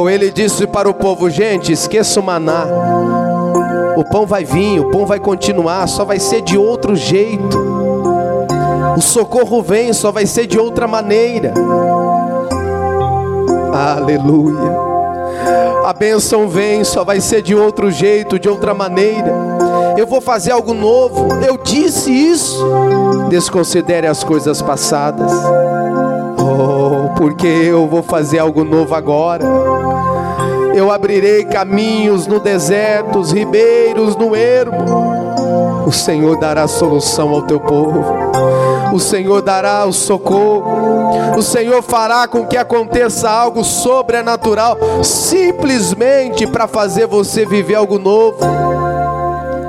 Ele 0.10 0.32
disse 0.32 0.66
para 0.68 0.90
o 0.90 0.94
povo: 0.94 1.30
gente, 1.30 1.72
esqueça 1.72 2.20
o 2.20 2.24
maná. 2.24 2.66
O 3.96 4.04
pão 4.04 4.26
vai 4.26 4.44
vir, 4.46 4.80
o 4.80 4.90
pão 4.90 5.06
vai 5.06 5.20
continuar, 5.20 5.88
só 5.88 6.06
vai 6.06 6.20
ser 6.20 6.42
de 6.42 6.58
outro 6.58 6.96
jeito. 6.96 7.58
O 8.98 9.02
socorro 9.02 9.62
vem, 9.62 9.94
só 9.94 10.12
vai 10.12 10.26
ser 10.26 10.48
de 10.48 10.58
outra 10.58 10.88
maneira. 10.88 11.54
Aleluia. 13.74 14.90
A 15.86 15.94
bênção 15.94 16.48
vem, 16.48 16.84
só 16.84 17.04
vai 17.04 17.22
ser 17.22 17.42
de 17.42 17.56
outro 17.56 17.90
jeito, 17.92 18.38
de 18.40 18.50
outra 18.50 18.74
maneira. 18.74 19.34
Eu 19.98 20.06
vou 20.06 20.22
fazer 20.22 20.52
algo 20.52 20.74
novo. 20.74 21.28
Eu 21.44 21.58
disse 21.58 22.12
isso. 22.12 22.64
Desconsidere 23.30 24.08
as 24.08 24.24
coisas 24.24 24.62
passadas. 24.62 25.32
Oh, 26.38 27.10
porque 27.18 27.48
eu 27.48 27.88
vou 27.88 28.04
fazer 28.04 28.40
algo 28.40 28.64
novo 28.64 28.96
agora. 28.96 29.46
Eu 30.74 30.92
abrirei 30.92 31.46
caminhos 31.46 32.28
no 32.28 32.40
deserto, 32.40 33.20
os 33.20 33.32
ribeiros 33.32 34.16
no 34.16 34.36
ermo. 34.36 35.86
O 35.86 35.92
Senhor 35.92 36.38
dará 36.40 36.68
solução 36.68 37.30
ao 37.30 37.42
teu 37.44 37.60
povo 37.60 38.30
o 38.94 39.00
Senhor 39.00 39.42
dará 39.42 39.86
o 39.86 39.94
socorro, 39.94 41.38
o 41.38 41.42
Senhor 41.42 41.82
fará 41.82 42.28
com 42.28 42.46
que 42.46 42.58
aconteça 42.58 43.30
algo 43.30 43.64
sobrenatural, 43.64 44.78
simplesmente 45.04 46.48
para 46.48 46.68
fazer 46.68 47.08
você 47.08 47.46
viver 47.46 47.76
algo 47.76 48.00
novo. 48.00 48.40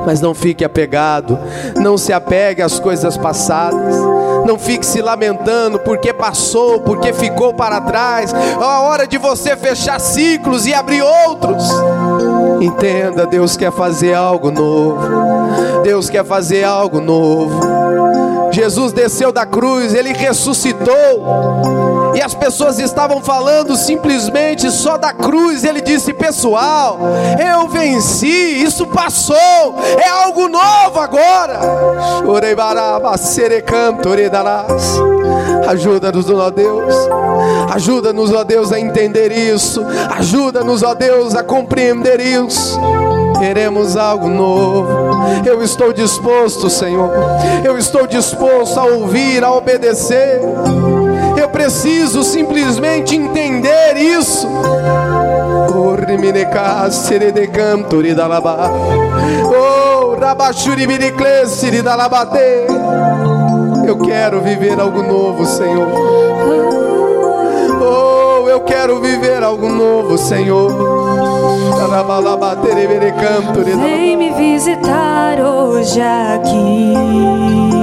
Mas 0.07 0.21
não 0.21 0.35
fique 0.35 0.65
apegado, 0.65 1.39
não 1.77 1.99
se 1.99 2.13
apegue 2.13 2.63
às 2.63 2.79
coisas 2.79 3.17
passadas, 3.17 3.97
não 4.47 4.59
fique 4.59 4.85
se 4.85 5.03
lamentando 5.03 5.79
porque 5.79 6.13
passou, 6.13 6.81
porque 6.81 7.13
ficou 7.13 7.53
para 7.53 7.81
trás. 7.81 8.33
É 8.33 8.65
a 8.65 8.81
hora 8.81 9.07
de 9.07 9.19
você 9.19 9.57
fechar 9.57 10.01
ciclos 10.01 10.67
e 10.67 10.75
abrir 10.75 11.03
outros. 11.03 11.69
Entenda, 12.61 13.27
Deus 13.27 13.57
quer 13.57 13.73
fazer 13.73 14.15
algo 14.15 14.51
novo. 14.51 15.01
Deus 15.83 16.11
quer 16.11 16.25
fazer 16.25 16.65
algo 16.65 17.01
novo. 17.01 17.61
Jesus 18.53 18.93
desceu 18.93 19.33
da 19.33 19.47
cruz, 19.47 19.95
ele 19.95 20.13
ressuscitou. 20.13 21.90
E 22.21 22.23
as 22.23 22.35
pessoas 22.35 22.79
estavam 22.79 23.23
falando 23.23 23.75
simplesmente 23.75 24.71
só 24.71 24.99
da 24.99 25.11
cruz. 25.11 25.65
Ele 25.65 25.81
disse: 25.81 26.13
Pessoal, 26.13 26.99
eu 27.43 27.67
venci, 27.67 28.63
isso 28.63 28.87
passou, 28.89 29.37
é 29.99 30.07
algo 30.07 30.47
novo 30.47 31.01
agora. 31.01 31.59
Chorei 32.23 32.55
baraba, 32.55 33.15
Ajuda-nos, 35.67 36.29
ó 36.29 36.51
Deus. 36.51 36.95
Ajuda-nos, 37.73 38.35
ó 38.35 38.45
Deus, 38.45 38.71
a 38.71 38.79
entender 38.79 39.33
isso. 39.33 39.83
Ajuda-nos, 40.19 40.83
ó 40.83 40.93
Deus, 40.93 41.35
a 41.35 41.43
compreender 41.43 42.21
isso. 42.21 42.79
Queremos 43.39 43.97
algo 43.97 44.29
novo. 44.29 44.91
Eu 45.47 45.63
estou 45.63 45.91
disposto, 45.91 46.69
Senhor. 46.69 47.11
Eu 47.65 47.79
estou 47.79 48.07
disposto 48.07 48.79
a 48.79 48.85
ouvir, 48.85 49.43
a 49.43 49.51
obedecer. 49.51 50.39
Preciso 51.61 52.23
simplesmente 52.23 53.15
entender 53.15 53.95
isso. 53.99 54.49
Oh, 59.45 60.17
eu 63.85 63.99
quero 63.99 64.41
viver 64.41 64.81
algo 64.81 65.03
novo, 65.03 65.45
Senhor. 65.45 65.87
Oh, 67.79 68.49
eu 68.49 68.61
quero 68.61 68.99
viver 68.99 69.43
algo 69.43 69.69
novo, 69.69 70.17
Senhor. 70.17 70.73
Vem 73.77 74.17
me 74.17 74.31
visitar 74.31 75.39
hoje 75.39 76.01
aqui. 76.01 77.80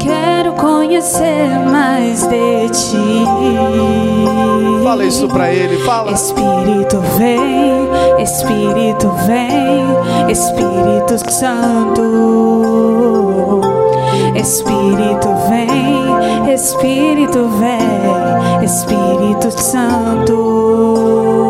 Quero 0.00 0.54
conhecer 0.54 1.48
mais 1.70 2.26
de 2.26 2.68
ti. 2.70 3.24
Fala 4.82 5.04
isso 5.04 5.28
para 5.28 5.52
ele, 5.52 5.76
fala. 5.84 6.12
Espírito 6.12 6.98
vem, 7.16 7.88
Espírito 8.22 9.10
vem, 9.26 9.84
Espírito 10.30 11.18
Santo. 11.30 12.00
Espírito 14.34 15.28
vem, 15.48 16.50
Espírito 16.54 17.48
vem, 17.58 18.64
Espírito 18.64 19.50
Santo. 19.50 21.49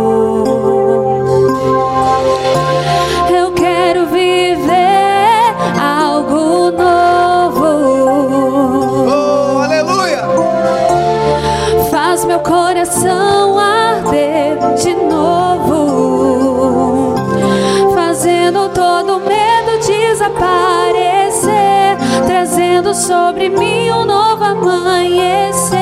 Desaparecer, 20.20 21.96
trazendo 22.26 22.94
sobre 22.94 23.48
mim 23.48 23.90
um 23.90 24.04
novo 24.04 24.44
amanhecer. 24.44 25.78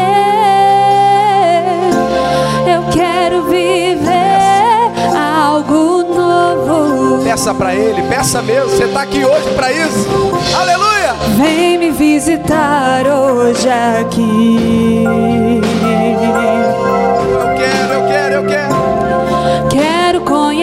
Eu 2.65 2.85
quero 2.93 3.43
viver 3.45 4.93
algo 5.17 6.05
novo. 6.05 7.25
Peça 7.25 7.53
para 7.53 7.75
Ele, 7.75 8.01
peça 8.03 8.41
mesmo. 8.41 8.71
Você 8.71 8.85
está 8.85 9.03
aqui 9.03 9.25
hoje 9.25 9.51
para 9.57 9.73
isso. 9.73 10.09
Aleluia! 10.57 11.15
Vem 11.37 11.79
me 11.79 11.91
visitar 11.91 13.07
hoje 13.07 13.69
aqui. 13.69 15.09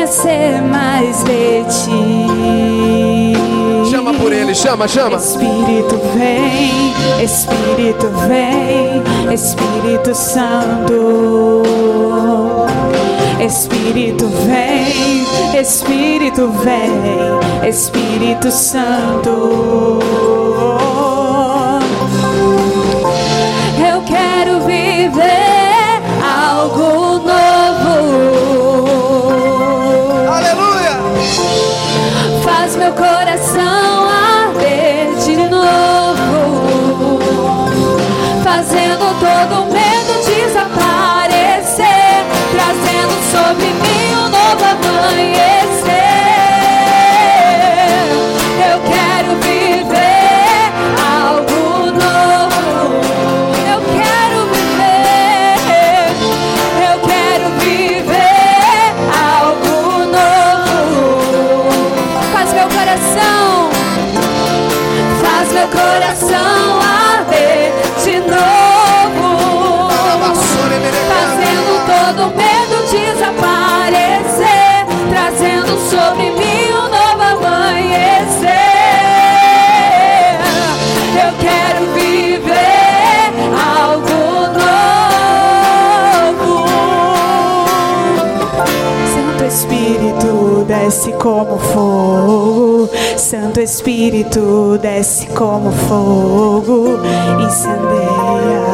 conhecer 0.05 0.61
mais 0.61 1.23
de 1.23 1.63
ti. 1.63 3.14
Por 4.25 4.33
ele, 4.33 4.55
chama, 4.55 4.87
chama. 4.87 5.17
Espírito 5.17 6.01
vem, 6.17 7.23
Espírito 7.23 8.09
vem, 8.27 9.03
Espírito 9.31 10.15
Santo. 10.15 11.61
Espírito 13.39 14.27
vem, 14.47 15.61
Espírito 15.61 16.49
vem, 16.63 17.69
Espírito 17.69 18.49
Santo. 18.49 19.99
Eu 23.77 24.01
quero 24.07 24.61
viver 24.61 25.34
desce 90.85 91.11
como 91.13 91.57
fogo. 91.57 92.89
Santo 93.17 93.59
Espírito 93.59 94.77
desce 94.77 95.25
como 95.27 95.71
fogo, 95.71 96.99
incendeia. 97.39 98.65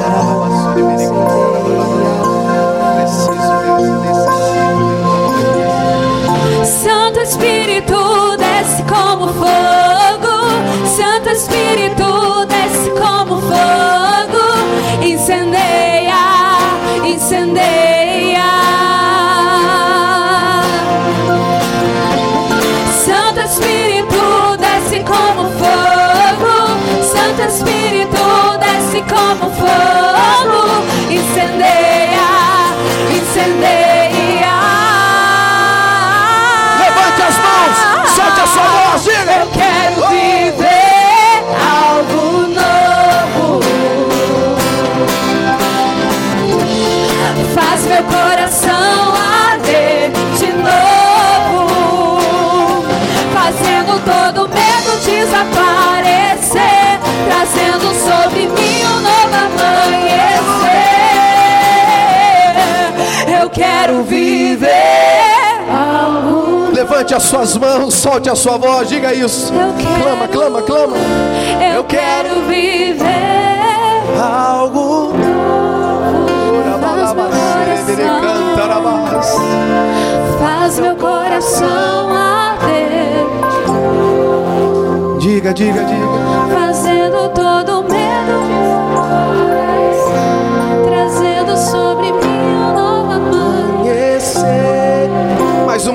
Santo 6.65 7.21
Espírito 7.21 8.37
desce 8.37 8.83
como 8.83 9.27
fogo, 9.29 10.33
Santo 10.97 11.29
Espírito 11.29 12.10
as 67.21 67.27
suas 67.27 67.55
mãos, 67.57 67.93
solte 67.93 68.29
a 68.31 68.35
sua 68.35 68.57
voz, 68.57 68.89
diga 68.89 69.13
isso. 69.13 69.53
Eu 69.53 69.73
quero- 69.77 70.01
Clama, 70.03 70.27
clama, 70.27 70.61
clama. 70.63 70.97
Eu 71.75 71.83
quero 71.83 72.41
viver 72.47 73.05
algo 74.19 75.13
Faz 76.79 77.13
meu 77.95 78.95
coração, 79.05 80.39
faz 80.39 80.79
meu 80.79 80.95
coração 80.95 82.09
arder, 82.11 83.25
Diga, 85.19 85.53
diga, 85.53 85.83
diga. 85.83 86.40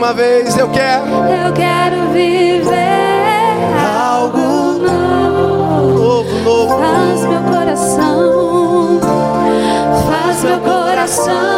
Uma 0.07 0.15
vez 0.15 0.57
eu 0.57 0.69
quero 0.69 1.05
Eu 1.05 1.53
quero 1.53 2.13
viver 2.13 2.71
algo 3.99 4.79
novo. 4.79 5.99
novo, 5.99 6.39
novo. 6.45 6.79
Faz 6.79 7.25
meu 7.27 7.43
coração, 7.43 9.01
faz 10.09 10.45
meu 10.45 10.61
coração 10.61 11.56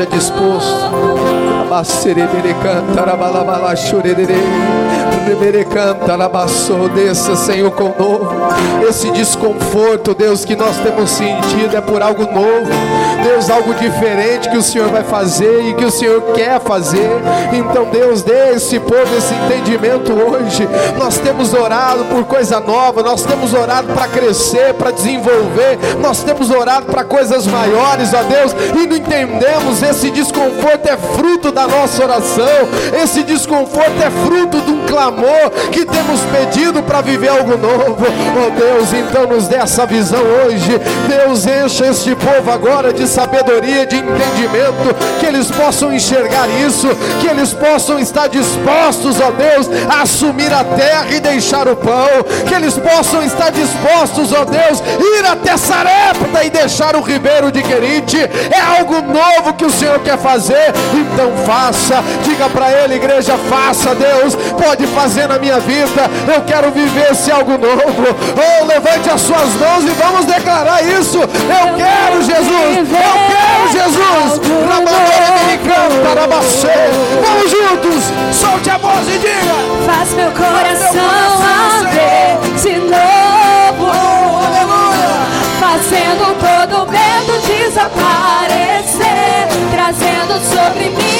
Esteja 0.00 0.16
disposto. 0.16 1.19
Arabaçou, 6.10 6.88
desça, 6.88 7.36
Senhor, 7.36 7.70
com 7.70 7.84
novo. 7.84 8.28
Esse 8.88 9.10
desconforto, 9.12 10.14
Deus, 10.14 10.44
que 10.44 10.56
nós 10.56 10.76
temos 10.78 11.10
sentido 11.10 11.76
é 11.76 11.80
por 11.80 12.02
algo 12.02 12.22
novo. 12.24 12.70
Deus, 13.22 13.50
algo 13.50 13.74
diferente 13.74 14.48
que 14.48 14.56
o 14.56 14.62
Senhor 14.62 14.88
vai 14.88 15.04
fazer 15.04 15.66
e 15.66 15.74
que 15.74 15.84
o 15.84 15.90
Senhor 15.90 16.20
quer 16.34 16.58
fazer. 16.60 17.10
Então, 17.52 17.84
Deus, 17.84 18.22
dê 18.22 18.54
esse 18.54 18.80
povo 18.80 19.16
esse 19.16 19.34
entendimento 19.34 20.12
hoje. 20.12 20.68
Nós 20.98 21.18
temos 21.18 21.52
orado 21.52 22.04
por 22.06 22.24
coisa 22.24 22.58
nova, 22.58 23.02
nós 23.02 23.22
temos 23.22 23.52
orado 23.52 23.92
para 23.92 24.08
crescer, 24.08 24.74
para 24.74 24.90
desenvolver, 24.90 25.78
nós 26.00 26.22
temos 26.22 26.50
orado 26.50 26.86
para 26.86 27.04
coisas 27.04 27.46
maiores, 27.46 28.12
ó 28.14 28.22
Deus, 28.22 28.52
e 28.74 28.86
não 28.86 28.96
entendemos 28.96 29.82
esse 29.82 30.10
desconforto 30.10 30.88
é 30.88 30.96
fruto 30.96 31.52
da 31.52 31.66
nossa 31.70 32.02
oração, 32.02 32.68
esse 33.02 33.22
desconforto 33.22 34.02
é 34.02 34.10
fruto 34.26 34.60
de 34.60 34.72
um 34.72 34.79
clamor 34.90 35.50
que 35.70 35.86
temos 35.86 36.20
pedido 36.22 36.82
para 36.82 37.00
viver 37.00 37.28
algo 37.28 37.56
novo. 37.56 38.04
Ó 38.04 38.50
Deus, 38.50 38.92
então 38.92 39.26
nos 39.26 39.46
dê 39.46 39.56
essa 39.56 39.86
visão 39.86 40.20
hoje. 40.20 40.80
Deus, 41.08 41.46
encha 41.46 41.86
este 41.86 42.14
povo 42.16 42.50
agora 42.50 42.92
de 42.92 43.06
sabedoria, 43.06 43.86
de 43.86 43.96
entendimento, 43.96 44.94
que 45.20 45.26
eles 45.26 45.48
possam 45.50 45.94
enxergar 45.94 46.48
isso, 46.66 46.88
que 47.20 47.28
eles 47.28 47.52
possam 47.52 48.00
estar 48.00 48.28
dispostos, 48.28 49.20
ó 49.20 49.30
Deus, 49.30 49.68
a 49.88 50.02
assumir 50.02 50.52
a 50.52 50.64
terra 50.64 51.06
e 51.12 51.20
deixar 51.20 51.68
o 51.68 51.76
pão, 51.76 52.24
que 52.46 52.54
eles 52.54 52.76
possam 52.76 53.22
estar 53.22 53.50
dispostos, 53.50 54.32
ó 54.32 54.44
Deus, 54.44 54.82
ir 54.98 55.24
até 55.24 55.56
Sarepta 55.56 56.44
e 56.44 56.50
deixar 56.50 56.96
o 56.96 57.00
ribeiro 57.00 57.52
de 57.52 57.62
Querite. 57.62 58.18
É 58.18 58.78
algo 58.78 59.00
novo 59.02 59.54
que 59.54 59.64
o 59.64 59.70
Senhor 59.70 60.00
quer 60.00 60.18
fazer, 60.18 60.72
então 60.94 61.32
faça. 61.46 62.02
Diga 62.24 62.48
para 62.48 62.72
ele, 62.72 62.94
igreja, 62.94 63.36
faça, 63.48 63.94
Deus. 63.94 64.34
Pode 64.34 64.79
fazer 64.86 65.28
na 65.28 65.38
minha 65.38 65.58
vida. 65.60 66.10
Eu 66.32 66.42
quero 66.42 66.70
viver 66.70 67.12
esse 67.12 67.30
algo 67.30 67.52
novo. 67.52 68.04
Oh, 68.36 68.64
levante 68.66 69.10
as 69.10 69.20
suas 69.20 69.54
mãos 69.54 69.84
e 69.84 69.90
vamos 69.90 70.26
declarar 70.26 70.82
isso. 70.82 71.18
Eu 71.18 71.74
quero 71.76 72.22
Jesus. 72.22 72.88
Eu 72.88 73.14
quero 73.30 73.68
Jesus. 73.72 74.40
Vamos 77.22 77.50
juntos. 77.50 78.04
Solte 78.32 78.70
a 78.70 78.78
voz 78.78 79.06
e 79.08 79.18
diga. 79.18 79.54
Faz 79.86 80.12
meu 80.14 80.30
coração 80.32 81.00
arder 81.76 82.38
de 82.62 82.78
novo, 82.78 83.90
fazendo 85.60 86.34
todo 86.38 86.90
medo 86.90 87.32
desaparecer, 87.46 89.00
trazendo 89.72 90.40
sobre 90.54 90.90
mim 90.90 91.19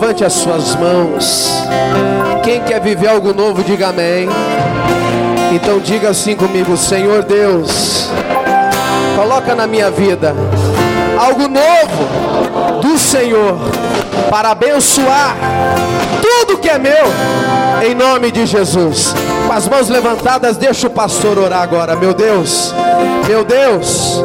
Levante 0.00 0.24
as 0.24 0.32
suas 0.34 0.76
mãos. 0.76 1.50
Quem 2.44 2.62
quer 2.62 2.80
viver 2.80 3.08
algo 3.08 3.34
novo, 3.34 3.64
diga 3.64 3.88
amém. 3.88 4.28
Então 5.52 5.80
diga 5.80 6.10
assim 6.10 6.36
comigo, 6.36 6.76
Senhor 6.76 7.24
Deus, 7.24 8.08
coloca 9.16 9.56
na 9.56 9.66
minha 9.66 9.90
vida 9.90 10.36
algo 11.18 11.48
novo 11.48 12.80
do 12.80 12.96
Senhor 12.96 13.58
para 14.30 14.52
abençoar 14.52 15.36
tudo 16.22 16.58
que 16.58 16.68
é 16.70 16.78
meu, 16.78 17.06
em 17.84 17.92
nome 17.92 18.30
de 18.30 18.46
Jesus. 18.46 19.12
Com 19.48 19.52
as 19.52 19.66
mãos 19.66 19.88
levantadas, 19.88 20.56
deixa 20.56 20.86
o 20.86 20.90
pastor 20.90 21.36
orar 21.38 21.62
agora, 21.62 21.96
meu 21.96 22.14
Deus, 22.14 22.72
meu 23.26 23.44
Deus, 23.44 24.22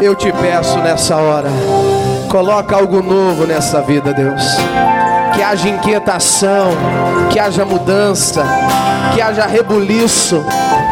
eu 0.00 0.14
te 0.14 0.32
peço 0.32 0.78
nessa 0.78 1.16
hora, 1.16 1.50
coloca 2.30 2.74
algo 2.74 3.02
novo 3.02 3.46
nessa 3.46 3.82
vida, 3.82 4.14
Deus 4.14 4.42
que 5.34 5.42
haja 5.42 5.68
inquietação, 5.68 6.70
que 7.30 7.38
haja 7.38 7.64
mudança, 7.64 8.44
que 9.14 9.20
haja 9.20 9.46
rebuliço, 9.46 10.44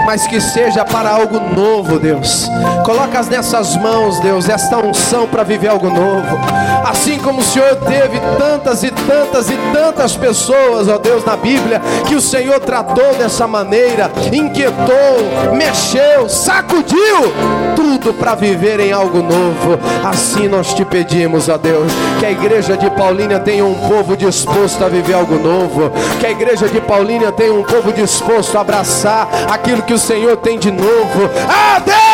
mas 0.04 0.26
que 0.26 0.40
seja 0.40 0.84
para 0.84 1.10
algo 1.10 1.38
novo, 1.54 1.98
Deus. 1.98 2.48
Coloca 2.84 3.22
nessas 3.22 3.76
mãos, 3.76 4.18
Deus, 4.20 4.48
esta 4.48 4.78
unção 4.78 5.26
para 5.26 5.42
viver 5.42 5.68
algo 5.68 5.88
novo. 5.88 6.38
Assim 6.84 7.18
como 7.18 7.40
o 7.40 7.44
Senhor 7.44 7.76
teve 7.76 8.20
tantas 8.38 8.82
e 8.82 8.90
tantas 8.90 9.48
e 9.48 9.56
tantas 9.72 10.16
pessoas, 10.16 10.88
ó 10.88 10.98
Deus, 10.98 11.24
na 11.24 11.36
Bíblia, 11.36 11.80
que 12.06 12.14
o 12.14 12.20
Senhor 12.20 12.58
tratou 12.60 13.14
dessa 13.14 13.46
maneira, 13.46 14.10
inquietou, 14.32 15.52
mexeu, 15.56 16.28
sacudiu, 16.28 17.32
tudo 17.82 18.14
para 18.14 18.36
viver 18.36 18.78
em 18.78 18.92
algo 18.92 19.20
novo. 19.20 19.76
Assim 20.04 20.46
nós 20.46 20.72
te 20.72 20.84
pedimos, 20.84 21.48
ó 21.48 21.58
Deus, 21.58 21.90
que 22.20 22.26
a 22.26 22.30
igreja 22.30 22.76
de 22.76 22.88
Paulínia 22.90 23.40
tenha 23.40 23.64
um 23.64 23.74
povo 23.74 24.16
disposto 24.16 24.84
a 24.84 24.88
viver 24.88 25.14
algo 25.14 25.34
novo, 25.34 25.90
que 26.20 26.26
a 26.26 26.30
igreja 26.30 26.68
de 26.68 26.80
Paulínia 26.80 27.32
tenha 27.32 27.52
um 27.52 27.64
povo 27.64 27.92
disposto 27.92 28.56
a 28.56 28.60
abraçar 28.60 29.28
aquilo 29.50 29.82
que 29.82 29.92
o 29.92 29.98
Senhor 29.98 30.36
tem 30.36 30.60
de 30.60 30.70
novo. 30.70 31.28
Ah, 31.48 31.80
Deus, 31.84 32.11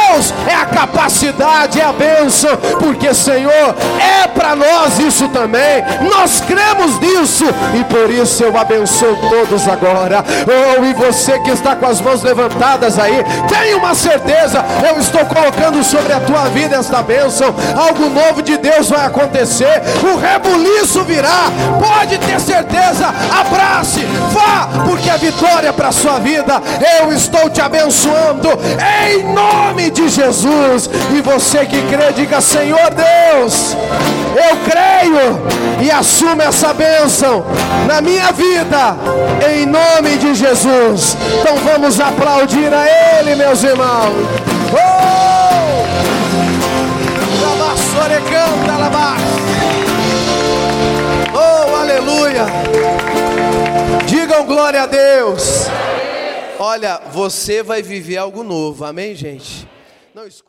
é 0.49 0.55
a 0.55 0.67
capacidade, 0.67 1.81
é 1.81 1.85
a 1.85 1.93
bênção, 1.93 2.57
porque 2.79 3.13
Senhor, 3.15 3.75
é 3.99 4.27
para 4.29 4.55
nós 4.55 4.99
isso 4.99 5.29
também. 5.29 5.85
Nós 6.11 6.41
cremos 6.41 6.99
nisso 7.01 7.45
e 7.79 7.85
por 7.85 8.11
isso 8.11 8.45
eu 8.45 8.57
abençoo 8.57 9.17
todos 9.29 9.69
agora. 9.69 10.25
Oh, 10.47 10.85
e 10.85 10.95
você 10.95 11.39
que 11.41 11.51
está 11.51 11.77
com 11.77 11.87
as 11.87 12.01
mãos 12.01 12.23
levantadas 12.23 12.99
aí, 12.99 13.25
tenha 13.49 13.77
uma 13.77 13.95
certeza, 13.95 14.65
eu 14.89 15.01
estou 15.01 15.25
colocando 15.27 15.83
sobre 15.85 16.13
a 16.13 16.21
tua 16.21 16.45
vida 16.49 16.77
esta 16.77 17.03
bênção. 17.03 17.55
Algo 17.77 18.09
novo 18.09 18.43
de 18.43 18.57
Deus 18.57 18.89
vai 18.89 19.07
acontecer. 19.07 19.83
O 20.03 20.17
rebuliço 20.17 21.03
virá. 21.05 21.51
Pode 21.79 22.19
ter 22.19 22.41
certeza. 22.41 23.13
Abrace, 23.41 24.05
vá, 24.33 24.69
porque 24.87 25.11
a 25.11 25.17
vitória 25.17 25.69
é 25.69 25.73
para 25.73 25.89
a 25.89 25.93
sua 25.93 26.19
vida. 26.19 26.63
Eu 27.01 27.13
estou 27.13 27.51
te 27.51 27.61
abençoando 27.61 28.49
em 29.11 29.33
nome 29.33 29.91
de 29.91 29.98
Jesus. 30.07 30.91
E 31.17 31.23
você 31.23 31.65
que 31.65 31.81
crê, 31.89 32.13
diga: 32.15 32.43
Senhor 32.43 32.91
Deus, 32.91 33.75
eu 34.37 34.57
creio 34.71 35.83
e 35.83 35.91
assumo 35.91 36.43
essa 36.43 36.75
bênção 36.75 37.45
na 37.87 38.03
minha 38.03 38.31
vida, 38.33 38.97
em 39.51 39.65
nome 39.65 40.19
de 40.19 40.35
Jesus. 40.35 41.17
Então 41.41 41.57
vamos 41.57 41.99
aplaudir 41.99 42.71
a 42.73 42.87
Ele, 43.19 43.35
meus 43.35 43.63
irmãos. 43.65 44.13
Oh! 44.75 45.09
Labar. 48.79 49.19
Oh, 51.35 51.77
aleluia. 51.77 52.47
Digam 54.07 54.47
glória 54.47 54.83
a 54.83 54.87
Deus. 54.87 55.67
Olha, 56.59 57.01
você 57.13 57.63
vai 57.63 57.83
viver 57.83 58.17
algo 58.17 58.43
novo. 58.43 58.85
Amém, 58.85 59.15
gente? 59.15 59.69
Não 60.19 60.27
escuta. 60.27 60.47